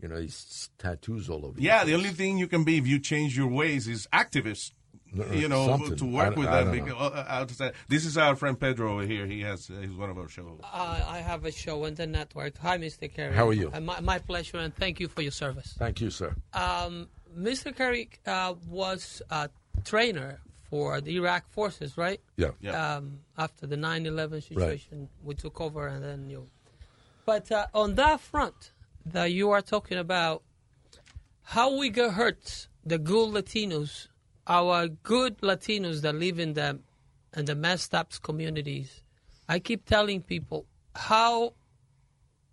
you 0.02 0.08
know 0.08 0.20
these 0.20 0.68
tattoos 0.78 1.30
all 1.30 1.46
over. 1.46 1.58
Yeah, 1.58 1.80
the 1.84 1.92
face. 1.92 1.96
only 1.96 2.10
thing 2.10 2.36
you 2.36 2.46
can 2.46 2.62
be 2.64 2.76
if 2.76 2.86
you 2.86 2.98
change 2.98 3.36
your 3.38 3.48
ways 3.48 3.88
is 3.88 4.06
activist. 4.12 4.72
No, 5.14 5.26
You 5.26 5.48
know, 5.48 5.66
something. 5.66 5.96
to 5.96 6.04
work 6.06 6.34
I- 6.36 6.38
with 6.40 6.48
I 6.48 6.64
them. 6.64 6.74
don't. 6.76 6.84
Because, 6.86 7.12
uh, 7.12 7.24
how 7.28 7.44
to 7.44 7.54
say- 7.54 7.72
this 7.88 8.06
is 8.06 8.16
our 8.16 8.34
friend 8.34 8.58
Pedro 8.58 8.92
over 8.94 9.02
here. 9.02 9.26
He 9.26 9.40
has 9.42 9.68
uh, 9.68 9.74
he's 9.82 9.90
one 9.94 10.08
of 10.10 10.16
our 10.16 10.28
shows. 10.28 10.58
Uh, 10.62 11.04
I 11.06 11.18
have 11.18 11.44
a 11.44 11.52
show 11.52 11.84
on 11.84 11.94
the 11.94 12.06
network. 12.06 12.56
Hi, 12.58 12.78
Mr. 12.78 13.12
Kerik. 13.14 13.34
How 13.34 13.46
are 13.48 13.52
you? 13.52 13.70
Uh, 13.72 13.80
my, 13.80 14.00
my 14.00 14.18
pleasure, 14.18 14.56
and 14.58 14.74
thank 14.74 15.00
you 15.00 15.08
for 15.08 15.20
your 15.22 15.32
service. 15.32 15.74
Thank 15.78 16.00
you, 16.00 16.08
sir. 16.10 16.34
Um, 16.54 17.08
Mr. 17.36 17.74
Kerik 17.76 18.18
uh, 18.26 18.54
was 18.68 19.20
a 19.30 19.50
trainer 19.84 20.40
for 20.70 21.00
the 21.02 21.16
Iraq 21.16 21.46
forces, 21.50 21.98
right? 21.98 22.20
Yeah. 22.36 22.52
Yeah. 22.62 22.96
Um, 22.96 23.18
after 23.36 23.66
the 23.66 23.76
9/11 23.76 24.42
situation, 24.42 25.08
we 25.22 25.34
took 25.34 25.60
over, 25.60 25.86
and 25.88 26.02
then 26.02 26.30
you. 26.30 26.46
But 27.26 27.52
uh, 27.52 27.66
on 27.74 27.96
that 27.96 28.20
front, 28.20 28.72
that 29.04 29.26
you 29.32 29.50
are 29.50 29.60
talking 29.60 29.98
about, 29.98 30.42
how 31.42 31.76
we 31.76 31.90
get 31.90 32.12
hurt, 32.12 32.68
the 32.84 32.98
good 32.98 33.28
Latinos, 33.34 34.08
our 34.52 34.88
good 34.88 35.38
Latinos 35.40 36.02
that 36.02 36.14
live 36.14 36.38
in 36.38 36.52
the 36.52 36.78
in 37.34 37.46
the 37.46 37.54
messed 37.54 37.94
up 37.94 38.12
communities. 38.22 39.02
I 39.48 39.58
keep 39.58 39.86
telling 39.86 40.20
people 40.22 40.66
how 40.94 41.54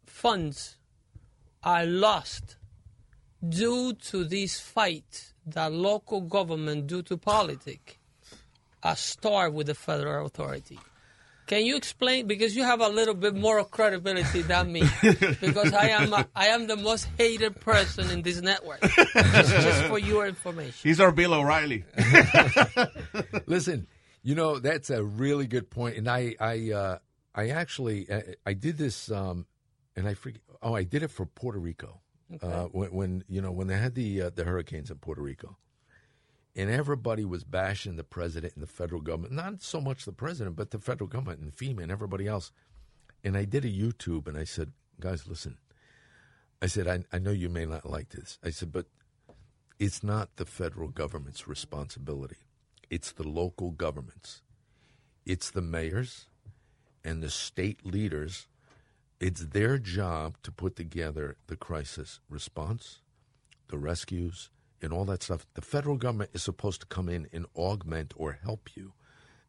funds 0.05 0.77
are 1.61 1.85
lost 1.85 2.55
due 3.47 3.93
to 3.93 4.23
this 4.23 4.59
fight 4.59 5.33
that 5.45 5.73
local 5.73 6.21
government, 6.21 6.87
due 6.87 7.01
to 7.03 7.17
politics, 7.17 7.95
are 8.81 8.95
starved 8.95 9.55
with 9.55 9.67
the 9.67 9.75
federal 9.75 10.25
authority. 10.25 10.79
Can 11.49 11.65
you 11.65 11.75
explain? 11.75 12.27
Because 12.27 12.55
you 12.55 12.63
have 12.63 12.79
a 12.79 12.89
little 12.89 13.15
bit 13.15 13.33
more 13.33 13.65
credibility 13.65 14.43
than 14.43 14.71
me. 14.71 14.83
because 15.01 15.73
I 15.73 15.87
am 15.89 16.13
a, 16.13 16.27
I 16.35 16.49
am 16.49 16.67
the 16.67 16.75
most 16.75 17.07
hated 17.17 17.59
person 17.59 18.11
in 18.11 18.21
this 18.21 18.39
network. 18.39 18.81
just, 18.81 19.13
just 19.15 19.83
for 19.85 19.97
your 19.97 20.27
information. 20.27 20.87
He's 20.87 20.99
our 20.99 21.11
Bill 21.11 21.33
O'Reilly. 21.33 21.85
Listen, 23.47 23.87
you 24.21 24.35
know 24.35 24.59
that's 24.59 24.91
a 24.91 25.03
really 25.03 25.47
good 25.47 25.71
point, 25.71 25.97
and 25.97 26.07
I, 26.07 26.35
I, 26.39 26.71
uh, 26.71 26.97
I 27.33 27.49
actually, 27.49 28.05
I, 28.13 28.35
I 28.45 28.53
did 28.53 28.77
this, 28.77 29.09
um, 29.09 29.47
and 29.95 30.07
I 30.07 30.13
forget. 30.13 30.41
Oh, 30.61 30.75
I 30.75 30.83
did 30.83 31.01
it 31.01 31.09
for 31.09 31.25
Puerto 31.25 31.57
Rico 31.57 31.99
uh, 32.43 32.65
when, 32.65 32.93
when 32.93 33.23
you 33.27 33.41
know 33.41 33.51
when 33.51 33.65
they 33.65 33.77
had 33.77 33.95
the 33.95 34.23
uh, 34.23 34.29
the 34.29 34.43
hurricanes 34.43 34.91
in 34.91 34.97
Puerto 34.97 35.21
Rico, 35.21 35.57
and 36.59 36.69
everybody 36.69 37.23
was 37.23 37.45
bashing 37.45 37.95
the 37.95 38.03
president 38.03 38.53
and 38.53 38.61
the 38.61 38.67
federal 38.67 38.99
government. 38.99 39.33
Not 39.33 39.61
so 39.61 39.79
much 39.79 40.03
the 40.03 40.11
president, 40.11 40.57
but 40.57 40.71
the 40.71 40.79
federal 40.79 41.07
government 41.07 41.39
and 41.39 41.55
FEMA 41.55 41.83
and 41.83 41.91
everybody 41.91 42.27
else. 42.27 42.51
And 43.23 43.37
I 43.37 43.45
did 43.45 43.63
a 43.63 43.69
YouTube, 43.69 44.27
and 44.27 44.37
I 44.37 44.43
said, 44.43 44.73
guys, 44.99 45.25
listen. 45.25 45.57
I 46.61 46.65
said, 46.67 46.85
I, 46.85 47.05
I 47.15 47.19
know 47.19 47.31
you 47.31 47.47
may 47.47 47.65
not 47.65 47.89
like 47.89 48.09
this. 48.09 48.37
I 48.43 48.49
said, 48.49 48.73
but 48.73 48.87
it's 49.79 50.03
not 50.03 50.35
the 50.35 50.45
federal 50.45 50.89
government's 50.89 51.47
responsibility. 51.47 52.39
It's 52.89 53.13
the 53.13 53.27
local 53.27 53.71
governments. 53.71 54.41
It's 55.25 55.49
the 55.49 55.61
mayors 55.61 56.25
and 57.05 57.23
the 57.23 57.29
state 57.29 57.85
leaders. 57.85 58.49
It's 59.21 59.45
their 59.45 59.77
job 59.77 60.35
to 60.43 60.51
put 60.51 60.75
together 60.75 61.37
the 61.47 61.55
crisis 61.55 62.19
response, 62.29 62.99
the 63.69 63.77
rescues, 63.77 64.49
and 64.81 64.91
all 64.93 65.05
that 65.05 65.23
stuff. 65.23 65.45
The 65.53 65.61
federal 65.61 65.95
government 65.97 66.31
is 66.33 66.43
supposed 66.43 66.81
to 66.81 66.87
come 66.87 67.09
in 67.09 67.27
and 67.33 67.45
augment 67.55 68.13
or 68.15 68.39
help 68.43 68.69
you. 68.75 68.93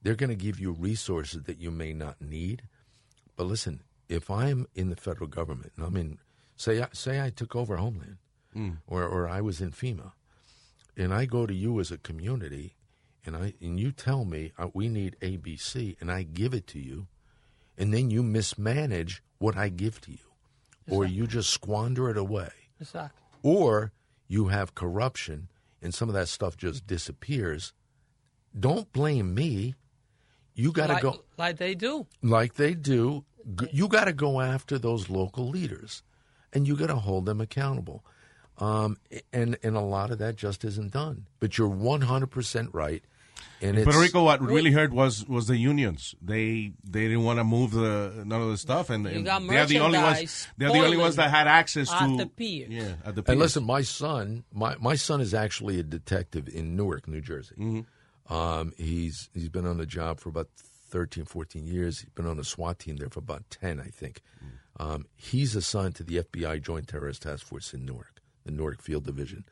They're 0.03 0.15
going 0.17 0.31
to 0.31 0.37
give 0.37 0.59
you 0.59 0.73
resources 0.73 1.43
that 1.45 1.61
you 1.61 1.71
may 1.71 1.93
not 1.93 2.21
need. 2.21 2.63
But 3.37 3.45
listen, 3.47 3.83
if 4.09 4.31
I'm 4.31 4.67
in 4.75 4.89
the 4.91 4.97
federal 4.97 5.29
government, 5.29 5.73
and 5.77 5.85
I'm 5.87 5.97
in, 5.97 6.19
say, 6.57 6.83
I- 6.83 6.89
say 6.93 7.21
I 7.23 7.31
took 7.31 7.55
over 7.55 7.77
Homeland, 7.77 8.17
or 8.87 9.05
or 9.05 9.29
I 9.29 9.41
was 9.41 9.61
in 9.61 9.71
FEMA, 9.71 10.13
and 10.97 11.15
I 11.15 11.25
go 11.25 11.47
to 11.47 11.55
you 11.55 11.79
as 11.81 11.91
a 11.93 11.99
community, 11.99 12.75
and 13.25 13.37
I 13.37 13.55
and 13.61 13.79
you 13.79 13.93
tell 13.93 14.25
me 14.25 14.53
uh, 14.59 14.69
we 14.75 14.89
need 14.89 15.17
ABC, 15.23 15.97
and 16.01 16.11
I 16.11 16.23
give 16.25 16.53
it 16.55 16.67
to 16.69 16.81
you, 16.81 17.07
and 17.79 17.95
then 17.95 18.11
you 18.11 18.23
mismanage 18.25 19.23
what 19.39 19.57
I 19.57 19.69
give 19.69 20.01
to 20.03 20.11
you, 20.11 20.27
or 20.91 21.05
you 21.05 21.27
just 21.29 21.51
squander 21.51 22.11
it 22.11 22.17
away, 22.17 22.51
Exactly. 22.81 23.21
or 23.43 23.93
you 24.31 24.47
have 24.47 24.77
corruption, 24.77 25.49
and 25.83 25.93
some 25.93 26.09
of 26.09 26.15
that 26.15 26.29
stuff 26.29 26.57
just 26.57 26.87
disappears. 26.87 27.73
Don't 28.59 28.91
blame 28.93 29.35
me. 29.35 29.75
You 30.55 30.71
got 30.71 30.87
to 30.87 30.93
Like, 30.95 31.03
go 31.03 31.25
like 31.37 31.57
they 31.57 31.75
do. 31.75 32.07
like 32.23 32.55
they 32.55 32.75
do. 32.75 33.25
You 33.73 33.89
got 33.89 34.05
to 34.05 34.13
go 34.13 34.41
after 34.41 34.79
those 34.79 35.11
local 35.11 35.49
leaders, 35.49 36.03
and 36.53 36.69
you 36.69 36.77
got 36.77 36.87
to 36.89 36.97
hold 36.97 37.27
them 37.27 37.41
accountable. 37.41 38.05
Um, 38.59 38.99
and 39.33 39.59
and 39.65 39.77
a 39.77 39.81
lot 39.81 40.11
of 40.13 40.19
that 40.19 40.37
just 40.37 40.65
isn't 40.65 40.93
done. 40.93 41.27
But 41.41 41.59
you're 41.59 41.67
100 41.69 42.27
percent 42.29 42.71
right. 42.73 43.03
And 43.63 43.77
it's, 43.77 43.85
Puerto 43.85 44.01
Rico, 44.01 44.25
what 44.25 44.41
really 44.41 44.71
hurt 44.71 44.93
was 44.93 45.27
was 45.29 45.47
the 45.47 45.57
unions. 45.57 46.15
They 46.23 46.73
they 46.83 47.03
didn't 47.03 47.25
want 47.25 47.39
to 47.39 47.45
move 47.45 47.73
the 47.73 48.23
none 48.25 48.41
of 48.41 48.49
the 48.49 48.57
stuff, 48.59 48.91
and, 48.91 49.07
and 49.07 49.27
they're 49.27 49.67
the 49.67 49.81
only 49.81 49.99
ones. 49.99 50.49
They're 50.57 50.73
the 50.73 50.79
only 50.79 50.97
ones 50.97 51.17
that 51.17 51.31
had 51.31 51.47
access 51.47 51.93
at 51.93 52.07
to 52.07 52.17
the 52.17 52.27
pier. 52.27 52.67
Yeah, 52.71 52.93
at 53.05 53.15
the 53.15 53.23
pier. 53.23 53.33
And 53.33 53.41
listen, 53.41 53.65
my 53.65 53.83
son, 53.83 54.45
my, 54.53 54.77
my 54.81 54.95
son 54.95 55.21
is 55.21 55.35
actually 55.35 55.79
a 55.79 55.83
detective 55.83 56.49
in 56.49 56.77
Newark, 56.77 57.07
New 57.09 57.21
Jersey. 57.21 57.85
Um, 58.29 58.73
he's 58.79 59.29
he's 59.35 59.49
been 59.49 59.67
on 59.67 59.77
the 59.79 59.87
job 59.87 60.21
for 60.21 60.29
about 60.29 60.49
13, 60.91 61.25
14 61.25 61.67
years. 61.67 62.01
He's 62.01 62.11
been 62.11 62.27
on 62.27 62.39
a 62.39 62.45
SWAT 62.45 62.79
team 62.79 62.97
there 62.97 63.09
for 63.09 63.21
about 63.21 63.45
10, 63.51 63.81
I 63.81 63.89
think. 63.89 64.21
Um, 64.79 65.07
he's 65.15 65.55
assigned 65.55 65.95
to 65.97 66.05
the 66.05 66.23
FBI 66.23 66.63
Joint 66.63 66.89
Terrorist 66.89 67.23
Task 67.23 67.45
Force 67.45 67.75
in 67.75 67.85
Newark, 67.85 68.21
the 68.45 68.51
Newark 68.51 68.81
Field 68.81 69.05
Division. 69.05 69.45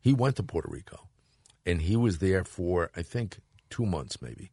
He 0.00 0.12
went 0.12 0.36
to 0.36 0.42
Puerto 0.42 0.68
Rico, 0.70 1.06
and 1.66 1.82
he 1.82 1.96
was 1.96 2.18
there 2.18 2.44
for, 2.44 2.90
I 2.96 3.02
think, 3.02 3.38
two 3.70 3.86
months 3.86 4.20
maybe 4.22 4.50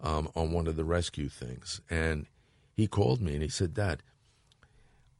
um, 0.00 0.28
on 0.34 0.52
one 0.52 0.66
of 0.66 0.76
the 0.76 0.84
rescue 0.84 1.28
things. 1.28 1.80
And 1.90 2.26
he 2.74 2.86
called 2.86 3.20
me 3.20 3.34
and 3.34 3.42
he 3.42 3.48
said, 3.48 3.74
Dad, 3.74 4.02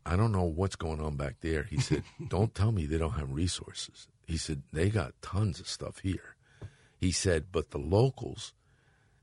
I 0.05 0.16
don't 0.16 0.32
know 0.32 0.45
what's 0.45 0.76
going 0.76 1.01
on 1.01 1.16
back 1.16 1.37
there. 1.41 1.64
He 1.64 1.78
said, 1.80 2.03
Don't 2.28 2.55
tell 2.55 2.72
me 2.72 2.87
they 2.87 2.99
don't 2.99 3.12
have 3.18 3.32
resources. 3.32 4.07
He 4.26 4.37
said, 4.37 4.62
They 4.72 4.89
got 4.91 5.14
tons 5.22 5.59
of 5.61 5.68
stuff 5.68 5.99
here. 6.01 6.37
He 6.97 7.11
said, 7.12 7.47
But 7.53 7.70
the 7.70 7.78
locals, 7.78 8.53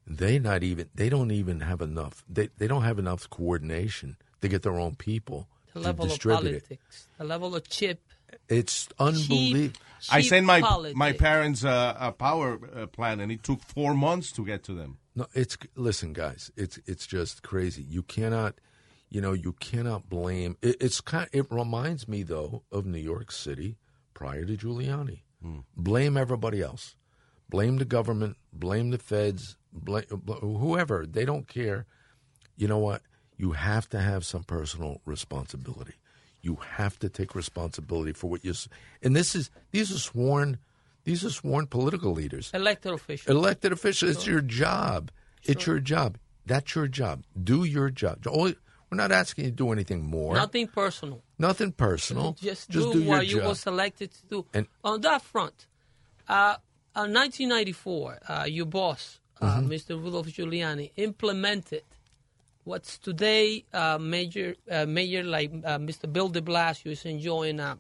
they 0.06 0.40
not 0.40 0.64
even 0.64 0.90
they 0.94 1.08
don't 1.08 1.32
even 1.32 1.62
have 1.62 1.82
enough 1.82 2.26
they, 2.28 2.50
they 2.58 2.68
don't 2.68 2.84
have 2.84 3.00
enough 3.00 3.30
coordination 3.30 4.18
to 4.42 4.50
get 4.50 4.62
their 4.62 4.78
own 4.78 4.96
people 4.96 5.48
The 5.74 5.80
to 5.80 5.86
level 5.86 6.06
of 6.06 6.10
distribute 6.12 6.54
it. 6.56 6.64
politics. 6.68 7.08
The 7.18 7.24
level 7.24 7.56
of 7.56 7.70
chip. 7.70 8.02
It's 8.50 8.86
Cheap, 8.88 8.96
unbelievable. 9.00 9.80
I 10.12 10.22
sent 10.22 10.46
my 10.46 10.62
politics. 10.62 10.98
my 10.98 11.14
parents 11.14 11.64
uh, 11.64 11.96
a 12.00 12.12
power 12.12 12.60
uh, 12.76 12.88
plan, 12.88 13.20
and 13.20 13.32
it 13.32 13.44
took 13.44 13.62
four 13.62 13.94
months 13.94 14.32
to 14.34 14.46
get 14.46 14.64
to 14.66 14.74
them. 14.74 14.98
No, 15.16 15.28
it's 15.34 15.58
listen, 15.76 16.14
guys. 16.14 16.52
It's 16.58 16.80
it's 16.86 17.06
just 17.08 17.44
crazy. 17.44 17.84
You 17.84 18.04
cannot, 18.04 18.56
you 19.10 19.22
know, 19.22 19.34
you 19.34 19.54
cannot 19.54 20.10
blame. 20.10 20.58
It, 20.62 20.78
it's 20.82 21.00
kind. 21.02 21.30
It 21.32 21.46
reminds 21.52 22.08
me 22.08 22.24
though 22.24 22.64
of 22.72 22.86
New 22.86 23.00
York 23.00 23.32
City 23.32 23.78
prior 24.14 24.46
to 24.46 24.58
Giuliani. 24.58 25.22
Blame 25.76 26.16
everybody 26.16 26.62
else. 26.62 26.96
Blame 27.50 27.78
the 27.78 27.86
government. 27.86 28.38
Blame 28.54 28.92
the 28.92 28.98
feds. 28.98 29.58
Blame 29.74 30.06
whoever. 30.42 31.06
They 31.06 31.26
don't 31.26 31.48
care. 31.48 31.86
You 32.56 32.68
know 32.68 32.78
what? 32.78 33.02
You 33.38 33.52
have 33.52 33.90
to 33.90 34.00
have 34.00 34.26
some 34.26 34.44
personal 34.44 35.02
responsibility. 35.06 35.96
You 36.44 36.58
have 36.76 37.00
to 37.00 37.08
take 37.10 37.34
responsibility 37.36 38.12
for 38.12 38.30
what 38.30 38.44
you. 38.44 38.54
And 39.02 39.16
this 39.16 39.34
is 39.34 39.50
these 39.72 39.92
are 39.96 39.98
sworn. 39.98 40.58
These 41.06 41.24
are 41.26 41.30
sworn 41.30 41.68
political 41.68 42.12
leaders 42.12 42.52
Elected 42.54 42.94
officials. 42.94 43.36
elected 43.36 43.72
official. 43.72 44.10
It's 44.10 44.28
your 44.28 44.42
job. 44.42 45.10
It's 45.44 45.66
your 45.66 45.80
job. 45.80 46.18
That's 46.46 46.76
your 46.76 46.88
job. 46.88 47.24
Do 47.42 47.64
your 47.64 47.90
job. 47.90 48.26
Only- 48.28 48.56
We're 48.90 48.98
not 48.98 49.12
asking 49.12 49.46
you 49.46 49.52
to 49.52 49.56
do 49.56 49.72
anything 49.72 50.04
more. 50.06 50.36
Nothing 50.36 50.68
personal. 50.68 51.24
Nothing 51.40 51.72
personal. 51.72 52.34
Just, 52.40 52.70
Just 52.70 52.92
do, 52.92 53.02
do 53.02 53.08
what 53.10 53.26
you 53.28 53.38
job. 53.40 53.48
were 53.48 53.56
selected 53.56 54.12
to 54.12 54.26
do. 54.28 54.46
And- 54.54 54.68
on 54.84 55.02
that 55.02 55.22
front, 55.24 55.66
uh, 56.28 56.58
in 56.96 57.12
1994, 57.12 58.20
uh, 58.30 58.44
your 58.48 58.66
boss, 58.68 59.20
uh, 59.42 59.58
Mm-hmm. 59.62 59.72
Mr. 59.72 60.02
Rudolph 60.02 60.28
Giuliani, 60.28 60.92
implemented 60.96 61.84
what's 62.64 62.98
today 62.98 63.66
uh, 63.74 63.98
major 64.00 64.56
uh, 64.70 64.86
mayor 64.86 65.24
like 65.24 65.52
uh, 65.66 65.78
Mr. 65.78 66.12
Bill 66.12 66.30
De 66.30 66.42
Blasio 66.42 66.92
is 66.92 67.06
enjoying 67.06 67.60
uh, 67.60 67.76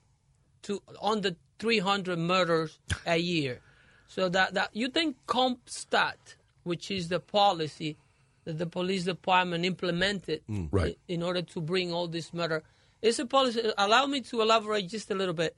to 0.63 0.81
under 1.01 1.35
300 1.59 2.17
murders 2.19 2.79
a 3.05 3.17
year. 3.17 3.59
So 4.07 4.29
that, 4.29 4.53
that 4.53 4.69
you 4.73 4.89
think 4.89 5.17
CompStat, 5.27 6.35
which 6.63 6.91
is 6.91 7.07
the 7.09 7.19
policy 7.19 7.97
that 8.45 8.57
the 8.57 8.65
police 8.67 9.05
department 9.05 9.65
implemented 9.65 10.41
Right. 10.71 10.97
in, 11.07 11.15
in 11.15 11.23
order 11.23 11.41
to 11.41 11.61
bring 11.61 11.93
all 11.93 12.07
this 12.07 12.33
murder, 12.33 12.63
is 13.01 13.19
a 13.19 13.25
policy. 13.25 13.61
Allow 13.77 14.05
me 14.07 14.21
to 14.21 14.41
elaborate 14.41 14.87
just 14.89 15.09
a 15.11 15.15
little 15.15 15.33
bit. 15.33 15.55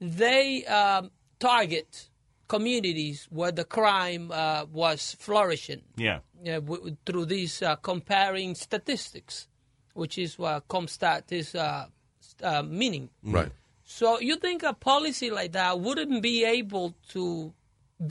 They 0.00 0.64
um, 0.66 1.10
target 1.38 2.09
communities 2.54 3.16
where 3.30 3.52
the 3.60 3.64
crime 3.78 4.24
uh, 4.32 4.64
was 4.82 5.00
flourishing 5.24 5.82
Yeah, 5.96 6.18
uh, 6.46 6.60
w- 6.70 6.96
through 7.06 7.26
these 7.26 7.54
uh, 7.62 7.76
comparing 7.90 8.54
statistics, 8.66 9.48
which 10.00 10.18
is 10.24 10.38
what 10.38 10.66
CompStat 10.68 11.24
is 11.40 11.54
uh, 11.54 11.86
uh, 12.42 12.62
meaning. 12.80 13.08
Right. 13.22 13.52
So 13.84 14.06
you 14.28 14.36
think 14.36 14.62
a 14.62 14.72
policy 14.72 15.28
like 15.30 15.52
that 15.52 15.72
wouldn't 15.80 16.22
be 16.22 16.36
able 16.58 16.94
to 17.14 17.52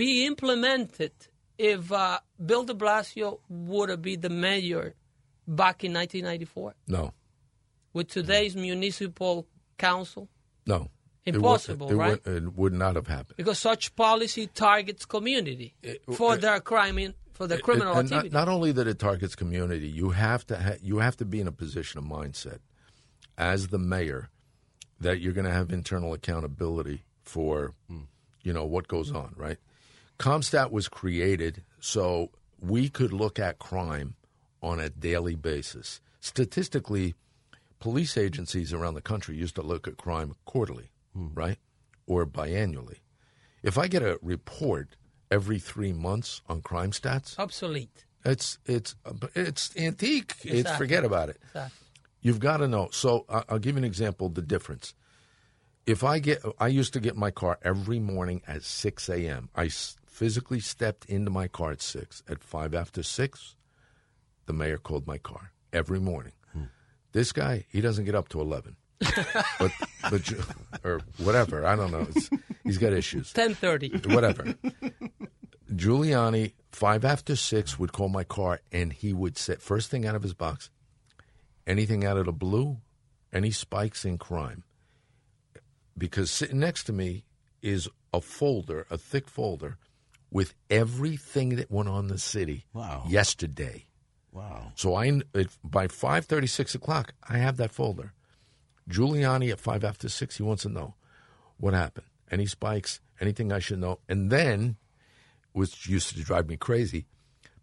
be 0.03 0.25
implemented 0.31 1.11
if 1.57 1.91
uh, 1.91 2.19
Bill 2.49 2.63
de 2.63 2.73
Blasio 2.73 3.39
would 3.49 3.89
have 3.89 4.01
been 4.01 4.21
the 4.21 4.29
mayor 4.29 4.95
back 5.47 5.83
in 5.83 5.93
1994 5.93 6.75
No. 6.87 7.13
with 7.93 8.07
today's 8.07 8.55
municipal 8.55 9.47
council? 9.77 10.27
No. 10.65 10.79
It 11.29 11.33
would- 11.33 11.45
Impossible, 11.45 11.91
it 11.91 11.95
right? 11.95 12.25
Would, 12.25 12.43
it 12.43 12.53
would 12.55 12.73
not 12.73 12.95
have 12.95 13.07
happened. 13.07 13.37
Because 13.37 13.59
such 13.59 13.95
policy 13.95 14.47
targets 14.47 15.05
community 15.05 15.73
uh, 15.87 16.13
for 16.13 16.37
their 16.37 16.59
crime, 16.59 16.97
in, 16.97 17.13
for 17.33 17.47
their 17.47 17.59
criminal 17.59 17.97
activity. 17.97 18.29
not, 18.29 18.47
not 18.47 18.53
only 18.53 18.71
that 18.71 18.87
it 18.87 18.99
targets 18.99 19.35
community, 19.35 19.87
you 19.87 20.09
have 20.09 20.45
to 20.47 20.57
ha- 20.57 20.79
you 20.81 20.99
have 20.99 21.15
to 21.17 21.25
be 21.25 21.39
in 21.39 21.47
a 21.47 21.51
position 21.51 21.97
of 21.97 22.03
mindset 22.03 22.59
as 23.37 23.67
the 23.67 23.79
mayor 23.79 24.29
that 24.99 25.19
you're 25.19 25.33
going 25.33 25.45
to 25.45 25.53
have 25.53 25.71
internal 25.71 26.13
accountability 26.13 27.03
for 27.23 27.73
hmm. 27.87 28.01
you 28.43 28.51
know 28.51 28.65
what 28.65 28.87
goes 28.87 29.11
on, 29.11 29.33
right? 29.37 29.57
CompStat 30.17 30.71
was 30.71 30.89
created 30.89 31.63
so 31.79 32.29
we 32.59 32.89
could 32.89 33.13
look 33.13 33.39
at 33.39 33.57
crime 33.57 34.15
on 34.61 34.79
a 34.79 34.89
daily 34.89 35.35
basis. 35.35 36.01
Statistically, 36.19 37.15
police 37.79 38.17
agencies 38.17 38.73
around 38.73 38.95
the 38.95 39.01
country 39.01 39.35
used 39.37 39.55
to 39.55 39.61
look 39.61 39.87
at 39.87 39.95
crime 39.95 40.35
quarterly, 40.45 40.89
Hmm. 41.13 41.27
right? 41.33 41.57
Or 42.07 42.25
biannually. 42.25 42.99
If 43.63 43.77
I 43.77 43.87
get 43.87 44.03
a 44.03 44.19
report 44.21 44.95
every 45.31 45.59
three 45.59 45.93
months 45.93 46.41
on 46.47 46.61
crime 46.61 46.91
stats, 46.91 47.37
Obsolete. 47.37 48.05
it's 48.25 48.57
it's 48.65 48.95
it's 49.35 49.75
antique. 49.77 50.33
It's 50.43 50.71
forget 50.77 51.03
about 51.05 51.29
it. 51.29 51.37
Exactly. 51.49 51.75
You've 52.21 52.39
got 52.39 52.57
to 52.57 52.67
know. 52.67 52.89
So 52.91 53.25
I'll 53.29 53.59
give 53.59 53.75
you 53.75 53.79
an 53.79 53.83
example. 53.85 54.29
The 54.29 54.41
difference. 54.41 54.93
If 55.85 56.03
I 56.03 56.19
get, 56.19 56.43
I 56.59 56.67
used 56.67 56.93
to 56.93 56.99
get 56.99 57.15
my 57.15 57.31
car 57.31 57.57
every 57.63 57.99
morning 57.99 58.41
at 58.47 58.63
six 58.63 59.09
a.m. 59.09 59.49
I 59.55 59.69
physically 60.05 60.59
stepped 60.59 61.05
into 61.05 61.31
my 61.31 61.47
car 61.47 61.71
at 61.71 61.81
six. 61.81 62.21
At 62.27 62.43
five 62.43 62.73
after 62.75 63.03
six, 63.03 63.55
the 64.45 64.53
mayor 64.53 64.77
called 64.77 65.07
my 65.07 65.17
car 65.17 65.51
every 65.73 65.99
morning. 65.99 66.33
Hmm. 66.53 66.63
This 67.11 67.31
guy, 67.31 67.65
he 67.69 67.81
doesn't 67.81 68.05
get 68.05 68.15
up 68.15 68.27
to 68.29 68.41
eleven, 68.41 68.75
but 69.59 69.71
but 70.09 70.29
you- 70.29 70.43
or 70.83 71.01
whatever. 71.17 71.65
I 71.65 71.75
don't 71.75 71.91
know. 71.91 72.07
It's, 72.15 72.29
he's 72.63 72.77
got 72.77 72.93
issues 72.93 73.31
Ten 73.33 73.53
thirty. 73.55 73.89
whatever. 74.05 74.53
Giuliani, 75.73 76.53
five 76.71 77.05
after 77.05 77.35
six, 77.35 77.77
would 77.77 77.91
call 77.93 78.09
my 78.09 78.23
car 78.23 78.59
and 78.71 78.91
he 78.91 79.13
would 79.13 79.37
say, 79.37 79.55
first 79.59 79.91
thing 79.91 80.05
out 80.05 80.15
of 80.15 80.23
his 80.23 80.33
box, 80.33 80.69
anything 81.67 82.03
out 82.05 82.17
of 82.17 82.25
the 82.25 82.31
blue, 82.31 82.77
any 83.31 83.51
spikes 83.51 84.03
in 84.03 84.17
crime. 84.17 84.63
Because 85.97 86.31
sitting 86.31 86.59
next 86.59 86.85
to 86.85 86.93
me 86.93 87.23
is 87.61 87.87
a 88.13 88.21
folder, 88.21 88.87
a 88.89 88.97
thick 88.97 89.27
folder, 89.27 89.77
with 90.31 90.53
everything 90.69 91.55
that 91.57 91.69
went 91.69 91.89
on 91.89 92.05
in 92.05 92.07
the 92.07 92.17
city 92.17 92.65
Wow. 92.73 93.03
yesterday. 93.07 93.85
wow. 94.31 94.71
So 94.75 94.95
I 94.95 95.21
it, 95.35 95.49
by 95.63 95.87
five 95.87 96.25
thirty, 96.25 96.47
six 96.47 96.73
o'clock, 96.73 97.13
I 97.27 97.37
have 97.37 97.57
that 97.57 97.71
folder. 97.71 98.13
Giuliani 98.89 99.51
at 99.51 99.59
five 99.59 99.83
after 99.83 100.09
six, 100.09 100.37
he 100.37 100.43
wants 100.43 100.63
to 100.63 100.69
know 100.69 100.95
what 101.57 101.73
happened, 101.73 102.07
any 102.31 102.45
spikes, 102.45 102.99
anything 103.21 103.51
I 103.51 103.59
should 103.59 103.79
know, 103.79 103.99
and 104.07 104.31
then, 104.31 104.77
which 105.51 105.87
used 105.87 106.15
to 106.15 106.23
drive 106.23 106.47
me 106.47 106.57
crazy, 106.57 107.05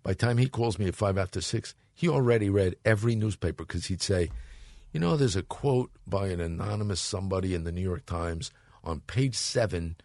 by 0.03 0.13
the 0.13 0.17
time 0.17 0.39
he 0.39 0.49
calls 0.49 0.79
me 0.79 0.87
at 0.87 0.95
five 0.95 1.19
after 1.19 1.41
six, 1.41 1.75
he 1.93 2.09
already 2.09 2.49
read 2.49 2.77
every 2.85 3.17
newspaper 3.17 3.65
because 3.65 3.87
he'd 3.87 4.03
say, 4.03 4.31
You 4.93 5.01
know, 5.01 5.17
there's 5.17 5.35
a 5.35 5.43
quote 5.43 5.91
by 6.07 6.29
an 6.29 6.41
anonymous 6.41 7.01
somebody 7.01 7.55
in 7.55 7.65
the 7.65 7.73
New 7.73 7.83
York 7.83 8.07
Times 8.07 8.53
on 8.85 9.01
page 9.01 9.35
seven. 9.35 9.97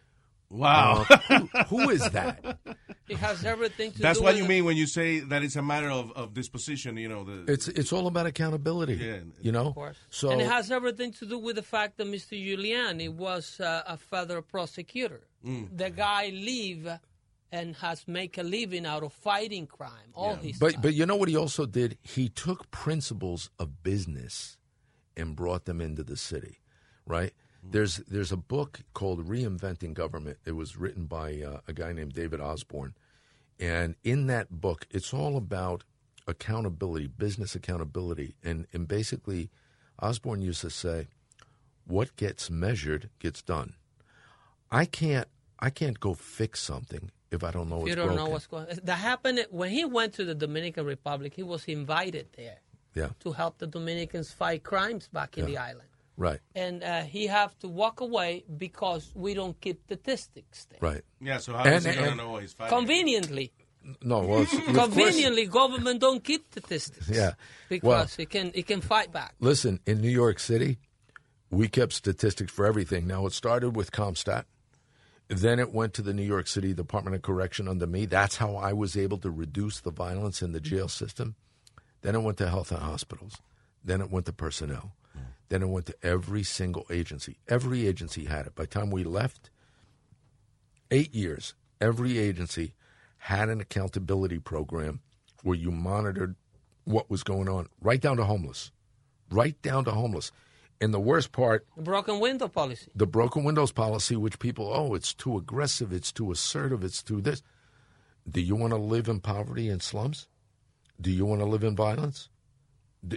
Wow. 0.52 1.06
Uh, 1.08 1.16
who, 1.38 1.46
who 1.68 1.90
is 1.90 2.08
that? 2.10 2.58
It 3.08 3.18
has 3.18 3.44
everything 3.44 3.92
to 3.92 3.98
That's 4.00 4.18
do 4.20 4.24
what 4.24 4.34
with 4.34 4.42
you 4.42 4.48
mean 4.48 4.64
when 4.64 4.76
you 4.76 4.86
say 4.86 5.20
that 5.20 5.42
it's 5.42 5.56
a 5.56 5.60
matter 5.60 5.90
of, 5.90 6.12
of 6.12 6.32
disposition, 6.32 6.96
you 6.96 7.08
know. 7.08 7.24
The, 7.24 7.52
It's 7.52 7.68
it's 7.68 7.92
all 7.92 8.06
about 8.06 8.26
accountability. 8.26 8.94
Yeah. 8.94 9.18
You 9.42 9.52
know. 9.52 9.66
Of 9.66 9.74
course. 9.74 9.98
So 10.08 10.30
and 10.30 10.40
it 10.40 10.46
has 10.48 10.70
everything 10.70 11.12
to 11.14 11.26
do 11.26 11.36
with 11.38 11.56
the 11.56 11.62
fact 11.62 11.98
that 11.98 12.06
Mr. 12.06 12.34
Giuliani 12.42 13.12
was 13.12 13.60
uh, 13.60 13.82
a 13.86 13.98
federal 13.98 14.40
prosecutor. 14.40 15.20
Mm. 15.44 15.76
The 15.76 15.90
guy 15.90 16.28
live 16.32 17.00
and 17.50 17.76
has 17.76 18.08
make 18.08 18.38
a 18.38 18.42
living 18.44 18.86
out 18.86 19.02
of 19.02 19.12
fighting 19.12 19.66
crime. 19.66 20.10
All 20.14 20.36
his 20.36 20.58
But 20.58 20.70
stuff. 20.70 20.82
but 20.82 20.94
you 20.94 21.04
know 21.04 21.16
what 21.16 21.28
he 21.28 21.36
also 21.36 21.66
did? 21.66 21.98
He 22.02 22.30
took 22.30 22.70
principles 22.70 23.50
of 23.58 23.82
business 23.82 24.56
and 25.16 25.36
brought 25.36 25.66
them 25.66 25.80
into 25.82 26.02
the 26.02 26.16
city, 26.16 26.60
right? 27.04 27.34
There's 27.62 27.98
there's 27.98 28.32
a 28.32 28.36
book 28.36 28.80
called 28.92 29.28
Reinventing 29.28 29.94
Government. 29.94 30.38
It 30.44 30.52
was 30.52 30.76
written 30.76 31.06
by 31.06 31.40
uh, 31.40 31.60
a 31.68 31.72
guy 31.72 31.92
named 31.92 32.12
David 32.12 32.40
Osborne, 32.40 32.94
and 33.60 33.94
in 34.02 34.26
that 34.26 34.50
book, 34.50 34.86
it's 34.90 35.14
all 35.14 35.36
about 35.36 35.84
accountability, 36.26 37.06
business 37.06 37.54
accountability, 37.54 38.34
and 38.42 38.66
and 38.72 38.88
basically, 38.88 39.50
Osborne 40.00 40.42
used 40.42 40.60
to 40.62 40.70
say, 40.70 41.08
"What 41.86 42.16
gets 42.16 42.50
measured 42.50 43.10
gets 43.20 43.42
done." 43.42 43.74
I 44.72 44.86
can't 44.86 45.28
I 45.60 45.70
can't 45.70 46.00
go 46.00 46.14
fix 46.14 46.60
something 46.60 47.12
if 47.30 47.44
I 47.44 47.50
don't 47.50 47.68
know 47.68 47.78
what's 47.78 47.90
you 47.90 47.94
don't 47.94 48.08
broken. 48.08 48.24
know 48.24 48.30
what's 48.30 48.46
going. 48.46 48.68
On? 48.68 48.78
That 48.82 48.96
happened 48.96 49.46
when 49.50 49.70
he 49.70 49.84
went 49.84 50.14
to 50.14 50.24
the 50.24 50.34
Dominican 50.34 50.86
Republic. 50.86 51.34
He 51.34 51.42
was 51.42 51.64
invited 51.66 52.28
there 52.36 52.58
yeah, 52.94 53.10
to 53.20 53.32
help 53.32 53.58
the 53.58 53.66
Dominicans 53.66 54.32
fight 54.32 54.64
crimes 54.64 55.08
back 55.08 55.38
in 55.38 55.46
the 55.46 55.58
island, 55.58 55.88
right, 56.16 56.40
and 56.54 56.82
uh, 56.82 57.02
he 57.02 57.26
have 57.26 57.58
to 57.60 57.68
walk 57.68 58.00
away 58.00 58.44
because 58.56 59.10
we 59.14 59.34
don't 59.34 59.60
keep 59.60 59.80
statistics 59.84 60.66
there. 60.66 60.78
right. 60.80 61.02
yeah, 61.20 61.38
so 61.38 61.52
how 61.54 61.64
And- 61.64 61.74
is 61.76 61.84
he 61.84 61.94
going 61.94 62.10
to 62.10 62.16
know 62.16 62.36
he's 62.38 62.52
fighting? 62.52 62.76
Conveniently, 62.78 63.52
No, 64.02 64.20
well, 64.20 64.42
it's- 64.42 64.56
course- 64.64 64.76
conveniently, 64.76 65.46
government 65.46 66.00
don't 66.00 66.22
keep 66.22 66.44
statistics. 66.50 67.08
Yeah. 67.08 67.32
because 67.68 67.86
Well- 67.88 68.06
it 68.18 68.30
can 68.30 68.50
it 68.54 68.66
can 68.66 68.80
fight 68.80 69.12
back. 69.12 69.34
Listen, 69.40 69.80
in 69.86 70.00
New 70.00 70.10
York 70.10 70.38
City, 70.38 70.78
we 71.50 71.68
kept 71.68 71.92
statistics 71.92 72.52
for 72.52 72.64
everything. 72.64 73.06
Now, 73.06 73.26
it 73.26 73.32
started 73.32 73.76
with 73.76 73.90
CompStat. 73.90 74.44
Then 75.28 75.58
it 75.58 75.72
went 75.72 75.94
to 75.94 76.02
the 76.02 76.12
New 76.12 76.22
York 76.24 76.46
City 76.46 76.74
Department 76.74 77.16
of 77.16 77.22
Correction 77.22 77.66
under 77.66 77.86
me. 77.86 78.04
That's 78.06 78.36
how 78.36 78.56
I 78.56 78.72
was 78.74 78.96
able 78.96 79.18
to 79.18 79.30
reduce 79.30 79.80
the 79.80 79.90
violence 79.90 80.42
in 80.42 80.52
the 80.52 80.60
jail 80.60 80.88
system. 80.88 81.36
Then 82.02 82.14
it 82.14 82.22
went 82.22 82.36
to 82.38 82.48
health 82.50 82.70
and 82.70 82.80
hospitals. 82.82 83.34
Then 83.84 84.00
it 84.02 84.10
went 84.10 84.26
to 84.26 84.32
personnel. 84.32 84.92
Then 85.52 85.60
it 85.60 85.68
went 85.68 85.84
to 85.84 85.96
every 86.02 86.44
single 86.44 86.86
agency. 86.90 87.36
Every 87.46 87.86
agency 87.86 88.24
had 88.24 88.46
it. 88.46 88.54
By 88.54 88.62
the 88.62 88.68
time 88.68 88.90
we 88.90 89.04
left, 89.04 89.50
eight 90.90 91.14
years, 91.14 91.54
every 91.78 92.18
agency 92.18 92.72
had 93.18 93.50
an 93.50 93.60
accountability 93.60 94.38
program 94.38 95.00
where 95.42 95.54
you 95.54 95.70
monitored 95.70 96.36
what 96.84 97.10
was 97.10 97.22
going 97.22 97.50
on, 97.50 97.68
right 97.82 98.00
down 98.00 98.16
to 98.16 98.24
homeless. 98.24 98.72
Right 99.30 99.60
down 99.60 99.84
to 99.84 99.90
homeless. 99.90 100.32
And 100.80 100.94
the 100.94 100.98
worst 100.98 101.32
part, 101.32 101.66
the 101.76 101.82
Broken 101.82 102.18
window 102.18 102.48
policy. 102.48 102.90
the 102.94 103.06
broken 103.06 103.44
windows 103.44 103.72
policy, 103.72 104.16
which 104.16 104.38
people, 104.38 104.72
oh, 104.74 104.94
it's 104.94 105.12
too 105.12 105.36
aggressive, 105.36 105.92
it's 105.92 106.12
too 106.12 106.32
assertive, 106.32 106.82
it's 106.82 107.02
too 107.02 107.20
this. 107.20 107.42
Do 108.26 108.40
you 108.40 108.56
want 108.56 108.72
to 108.72 108.78
live 108.78 109.06
in 109.06 109.20
poverty 109.20 109.68
and 109.68 109.82
slums? 109.82 110.28
Do 110.98 111.10
you 111.10 111.26
want 111.26 111.42
to 111.42 111.46
live 111.46 111.62
in 111.62 111.76
violence? 111.76 112.30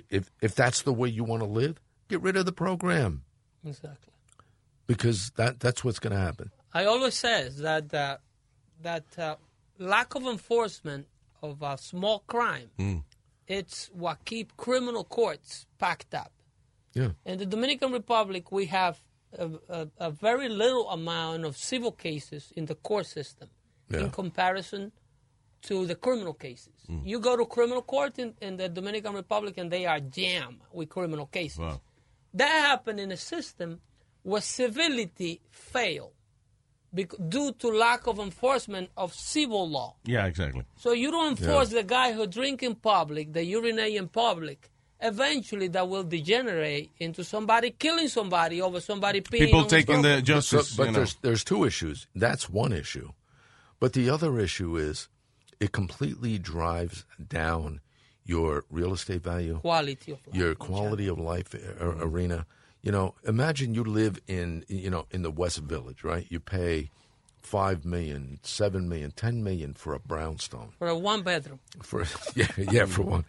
If, 0.10 0.30
if 0.42 0.54
that's 0.54 0.82
the 0.82 0.92
way 0.92 1.08
you 1.08 1.24
want 1.24 1.42
to 1.42 1.48
live, 1.48 1.80
get 2.10 2.22
rid 2.22 2.36
of 2.38 2.46
the 2.46 2.52
program 2.52 3.24
Exactly. 3.66 4.14
because 4.88 5.32
that, 5.38 5.60
that's 5.60 5.84
what's 5.84 6.00
going 6.00 6.14
to 6.14 6.20
happen. 6.20 6.52
I 6.74 6.86
always 6.86 7.16
says 7.16 7.58
that 7.60 7.94
uh, 7.94 8.18
that 8.82 9.06
uh, 9.18 9.36
lack 9.80 10.16
of 10.16 10.24
enforcement 10.24 11.08
of 11.42 11.62
a 11.62 11.78
small 11.78 12.20
crime, 12.28 13.04
it's 13.48 13.90
what 13.94 14.26
keep 14.26 14.56
criminal 14.58 15.04
courts 15.04 15.66
packed 15.80 16.14
up. 16.14 16.32
Yeah. 16.94 17.10
In 17.26 17.38
the 17.40 17.46
Dominican 17.46 17.92
Republic, 17.92 18.52
we 18.52 18.66
have 18.68 19.02
a, 19.38 19.50
a, 19.70 19.88
a 19.98 20.12
very 20.12 20.50
little 20.50 20.90
amount 20.90 21.46
of 21.46 21.56
civil 21.58 21.92
cases 21.92 22.52
in 22.56 22.66
the 22.66 22.76
court 22.76 23.06
system 23.06 23.50
Yeah. 23.90 24.00
in 24.02 24.10
comparison 24.12 24.92
to 25.64 25.86
the 25.86 25.96
criminal 25.96 26.34
cases. 26.34 26.74
You 27.04 27.20
go 27.20 27.36
to 27.36 27.46
criminal 27.46 27.82
court 27.82 28.20
in, 28.20 28.34
in 28.42 28.58
the 28.58 28.70
Dominican 28.70 29.14
Republic, 29.14 29.58
and 29.58 29.72
they 29.72 29.86
are 29.88 30.00
jammed 30.00 30.62
with 30.72 30.90
criminal 30.90 31.26
cases. 31.26 31.58
Wow. 31.60 31.82
That 32.36 32.52
happened 32.70 33.00
in 33.00 33.12
a 33.12 33.18
system 33.18 33.80
where 34.24 34.42
civility 34.42 35.42
failed 35.52 36.12
due 37.30 37.52
to 37.54 37.68
lack 37.68 38.08
of 38.08 38.20
enforcement 38.20 38.90
of 38.96 39.14
civil 39.14 39.70
law. 39.70 39.96
Yeah, 40.06 40.26
exactly. 40.28 40.64
So 40.78 40.94
you 40.94 41.12
don't 41.12 41.38
enforce 41.38 41.70
the 41.70 41.84
guy 41.84 42.14
who 42.14 42.26
drink 42.28 42.64
in 42.64 42.76
public, 42.76 43.34
the 43.34 43.44
urinate 43.44 43.96
in 43.96 44.08
public. 44.08 44.70
Eventually, 45.02 45.68
that 45.70 45.90
will 45.90 46.04
degenerate 46.06 46.92
into 47.00 47.24
somebody 47.26 47.72
killing 47.72 48.08
somebody 48.08 48.62
over 48.62 48.80
somebody 48.80 49.20
peeing 49.22 49.40
People 49.46 49.60
on 49.62 49.68
taking 49.68 50.02
the 50.02 50.08
property. 50.10 50.22
justice, 50.24 50.70
So- 50.70 50.78
but 50.78 50.86
you 50.86 50.92
know. 50.94 51.00
there's 51.00 51.16
there's 51.22 51.44
two 51.44 51.66
issues. 51.66 52.08
That's 52.16 52.50
one 52.50 52.72
issue, 52.72 53.12
but 53.82 53.92
the 53.92 54.10
other 54.10 54.40
issue 54.40 54.78
is 54.78 55.10
it 55.60 55.74
completely 55.74 56.38
drives 56.40 57.06
down 57.28 57.82
your 58.26 58.66
real 58.70 58.94
estate 58.94 59.24
value, 59.24 59.60
quality 59.60 60.12
of 60.12 60.20
life. 60.28 60.36
your 60.36 60.56
quality 60.56 61.08
of 61.08 61.20
life 61.20 61.54
a- 61.54 61.58
mm-hmm. 61.58 62.02
arena. 62.02 62.46
You 62.82 62.92
know, 62.92 63.16
imagine 63.24 63.74
you 63.74 63.84
live 63.84 64.20
in 64.28 64.64
you 64.68 64.90
know 64.90 65.06
in 65.12 65.22
the 65.22 65.32
West 65.32 65.60
Village, 65.60 66.04
right? 66.04 66.26
You 66.30 66.40
pay 66.40 66.90
five 67.42 67.86
million, 67.86 68.40
seven 68.44 68.90
million, 68.90 69.12
ten 69.12 69.44
million 69.44 69.74
for 69.74 69.94
a 69.94 70.00
brownstone 70.00 70.70
for 70.80 70.88
a 70.88 70.98
one 70.98 71.22
bedroom. 71.22 71.60
for 71.82 72.06
yeah 72.36 72.48
yeah 72.58 72.86
for 72.86 73.04
one. 73.04 73.26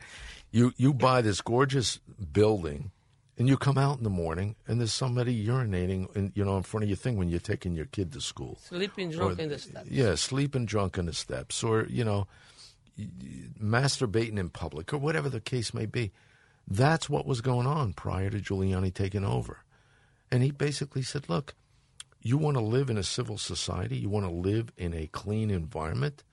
You 0.51 0.73
you 0.77 0.93
buy 0.95 1.21
this 1.23 1.41
gorgeous 1.41 1.99
building, 2.33 2.91
and 3.39 3.49
you 3.49 3.57
come 3.59 3.77
out 3.77 3.99
in 3.99 4.05
the 4.05 4.11
morning, 4.11 4.57
and 4.67 4.81
there's 4.81 4.93
somebody 4.93 5.47
urinating, 5.47 6.15
in, 6.17 6.33
you 6.35 6.45
know, 6.45 6.57
in 6.57 6.63
front 6.63 6.85
of 6.85 6.89
your 6.89 6.97
thing 6.97 7.17
when 7.17 7.29
you're 7.29 7.41
taking 7.41 7.75
your 7.75 7.85
kid 7.87 8.13
to 8.13 8.21
school. 8.21 8.59
Sleeping 8.63 9.11
drunk 9.11 9.39
Or- 9.39 9.43
in 9.43 9.49
the 9.51 9.59
steps. 9.59 9.89
Yeah, 9.91 10.15
sleeping 10.15 10.65
drunk 10.65 10.97
in 10.99 11.07
the 11.07 11.13
steps, 11.13 11.63
or 11.63 11.87
you 11.91 12.05
know, 12.05 12.27
masturbating 12.99 14.39
in 14.39 14.49
public, 14.51 14.93
or 14.93 14.99
whatever 14.99 15.29
the 15.29 15.41
case 15.41 15.75
may 15.75 15.87
be. 15.87 16.13
That's 16.69 17.09
what 17.09 17.27
was 17.27 17.41
going 17.41 17.67
on 17.67 17.93
prior 17.93 18.31
to 18.31 18.41
Giuliani 18.41 18.93
taking 18.93 19.25
over, 19.25 19.65
and 20.31 20.43
he 20.43 20.51
basically 20.51 21.03
said, 21.03 21.29
"Look, 21.29 21.55
you 22.21 22.37
want 22.39 22.57
to 22.57 22.63
live 22.63 22.91
in 22.91 22.99
a 22.99 23.03
civil 23.05 23.39
society, 23.39 23.97
you 23.97 24.09
want 24.09 24.27
to 24.27 24.33
live 24.33 24.73
in 24.77 24.93
a 24.93 25.07
clean 25.07 25.51
environment, 25.51 26.25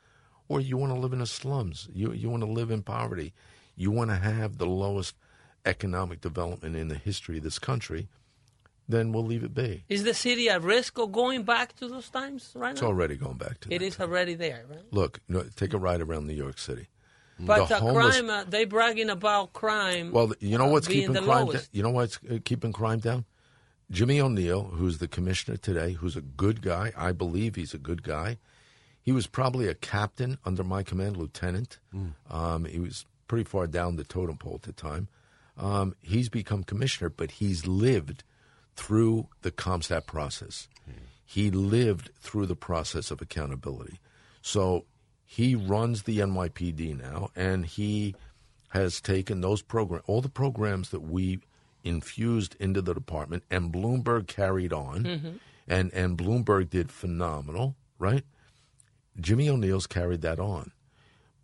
or 0.47 0.59
you 0.59 0.77
want 0.77 0.93
to 0.93 0.99
live 0.99 1.13
in 1.13 1.19
the 1.19 1.27
slums. 1.27 1.87
You 1.93 2.13
you 2.13 2.29
want 2.29 2.43
to 2.43 2.49
live 2.49 2.71
in 2.71 2.81
poverty. 2.81 3.33
You 3.75 3.91
want 3.91 4.09
to 4.09 4.15
have 4.15 4.57
the 4.57 4.65
lowest 4.65 5.15
economic 5.65 6.21
development 6.21 6.75
in 6.75 6.87
the 6.87 6.95
history 6.95 7.37
of 7.37 7.43
this 7.43 7.59
country." 7.59 8.07
Then 8.87 9.11
we'll 9.13 9.25
leave 9.25 9.43
it 9.43 9.53
be. 9.53 9.85
Is 9.87 10.03
the 10.03 10.13
city 10.13 10.49
at 10.49 10.61
risk 10.61 10.97
of 10.97 11.11
going 11.11 11.43
back 11.43 11.73
to 11.77 11.87
those 11.87 12.09
times 12.09 12.51
right 12.53 12.71
It's 12.71 12.81
now? 12.81 12.87
It's 12.87 12.93
already 12.93 13.15
going 13.15 13.37
back 13.37 13.59
to 13.61 13.73
It 13.73 13.79
that 13.79 13.85
is 13.85 13.95
time. 13.95 14.09
already 14.09 14.33
there, 14.35 14.65
right? 14.69 14.79
Look, 14.91 15.19
you 15.27 15.35
know, 15.35 15.43
take 15.55 15.73
a 15.73 15.77
ride 15.77 16.01
around 16.01 16.27
New 16.27 16.33
York 16.33 16.57
City. 16.59 16.87
But 17.39 17.67
The 17.69 17.77
uh, 17.77 17.79
homeless- 17.79 18.17
crime, 18.17 18.29
uh, 18.29 18.43
they 18.43 18.65
bragging 18.65 19.09
about 19.09 19.53
crime. 19.53 20.11
Well, 20.11 20.33
you 20.39 20.57
know 20.57 20.65
uh, 20.67 20.71
what's 20.71 20.87
being 20.87 21.01
keeping 21.07 21.13
the 21.13 21.21
crime 21.21 21.47
down? 21.47 21.61
You 21.71 21.83
know 21.83 21.89
what's 21.91 22.19
uh, 22.29 22.39
keeping 22.43 22.73
crime 22.73 22.99
down? 22.99 23.25
Jimmy 23.89 24.19
O'Neill, 24.19 24.63
who's 24.63 24.97
the 24.97 25.07
commissioner 25.07 25.57
today, 25.57 25.93
who's 25.93 26.15
a 26.15 26.21
good 26.21 26.61
guy. 26.61 26.91
I 26.97 27.11
believe 27.11 27.55
he's 27.55 27.73
a 27.73 27.77
good 27.77 28.03
guy. 28.03 28.37
He 29.01 29.11
was 29.11 29.27
probably 29.27 29.67
a 29.67 29.73
captain 29.75 30.37
under 30.45 30.63
my 30.63 30.83
command, 30.83 31.17
lieutenant. 31.17 31.79
Um, 32.29 32.65
he 32.65 32.79
was 32.79 33.05
pretty 33.27 33.43
far 33.43 33.67
down 33.67 33.95
the 33.97 34.03
totem 34.03 34.37
pole 34.37 34.55
at 34.55 34.61
the 34.63 34.71
time. 34.73 35.09
Um, 35.57 35.95
he's 36.01 36.29
become 36.29 36.63
commissioner, 36.63 37.09
but 37.09 37.31
he's 37.31 37.67
lived 37.67 38.23
through 38.75 39.27
the 39.41 39.51
CompStat 39.51 40.05
process. 40.05 40.67
He 41.25 41.49
lived 41.49 42.11
through 42.19 42.45
the 42.45 42.55
process 42.55 43.09
of 43.09 43.21
accountability. 43.21 43.99
So 44.41 44.85
he 45.25 45.55
runs 45.55 46.03
the 46.03 46.19
NYPD 46.19 46.99
now, 46.99 47.29
and 47.35 47.65
he 47.65 48.15
has 48.69 49.01
taken 49.01 49.41
those 49.41 49.61
program, 49.61 50.01
all 50.05 50.21
the 50.21 50.29
programs 50.29 50.89
that 50.89 51.01
we 51.01 51.39
infused 51.83 52.55
into 52.59 52.81
the 52.81 52.93
department, 52.93 53.43
and 53.49 53.73
Bloomberg 53.73 54.27
carried 54.27 54.73
on, 54.73 55.03
mm-hmm. 55.03 55.31
and 55.67 55.91
and 55.93 56.17
Bloomberg 56.17 56.69
did 56.69 56.91
phenomenal, 56.91 57.75
right? 57.97 58.23
Jimmy 59.19 59.49
O'Neill's 59.49 59.87
carried 59.87 60.21
that 60.21 60.39
on, 60.39 60.71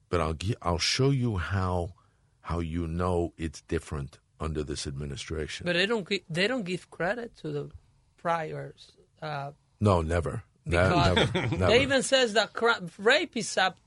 but 0.10 0.22
I'll 0.22 0.38
I'll 0.62 0.78
show 0.78 1.10
you 1.10 1.38
how 1.38 1.94
how 2.42 2.60
you 2.60 2.88
know 2.88 3.34
it's 3.38 3.62
different 3.62 4.20
under 4.40 4.64
this 4.64 4.88
administration. 4.88 5.66
But 5.66 5.74
they 5.74 5.86
don't 5.86 6.08
gi- 6.08 6.24
they 6.30 6.48
don't 6.48 6.64
give 6.64 6.90
credit 6.90 7.36
to 7.38 7.52
the 7.52 7.70
priors. 8.18 8.92
Uh, 9.22 9.52
no, 9.80 10.02
never, 10.02 10.44
Ne- 10.66 10.72
because 10.78 11.16
never, 11.34 11.48
never. 11.58 11.68
they 11.68 11.82
even 11.82 12.04
says 12.04 12.34
that 12.34 12.54
cri- 12.54 12.74
rape 12.98 13.36
is 13.38 13.58
up 13.58 13.78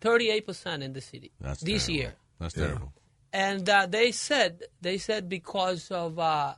38 0.00 0.46
percent 0.46 0.82
in 0.82 0.92
the 0.92 1.00
city 1.00 1.30
That's 1.40 1.60
this 1.62 1.86
terrible. 1.86 1.94
year, 2.02 2.14
That's 2.38 2.56
Yeah. 2.56 2.66
terrible. 2.66 2.92
and 3.32 3.68
uh, 3.68 3.86
they 3.86 4.12
said 4.12 4.62
they 4.80 4.98
said 4.98 5.28
because 5.28 5.90
of 5.90 6.18
uh, 6.18 6.54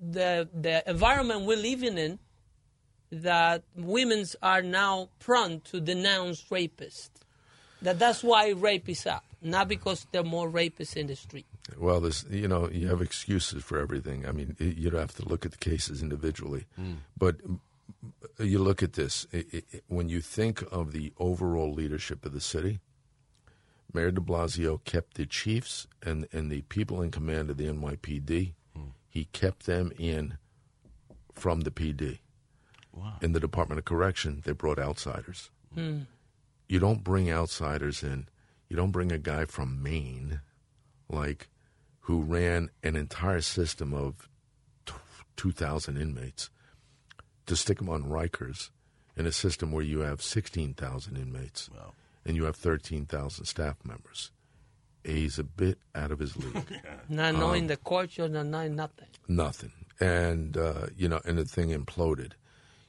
the 0.00 0.48
the 0.52 0.82
environment 0.88 1.46
we're 1.46 1.56
living 1.58 1.98
in, 1.98 2.18
that 3.12 3.62
women's 3.76 4.36
are 4.42 4.62
now 4.62 5.08
prone 5.18 5.60
to 5.70 5.80
denounce 5.80 6.44
rapists. 6.50 7.10
That 7.82 7.98
that's 7.98 8.22
why 8.22 8.50
rape 8.50 8.88
is 8.88 9.06
up, 9.06 9.24
not 9.42 9.66
because 9.68 10.06
there 10.12 10.20
are 10.20 10.24
more 10.24 10.50
rapists 10.50 10.96
in 10.96 11.06
the 11.06 11.16
street. 11.16 11.46
Well, 11.78 12.00
this 12.00 12.24
you 12.30 12.48
know 12.48 12.68
you 12.70 12.88
have 12.88 13.00
excuses 13.02 13.62
for 13.62 13.78
everything. 13.78 14.26
I 14.26 14.32
mean, 14.32 14.56
y- 14.60 14.74
you 14.76 14.90
have 14.90 15.14
to 15.16 15.24
look 15.28 15.44
at 15.44 15.52
the 15.52 15.58
cases 15.58 16.02
individually, 16.02 16.66
mm. 16.78 16.96
but 17.16 17.36
you 18.38 18.58
look 18.58 18.82
at 18.82 18.94
this 18.94 19.26
i 19.34 19.44
i 19.52 19.62
when 19.88 20.08
you 20.08 20.20
think 20.20 20.62
of 20.72 20.92
the 20.92 21.12
overall 21.18 21.72
leadership 21.72 22.24
of 22.24 22.32
the 22.32 22.40
city. 22.40 22.80
Mayor 23.92 24.12
De 24.12 24.20
Blasio 24.20 24.82
kept 24.84 25.14
the 25.14 25.26
chiefs 25.26 25.86
and 26.02 26.28
and 26.32 26.50
the 26.50 26.62
people 26.62 27.02
in 27.02 27.10
command 27.10 27.50
of 27.50 27.56
the 27.56 27.66
NYPD. 27.66 28.52
Hmm. 28.74 28.82
He 29.08 29.24
kept 29.32 29.66
them 29.66 29.92
in 29.98 30.38
from 31.34 31.62
the 31.62 31.70
PD. 31.70 32.18
In 33.22 33.32
the 33.32 33.40
Department 33.40 33.78
of 33.78 33.84
Correction, 33.84 34.42
they 34.44 34.52
brought 34.52 34.78
outsiders. 34.78 35.50
Hmm. 35.74 36.00
You 36.68 36.78
don't 36.78 37.04
bring 37.04 37.30
outsiders 37.30 38.02
in. 38.02 38.28
You 38.68 38.76
don't 38.76 38.90
bring 38.90 39.10
a 39.10 39.18
guy 39.18 39.44
from 39.44 39.82
Maine, 39.82 40.40
like 41.10 41.48
who 42.00 42.20
ran 42.22 42.70
an 42.82 42.96
entire 42.96 43.40
system 43.40 43.94
of 43.94 44.28
t- 44.86 44.94
2,000 45.36 45.96
inmates, 45.96 46.50
to 47.46 47.56
stick 47.56 47.78
them 47.78 47.88
on 47.88 48.04
Rikers 48.04 48.70
in 49.16 49.26
a 49.26 49.32
system 49.32 49.72
where 49.72 49.84
you 49.84 50.00
have 50.00 50.22
16,000 50.22 51.16
inmates 51.16 51.68
and 52.24 52.36
you 52.36 52.44
have 52.44 52.56
13,000 52.56 53.44
staff 53.44 53.76
members. 53.84 54.30
He's 55.04 55.38
a 55.38 55.44
bit 55.44 55.78
out 55.94 56.10
of 56.10 56.18
his 56.18 56.36
league. 56.36 56.80
Not 57.08 57.34
knowing 57.34 57.66
the 57.66 57.76
culture, 57.76 58.28
not 58.28 58.46
knowing 58.46 58.76
nothing. 58.76 59.08
Nothing. 59.28 59.72
And, 59.98 60.56
uh, 60.56 60.86
you 60.96 61.08
know, 61.08 61.20
and 61.24 61.38
the 61.38 61.44
thing 61.44 61.70
imploded. 61.70 62.32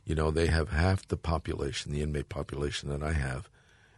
You 0.05 0.15
know, 0.15 0.29
they 0.29 0.47
have 0.47 0.69
half 0.69 1.07
the 1.07 1.17
population, 1.17 1.91
the 1.91 2.01
inmate 2.01 2.27
population 2.27 2.89
that 2.89 3.01
I 3.01 3.13
have, 3.13 3.49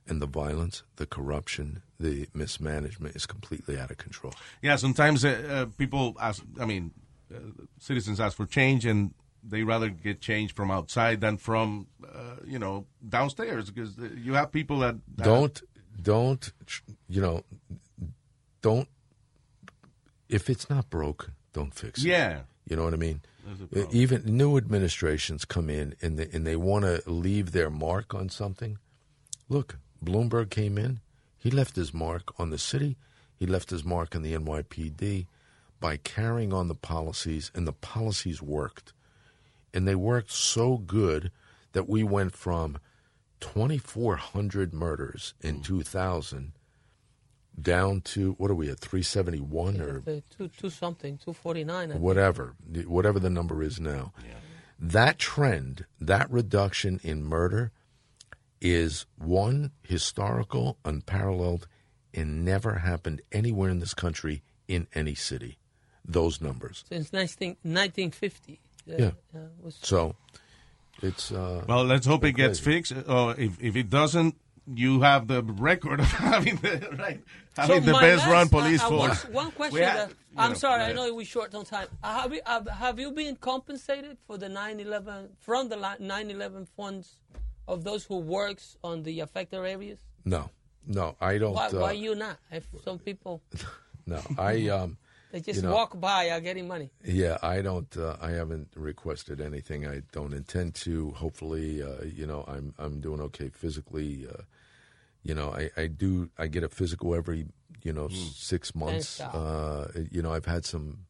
and 0.08 0.22
the 0.22 0.28
violence, 0.28 0.84
the 0.98 1.06
corruption, 1.06 1.82
the 2.00 2.28
mismanagement 2.34 3.16
is 3.16 3.26
completely 3.26 3.78
out 3.80 3.92
of 3.92 3.98
control. 3.98 4.34
Yeah, 4.62 4.76
sometimes 4.78 5.24
uh, 5.24 5.30
uh, 5.50 5.66
people 5.78 6.16
ask, 6.20 6.44
I 6.60 6.66
mean, 6.66 6.92
uh, 7.34 7.40
citizens 7.80 8.20
ask 8.20 8.36
for 8.38 8.46
change 8.46 8.86
and 8.86 9.14
they 9.44 9.64
rather 9.64 9.90
get 9.90 10.22
change 10.22 10.54
from 10.54 10.72
outside 10.72 11.20
than 11.22 11.38
from, 11.38 11.88
uh, 12.06 12.38
you 12.46 12.60
know, 12.60 12.86
downstairs 13.08 13.70
because 13.70 13.98
uh, 13.98 14.10
you 14.16 14.34
have 14.34 14.52
people 14.52 14.80
that. 14.80 14.96
don't 15.18 15.62
don't 16.02 16.52
you 17.08 17.22
know 17.22 17.44
don't 18.62 18.88
if 20.30 20.50
it's 20.50 20.70
not 20.70 20.90
broke 20.90 21.32
don't 21.54 21.74
fix 21.74 22.04
it 22.04 22.08
Yeah. 22.08 22.40
you 22.68 22.76
know 22.76 22.84
what 22.84 22.94
i 22.94 22.98
mean 22.98 23.22
There's 23.46 23.62
a 23.62 23.68
problem. 23.68 23.96
even 23.96 24.24
new 24.26 24.58
administrations 24.58 25.46
come 25.46 25.70
in 25.70 25.96
and 26.02 26.18
they, 26.18 26.30
and 26.34 26.48
they 26.48 26.56
want 26.56 26.86
to 26.86 27.04
leave 27.10 27.52
their 27.52 27.70
mark 27.70 28.14
on 28.16 28.30
something 28.30 28.80
look 29.50 29.78
bloomberg 30.04 30.50
came 30.50 30.78
in. 30.78 31.00
He 31.38 31.52
left 31.52 31.76
his 31.76 31.94
mark 31.94 32.40
on 32.40 32.50
the 32.50 32.58
city. 32.58 32.98
He 33.36 33.46
left 33.46 33.70
his 33.70 33.84
mark 33.84 34.16
on 34.16 34.22
the 34.22 34.34
nypd 34.34 35.28
by 35.80 35.98
carrying 35.98 36.54
on 36.54 36.70
the 36.70 36.76
policies 36.76 37.52
and 37.54 37.68
the 37.68 37.74
policies 37.74 38.42
worked. 38.42 38.94
And 39.74 39.88
they 39.88 39.96
worked 39.96 40.32
so 40.32 40.78
good 40.78 41.32
that 41.74 41.90
we 41.90 42.04
went 42.04 42.34
from 42.34 42.78
2,400 43.42 44.74
murders 44.74 45.34
in 45.42 45.60
mm. 45.60 45.64
2000 45.64 46.54
down 47.62 48.02
to 48.02 48.34
what 48.34 48.50
are 48.50 48.56
we 48.56 48.70
at 48.70 48.80
371 48.80 49.82
or 49.82 50.00
two, 50.00 50.50
two 50.58 50.70
something, 50.70 51.18
two 51.18 51.34
forty 51.34 51.64
nine. 51.64 51.92
whatever, 52.00 52.56
whatever 52.88 53.20
the 53.20 53.30
number 53.30 53.62
is 53.62 53.80
now. 53.80 54.14
That 54.80 55.20
trend, 55.20 55.86
that 56.02 56.30
reduction 56.32 57.00
in 57.04 57.24
murder, 57.24 57.72
is 58.64 59.06
one 59.18 59.72
historical, 59.84 60.78
unparalleled, 60.86 61.68
and 62.14 62.44
never 62.46 62.76
happened 62.76 63.22
anywhere 63.32 63.70
in 63.70 63.80
this 63.80 63.94
country 63.94 64.42
in 64.68 64.88
any 64.96 65.14
city. 65.14 65.58
Those 66.06 66.42
numbers. 66.42 66.84
since 66.90 67.14
19, 67.14 67.58
1950. 67.64 68.60
Uh, 68.90 68.94
Yeah. 68.98 69.12
uh, 69.36 69.40
was, 69.62 69.78
So, 69.82 70.16
it's 71.02 71.32
uh, 71.32 71.64
Well, 71.68 71.86
let's 71.86 72.06
hope 72.06 72.24
it 72.26 72.34
gets 72.34 72.60
crazy. 72.60 72.94
fixed. 72.94 73.08
Or 73.10 73.36
if, 73.40 73.62
if 73.62 73.76
it 73.76 73.90
doesn't, 73.90 74.36
you 74.74 75.02
have 75.02 75.28
the 75.28 75.44
record 75.44 76.00
of 76.02 76.06
having 76.12 76.56
the, 76.58 76.90
right, 76.98 77.22
having 77.56 77.84
So 77.84 77.86
the 77.86 77.94
best 77.94 78.24
last- 78.24 78.32
run 78.32 78.50
police 78.50 78.82
uh, 78.82 78.86
uh, 78.86 78.90
force. 78.90 79.24
One, 79.26 79.34
one 79.34 79.52
question. 79.52 79.76
We 79.80 79.86
have- 79.86 80.10
that- 80.10 80.16
I'm 80.36 80.52
know, 80.54 80.58
sorry, 80.58 80.80
go 80.80 80.90
I 80.90 80.94
know 81.08 81.14
we're 81.14 81.26
short 81.26 81.54
on 81.54 81.64
time. 81.64 81.88
Uh, 82.04 82.22
Have 82.22 82.34
you, 82.34 82.42
uh, 82.46 82.70
have 82.72 83.00
you 83.00 83.12
been 83.12 83.36
compensated 83.36 84.18
for 84.26 84.36
the 84.38 84.48
9/11 84.48 85.30
from 85.40 85.70
the 85.70 85.76
li- 85.78 86.00
9/11 86.02 86.68
funds 86.76 87.18
of 87.68 87.84
those 87.84 88.04
who 88.06 88.18
works 88.18 88.78
on 88.84 89.04
the 89.04 89.20
affected 89.22 89.58
areas? 89.60 90.00
no, 90.26 90.50
no. 90.86 91.16
I 91.22 91.38
don't. 91.38 91.54
Why, 91.54 91.68
uh, 91.68 91.80
why 91.80 91.92
you 91.94 92.16
not? 92.16 92.38
If 92.52 92.68
some 92.84 93.00
people 93.00 93.42
No, 94.06 94.22
I 94.38 94.68
um. 94.70 94.98
they 95.32 95.40
just 95.40 95.58
you 95.58 95.64
know- 95.64 95.74
walk 95.74 96.00
by 96.00 96.30
are 96.30 96.42
getting 96.42 96.68
money. 96.68 96.90
Yeah, 97.04 97.38
I 97.42 97.62
don't. 97.62 97.96
Uh, 97.98 98.18
I 98.22 98.32
haven't 98.32 98.70
requested 98.76 99.40
anything. 99.42 99.88
I 99.88 100.02
don't 100.12 100.34
intend 100.34 100.76
to. 100.86 101.12
Hopefully, 101.12 101.82
uh, 101.82 102.04
you 102.04 102.28
know, 102.28 102.44
I'm 102.48 102.74
I'm 102.78 103.00
doing 103.00 103.22
okay 103.22 103.50
physically. 103.50 104.28
Uh, 104.28 104.44
you 105.24 105.34
know, 105.34 105.52
I, 105.54 105.70
I 105.78 105.88
do. 105.88 106.30
I 106.38 106.48
get 106.48 106.64
a 106.64 106.70
physical 106.70 107.16
every 107.16 107.48
you 107.82 107.94
know 107.94 108.10
six 108.10 108.76
months. 108.76 109.22
Uh, 109.22 109.90
you 110.12 110.22
know, 110.22 110.34
I've 110.34 110.46
had 110.46 110.66
some 110.66 111.06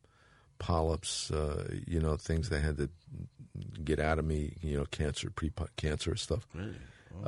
polyps. 0.64 1.30
Uh, 1.32 1.68
you 1.86 2.00
know, 2.00 2.16
things 2.16 2.50
they 2.50 2.62
had 2.62 2.78
to 2.78 2.90
get 3.84 4.00
out 4.00 4.18
of 4.20 4.26
me. 4.26 4.42
You 4.62 4.78
know, 4.78 4.86
cancer, 4.86 5.30
pre 5.30 5.52
cancer 5.76 6.16
stuff. 6.16 6.48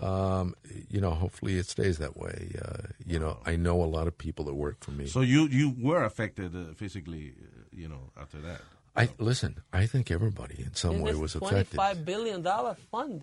Um, 0.02 0.56
you 0.90 1.00
know, 1.00 1.12
hopefully 1.12 1.58
it 1.58 1.68
stays 1.68 1.98
that 2.00 2.18
way. 2.18 2.56
Uh, 2.64 2.88
you 3.06 3.20
know, 3.20 3.38
I 3.46 3.56
know 3.56 3.84
a 3.84 3.92
lot 3.98 4.08
of 4.08 4.18
people 4.18 4.46
that 4.46 4.56
work 4.56 4.78
for 4.84 4.92
me. 4.92 5.06
So 5.08 5.22
you 5.22 5.48
you 5.48 5.76
were 5.80 6.04
affected 6.04 6.56
uh, 6.56 6.74
physically, 6.74 7.34
uh, 7.38 7.62
you 7.72 7.88
know, 7.88 8.10
after 8.20 8.40
that. 8.48 8.62
I 8.96 9.10
listen. 9.20 9.52
I 9.74 9.86
think 9.86 10.10
everybody 10.10 10.64
in 10.68 10.74
some 10.74 10.96
And 10.96 11.04
way 11.04 11.14
was 11.16 11.36
affected. 11.36 11.76
Twenty-five 11.76 12.06
billion 12.06 12.42
dollar 12.42 12.76
fund 12.92 13.22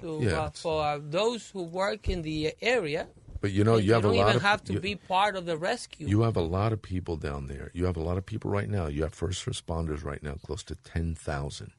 to, 0.00 0.18
Yeah, 0.20 0.40
uh, 0.40 0.50
for 0.50 0.98
those 0.98 1.48
who 1.52 1.62
work 1.62 2.08
in 2.08 2.22
the 2.22 2.52
area. 2.60 3.06
But 3.40 3.52
you 3.52 3.62
know, 3.64 3.76
you, 3.76 3.92
have 3.92 4.02
don't 4.02 4.14
a 4.14 4.18
lot 4.18 4.24
even 4.30 4.36
of 4.36 4.42
have 4.42 4.64
to 4.64 4.72
you, 4.74 4.80
be 4.80 4.96
part 4.96 5.36
of 5.36 5.46
the 5.46 5.56
rescue. 5.56 6.08
you 6.08 6.22
have 6.22 6.36
a 6.36 6.40
lot 6.42 6.72
of 6.72 6.82
people 6.82 7.16
down 7.16 7.46
there. 7.46 7.70
You 7.72 7.84
have 7.84 7.96
a 7.96 8.02
lot 8.02 8.18
of 8.18 8.26
people 8.26 8.50
right 8.50 8.68
now. 8.68 8.86
You 8.88 9.02
have 9.04 9.14
first 9.14 9.44
responders 9.46 10.02
right 10.04 10.22
now, 10.22 10.34
close 10.44 10.62
to 10.64 10.74
ten 10.74 11.14
thousand, 11.14 11.72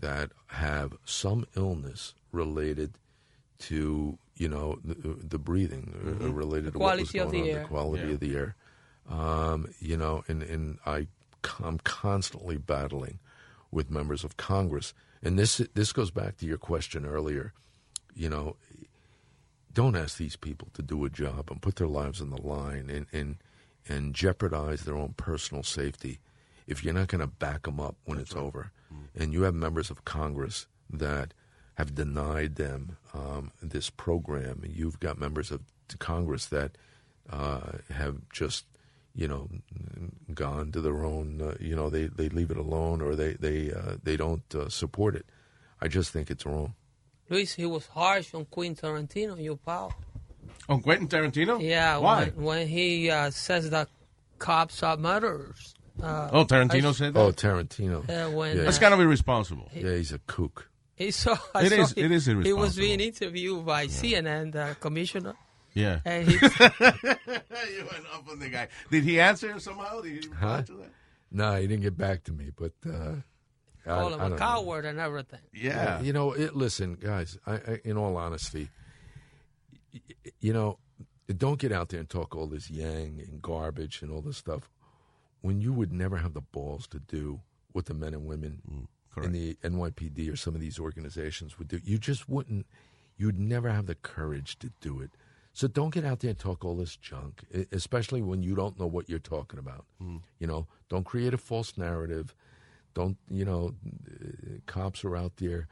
that 0.00 0.30
have 0.48 0.94
some 1.04 1.46
illness 1.56 2.14
related 2.32 2.92
to 3.58 4.18
you 4.36 4.48
know 4.48 4.78
the, 4.84 4.94
the 5.22 5.38
breathing, 5.38 6.18
uh, 6.22 6.30
related 6.30 6.72
to 6.74 6.78
what 6.78 6.98
was 6.98 7.10
quality 7.10 7.18
of 7.18 7.30
going 7.32 7.44
the 7.44 7.50
on, 7.50 7.56
air. 7.56 7.62
the 7.62 7.68
quality 7.68 8.06
Yeah. 8.08 8.14
of 8.14 8.20
the 8.20 8.36
air. 8.36 8.56
Um, 9.08 9.68
you 9.80 9.96
know, 9.96 10.24
and 10.28 10.42
and 10.42 10.78
I 10.86 11.06
I'm 11.62 11.78
constantly 11.78 12.56
battling 12.56 13.18
with 13.70 13.90
members 13.90 14.24
of 14.24 14.36
Congress, 14.36 14.94
and 15.22 15.38
this 15.38 15.58
this 15.74 15.92
goes 15.92 16.10
back 16.10 16.38
to 16.38 16.46
your 16.46 16.58
question 16.58 17.04
earlier. 17.04 17.52
You 18.14 18.30
know, 18.30 18.56
don't 19.76 19.94
ask 19.94 20.16
these 20.16 20.36
people 20.36 20.68
to 20.72 20.80
do 20.80 21.04
a 21.04 21.10
job 21.10 21.50
and 21.50 21.60
put 21.60 21.76
their 21.76 21.86
lives 21.86 22.22
on 22.22 22.30
the 22.30 22.40
line 22.40 22.88
and 22.88 23.06
and 23.12 23.36
and 23.86 24.14
jeopardize 24.14 24.82
their 24.82 24.96
own 24.96 25.12
personal 25.18 25.62
safety 25.62 26.18
if 26.66 26.82
you're 26.82 26.94
not 26.94 27.08
going 27.08 27.20
to 27.20 27.26
back 27.26 27.64
them 27.64 27.78
up 27.78 27.94
when 28.06 28.18
it's 28.18 28.34
over. 28.34 28.72
And 29.14 29.32
you 29.34 29.42
have 29.42 29.54
members 29.54 29.90
of 29.90 30.04
Congress 30.04 30.66
that 30.90 31.34
have 31.74 31.94
denied 31.94 32.56
them 32.56 32.96
um, 33.12 33.52
this 33.62 33.90
program. 33.90 34.62
You've 34.66 34.98
got 34.98 35.20
members 35.20 35.50
of 35.50 35.60
Congress 35.98 36.46
that 36.46 36.72
uh, 37.30 37.72
have 37.92 38.16
just 38.32 38.64
you 39.14 39.28
know 39.28 39.48
gone 40.32 40.72
to 40.72 40.80
their 40.80 41.04
own. 41.04 41.42
Uh, 41.42 41.54
you 41.60 41.76
know 41.76 41.90
they, 41.90 42.06
they 42.06 42.30
leave 42.30 42.50
it 42.50 42.56
alone 42.56 43.02
or 43.02 43.14
they 43.14 43.34
they 43.34 43.72
uh, 43.72 43.96
they 44.02 44.16
don't 44.16 44.54
uh, 44.54 44.70
support 44.70 45.14
it. 45.14 45.26
I 45.82 45.88
just 45.88 46.12
think 46.12 46.30
it's 46.30 46.46
wrong. 46.46 46.74
Luis, 47.28 47.54
he 47.54 47.66
was 47.66 47.86
harsh 47.86 48.34
on 48.34 48.44
Quentin 48.46 48.76
Tarantino, 48.90 49.42
you 49.42 49.58
pal. 49.64 49.92
On 50.68 50.80
Quentin 50.80 51.08
Tarantino? 51.08 51.60
Yeah, 51.62 51.98
Why? 51.98 52.26
When, 52.26 52.44
when 52.44 52.68
he 52.68 53.10
uh, 53.10 53.30
says 53.30 53.70
that 53.70 53.88
cops 54.38 54.82
are 54.82 54.96
murderers. 54.96 55.74
Uh, 56.02 56.28
oh, 56.32 56.44
Tarantino 56.44 56.88
I- 56.88 56.92
said 56.92 57.14
that. 57.14 57.20
Oh, 57.20 57.32
Tarantino. 57.32 58.08
uh, 58.08 58.30
when 58.30 58.56
Yeah. 58.56 58.64
That's 58.64 58.78
kind 58.78 58.92
of 58.94 59.00
irresponsible. 59.00 59.68
Yeah, 59.74 59.94
he's 59.94 60.12
a 60.12 60.18
kook. 60.20 60.68
he 60.94 61.10
saw, 61.10 61.36
I 61.54 61.64
It 61.64 61.70
saw 61.72 61.82
is- 61.82 61.92
he, 61.92 62.00
it 62.02 62.10
is 62.12 62.26
He 62.26 62.52
was 62.52 62.76
being 62.76 63.00
interviewed 63.00 63.64
by 63.64 63.86
CNN, 63.86 64.52
the 64.52 64.76
commissioner, 64.80 65.34
Yeah. 65.74 66.00
and 66.04 66.26
he 66.28 66.34
you 66.34 66.40
went 66.40 68.04
up 68.14 68.28
on 68.30 68.38
the 68.38 68.48
guy. 68.50 68.68
Did 68.90 69.04
he 69.04 69.18
answer 69.20 69.58
somehow? 69.60 70.00
Did 70.00 70.12
he 70.22 70.28
reply 70.28 70.38
Huh? 70.38 70.62
to 70.62 70.72
that? 70.74 70.90
No, 71.32 71.56
he 71.60 71.66
didn't 71.66 71.82
get 71.82 71.96
back 71.98 72.24
to 72.24 72.32
me, 72.32 72.50
but 72.56 72.72
uh, 72.88 73.16
I, 73.86 74.00
called 74.00 74.12
him 74.14 74.20
I 74.20 74.26
a 74.26 74.28
don't 74.30 74.38
know. 74.38 74.44
coward 74.44 74.84
and 74.84 74.98
everything. 74.98 75.40
Yeah. 75.52 76.00
You 76.00 76.12
know, 76.12 76.32
it, 76.32 76.56
listen, 76.56 76.94
guys. 76.94 77.38
I, 77.46 77.54
I, 77.54 77.80
in 77.84 77.96
all 77.96 78.16
honesty, 78.16 78.68
y- 79.94 80.00
y- 80.24 80.32
you 80.40 80.52
know, 80.52 80.78
don't 81.36 81.58
get 81.58 81.72
out 81.72 81.88
there 81.90 82.00
and 82.00 82.08
talk 82.08 82.34
all 82.36 82.46
this 82.46 82.70
yang 82.70 83.20
and 83.20 83.40
garbage 83.42 84.02
and 84.02 84.10
all 84.12 84.20
this 84.22 84.36
stuff 84.36 84.70
when 85.40 85.60
you 85.60 85.72
would 85.72 85.92
never 85.92 86.16
have 86.16 86.34
the 86.34 86.40
balls 86.40 86.86
to 86.88 86.98
do 86.98 87.40
what 87.72 87.86
the 87.86 87.94
men 87.94 88.14
and 88.14 88.26
women 88.26 88.60
Mm, 89.18 89.24
in 89.24 89.32
the 89.32 89.54
NYPD 89.64 90.30
or 90.32 90.36
some 90.36 90.54
of 90.54 90.60
these 90.60 90.78
organizations 90.78 91.58
would 91.58 91.68
do. 91.68 91.80
You 91.82 91.96
just 91.98 92.28
wouldn't. 92.28 92.66
You'd 93.16 93.38
never 93.38 93.70
have 93.70 93.86
the 93.86 93.94
courage 93.94 94.58
to 94.58 94.70
do 94.80 95.00
it. 95.00 95.10
So 95.54 95.66
don't 95.68 95.88
get 95.94 96.04
out 96.04 96.20
there 96.20 96.28
and 96.30 96.38
talk 96.38 96.64
all 96.66 96.76
this 96.76 96.96
junk, 96.96 97.44
especially 97.72 98.20
when 98.20 98.42
you 98.42 98.54
don't 98.54 98.78
know 98.78 98.86
what 98.86 99.08
you're 99.08 99.18
talking 99.18 99.58
about. 99.58 99.86
Mm. 100.02 100.20
You 100.38 100.46
know, 100.46 100.66
don't 100.90 101.04
create 101.04 101.32
a 101.32 101.38
false 101.38 101.78
narrative. 101.78 102.34
Don't 102.96 103.18
you 103.28 103.44
know? 103.44 103.74
Cops 104.64 105.04
are 105.04 105.14
out 105.14 105.36
there 105.36 105.68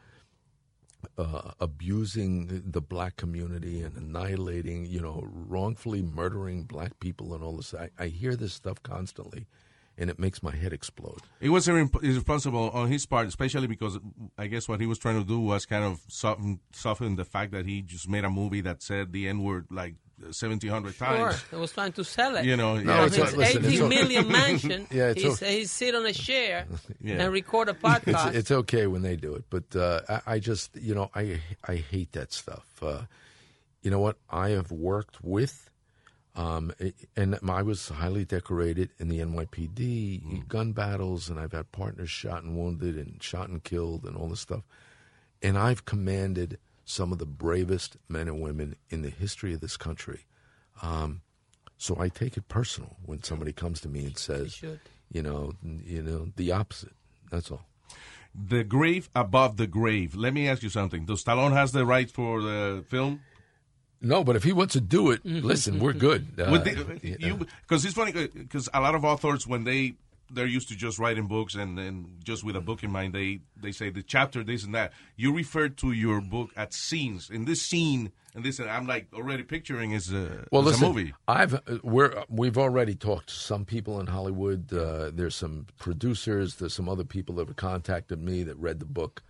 uh, 1.16 1.52
abusing 1.58 2.62
the 2.66 2.82
black 2.82 3.16
community 3.16 3.80
and 3.80 3.96
annihilating, 3.96 4.84
you 4.84 5.00
know, 5.00 5.24
wrongfully 5.26 6.02
murdering 6.02 6.64
black 6.64 7.00
people 7.00 7.32
and 7.32 7.42
all 7.42 7.56
this. 7.56 7.72
I, 7.72 7.88
I 7.98 8.08
hear 8.08 8.36
this 8.36 8.52
stuff 8.52 8.82
constantly, 8.82 9.46
and 9.96 10.10
it 10.10 10.18
makes 10.18 10.42
my 10.42 10.54
head 10.54 10.74
explode. 10.74 11.20
It 11.40 11.48
was 11.48 11.66
irre- 11.66 12.02
irresponsible 12.02 12.68
on 12.70 12.88
his 12.88 13.06
part, 13.06 13.26
especially 13.26 13.68
because 13.68 13.98
I 14.36 14.46
guess 14.46 14.68
what 14.68 14.82
he 14.82 14.86
was 14.86 14.98
trying 14.98 15.18
to 15.18 15.26
do 15.26 15.40
was 15.40 15.64
kind 15.64 15.84
of 15.84 16.02
soften, 16.08 16.60
soften 16.72 17.16
the 17.16 17.24
fact 17.24 17.52
that 17.52 17.64
he 17.64 17.80
just 17.80 18.06
made 18.06 18.24
a 18.24 18.30
movie 18.30 18.60
that 18.60 18.82
said 18.82 19.12
the 19.12 19.28
N 19.28 19.42
word 19.42 19.66
like 19.70 19.94
1,700 20.20 20.94
Sure, 20.94 21.06
times. 21.06 21.44
I 21.52 21.56
was 21.56 21.72
trying 21.72 21.92
to 21.92 22.04
sell 22.04 22.36
it. 22.36 22.44
You 22.44 22.56
know, 22.56 22.76
No, 22.78 22.94
yeah. 22.94 23.06
it's 23.06 23.16
his 23.16 23.24
not- 23.32 23.38
listen, 23.38 23.64
it's 23.64 23.74
18 23.74 23.82
o- 23.82 23.88
million 23.88 24.28
mansion. 24.32 24.86
Yeah, 24.90 25.08
it's 25.10 25.22
he's, 25.22 25.42
o- 25.42 25.46
he's 25.46 25.70
sit 25.70 25.94
on 25.94 26.06
a 26.06 26.12
chair 26.12 26.66
Yeah. 27.00 27.22
and 27.24 27.32
record 27.32 27.68
a 27.68 27.72
It's, 27.72 27.80
podcast. 27.80 28.34
it's 28.34 28.50
okay 28.50 28.86
when 28.86 29.02
they 29.02 29.16
do 29.16 29.34
it, 29.34 29.44
but 29.50 29.74
uh, 29.76 30.00
I, 30.08 30.34
I 30.34 30.38
just, 30.38 30.76
you 30.76 30.94
know, 30.94 31.10
I 31.14 31.40
I 31.66 31.76
hate 31.76 32.12
that 32.12 32.32
stuff. 32.32 32.66
Uh, 32.82 33.02
you 33.82 33.90
know 33.90 34.00
what? 34.00 34.16
I 34.30 34.50
have 34.50 34.70
worked 34.70 35.22
with, 35.22 35.68
um, 36.36 36.72
and 37.16 37.38
I 37.48 37.62
was 37.62 37.88
highly 37.90 38.24
decorated 38.24 38.90
in 38.98 39.08
the 39.08 39.18
NYPD 39.20 40.48
gun 40.48 40.72
battles, 40.72 41.28
and 41.28 41.38
I've 41.38 41.52
had 41.52 41.70
partners 41.72 42.08
shot 42.10 42.42
and 42.44 42.56
wounded, 42.56 42.96
and 42.96 43.22
shot 43.22 43.48
and 43.48 43.62
killed, 43.62 44.04
and 44.04 44.16
all 44.16 44.28
this 44.28 44.40
stuff. 44.40 44.62
And 45.42 45.58
I've 45.58 45.84
commanded 45.84 46.58
some 46.84 47.12
of 47.12 47.18
the 47.18 47.26
bravest 47.26 47.96
men 48.08 48.28
and 48.28 48.40
women 48.40 48.76
in 48.90 49.02
the 49.02 49.10
history 49.10 49.54
of 49.54 49.60
this 49.60 49.76
country. 49.76 50.24
Um, 50.82 51.22
so 51.78 51.96
I 51.98 52.08
take 52.08 52.36
it 52.36 52.48
personal 52.48 52.96
when 53.04 53.22
somebody 53.22 53.52
comes 53.52 53.80
to 53.82 53.88
me 53.88 54.04
and 54.04 54.16
says, 54.18 54.52
should. 54.54 54.80
you 55.10 55.22
know, 55.22 55.52
you 55.62 56.02
know, 56.02 56.28
the 56.36 56.52
opposite. 56.52 56.92
That's 57.30 57.50
all. 57.50 57.66
The 58.34 58.64
Grave 58.64 59.08
Above 59.14 59.56
the 59.56 59.66
Grave. 59.66 60.14
Let 60.14 60.34
me 60.34 60.48
ask 60.48 60.62
you 60.62 60.68
something. 60.68 61.04
Does 61.04 61.22
Stallone 61.24 61.52
has 61.52 61.72
the 61.72 61.86
rights 61.86 62.12
for 62.12 62.42
the 62.42 62.84
film? 62.88 63.20
No, 64.00 64.22
but 64.24 64.36
if 64.36 64.42
he 64.44 64.52
wants 64.52 64.72
to 64.74 64.80
do 64.80 65.10
it, 65.12 65.24
listen, 65.24 65.78
we're 65.78 65.92
good. 65.94 66.26
Uh, 66.38 66.50
Would 66.50 66.64
they- 66.64 66.98
yeah. 67.02 67.16
you 67.20 67.46
because 67.62 67.84
it's 67.84 67.94
funny 67.94 68.12
because 68.12 68.68
a 68.74 68.80
lot 68.80 68.94
of 68.94 69.04
authors 69.04 69.46
when 69.46 69.64
they 69.64 69.94
they're 70.30 70.46
used 70.46 70.68
to 70.68 70.76
just 70.76 70.98
writing 70.98 71.26
books 71.26 71.54
and, 71.54 71.78
and 71.78 72.06
just 72.22 72.44
with 72.44 72.56
a 72.56 72.60
book 72.60 72.82
in 72.82 72.90
mind 72.90 73.14
they 73.14 73.40
they 73.56 73.72
say 73.72 73.90
the 73.90 74.02
chapter 74.02 74.42
this 74.42 74.64
and 74.64 74.74
that 74.74 74.92
you 75.16 75.34
refer 75.34 75.68
to 75.68 75.92
your 75.92 76.20
book 76.20 76.50
at 76.56 76.72
scenes 76.72 77.30
in 77.30 77.44
this 77.44 77.62
scene 77.62 78.10
and 78.34 78.44
this 78.44 78.58
and 78.58 78.68
I'm 78.68 78.86
like 78.86 79.06
already 79.14 79.44
picturing 79.44 79.92
is 79.92 80.12
a, 80.12 80.46
well, 80.50 80.62
is 80.62 80.72
listen, 80.80 80.84
a 80.84 80.88
movie 80.88 81.14
I've 81.28 81.54
uh, 81.54 81.78
we're 81.82 82.24
we've 82.28 82.58
already 82.58 82.94
talked 82.94 83.28
to 83.28 83.34
some 83.34 83.64
people 83.64 84.00
in 84.00 84.06
Hollywood. 84.06 84.72
Uh, 84.72 85.10
there's 85.12 85.36
some 85.36 85.66
producers. 85.78 86.56
There's 86.56 86.74
some 86.74 86.88
other 86.88 87.04
people 87.04 87.36
that 87.36 87.46
have 87.46 87.56
contacted 87.56 88.20
me 88.20 88.42
that 88.42 88.56
read 88.56 88.80
the 88.80 88.86
book. 88.86 89.22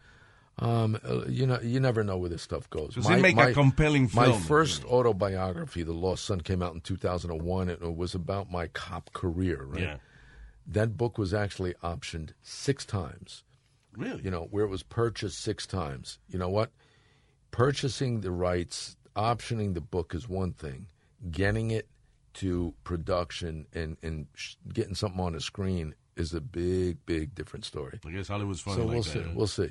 Um, 0.59 0.99
uh, 1.07 1.24
you 1.26 1.47
know, 1.47 1.61
you 1.61 1.80
never 1.80 2.05
know 2.05 2.16
where 2.16 2.30
this 2.30 2.42
stuff 2.42 2.70
goes. 2.70 2.95
Does 2.95 3.11
it 3.11 3.20
make 3.20 3.36
a 3.36 3.53
compelling 3.53 4.07
film? 4.07 4.30
My 4.30 4.38
first 4.38 4.84
autobiography, 4.84 5.82
The 5.82 5.92
Lost 5.92 6.24
Son, 6.24 6.40
came 6.40 6.62
out 6.62 6.74
in 6.74 6.80
2001. 6.80 7.68
It 7.68 7.97
was 7.97 8.14
about 8.14 8.53
my 8.53 8.68
cop 8.68 9.12
career. 9.12 9.64
Right. 9.64 9.82
yeah 9.82 9.97
That 10.66 10.96
book 10.96 11.18
was 11.18 11.34
actually 11.34 11.74
optioned 11.82 12.30
six 12.42 12.84
times. 12.84 13.44
really 13.96 14.22
you 14.22 14.30
know, 14.30 14.48
where 14.50 14.64
it 14.64 14.68
was 14.68 14.82
purchased 14.82 15.38
six 15.40 15.66
times. 15.66 16.18
You 16.28 16.38
know 16.38 16.48
what? 16.48 16.70
Purchasing 17.50 18.20
the 18.22 18.30
rights, 18.30 18.96
optioning 19.14 19.74
the 19.74 19.80
book 19.80 20.14
is 20.14 20.28
one 20.28 20.52
thing. 20.52 20.86
Getting 21.30 21.70
it 21.70 21.88
to 22.34 22.74
production 22.82 23.66
and, 23.72 23.96
and 24.02 24.26
sh- 24.34 24.56
getting 24.72 24.94
something 24.94 25.20
on 25.20 25.32
the 25.34 25.40
screen 25.40 25.94
is 26.16 26.34
a 26.34 26.40
big, 26.40 27.04
big 27.06 27.34
different 27.34 27.64
story. 27.64 28.00
I 28.04 28.10
guess 28.10 28.28
Hollywood's 28.28 28.60
funny 28.60 28.76
So 28.78 28.84
like 28.84 28.94
we'll 28.94 29.02
that, 29.02 29.10
see. 29.10 29.32
We'll 29.34 29.46
see. 29.46 29.70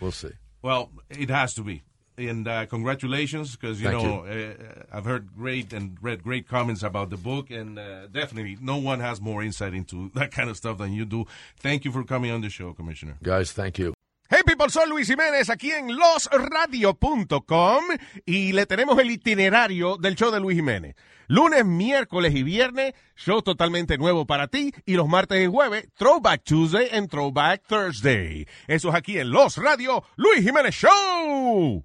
We'll 0.00 0.12
see. 0.12 0.32
Well, 0.62 0.90
it 1.08 1.30
has 1.30 1.54
to 1.54 1.62
be. 1.62 1.82
And 2.28 2.46
uh, 2.46 2.66
congratulations, 2.66 3.56
because 3.56 3.80
you 3.80 3.88
Thank 3.88 4.02
know 4.02 4.24
Uh, 4.24 4.84
I've 4.92 5.04
heard 5.04 5.34
great 5.34 5.72
and 5.72 5.96
read 6.02 6.22
great 6.22 6.46
comments 6.46 6.82
about 6.82 7.10
the 7.10 7.16
book, 7.16 7.50
and 7.50 7.78
uh, 7.78 8.06
definitely 8.08 8.58
no 8.60 8.76
one 8.76 9.00
has 9.00 9.20
more 9.20 9.42
insight 9.42 9.74
into 9.74 10.10
that 10.14 10.30
kind 10.30 10.50
of 10.50 10.56
stuff 10.56 10.78
than 10.78 10.92
you 10.92 11.04
do. 11.04 11.24
Thank 11.56 11.84
you 11.84 11.92
for 11.92 12.04
coming 12.04 12.30
on 12.30 12.40
the 12.40 12.50
show, 12.50 12.72
Commissioner. 12.72 13.16
Guys, 13.22 13.52
thank 13.52 13.78
you. 13.78 13.94
Hey 14.32 14.42
people, 14.46 14.70
soy 14.70 14.88
Luis 14.88 15.08
Jiménez 15.08 15.50
aquí 15.50 15.72
en 15.72 15.88
losradio.com 15.98 17.84
y 18.24 18.52
le 18.52 18.64
tenemos 18.64 18.96
el 19.00 19.10
itinerario 19.10 19.96
del 19.96 20.14
show 20.14 20.30
de 20.30 20.38
Luis 20.38 20.56
Jiménez. 20.56 20.94
Lunes, 21.26 21.64
miércoles 21.64 22.32
y 22.36 22.44
viernes, 22.44 22.94
show 23.16 23.42
totalmente 23.42 23.98
nuevo 23.98 24.26
para 24.26 24.46
ti 24.46 24.72
y 24.86 24.94
los 24.94 25.08
martes 25.08 25.42
y 25.42 25.48
jueves, 25.48 25.88
Throwback 25.96 26.44
Tuesday 26.44 26.88
and 26.92 27.10
Throwback 27.10 27.66
Thursday. 27.66 28.46
Eso 28.68 28.90
es 28.90 28.94
aquí 28.94 29.18
en 29.18 29.30
Los 29.30 29.56
Radio, 29.56 30.04
Luis 30.14 30.44
Jiménez 30.44 30.76
Show. 30.76 31.84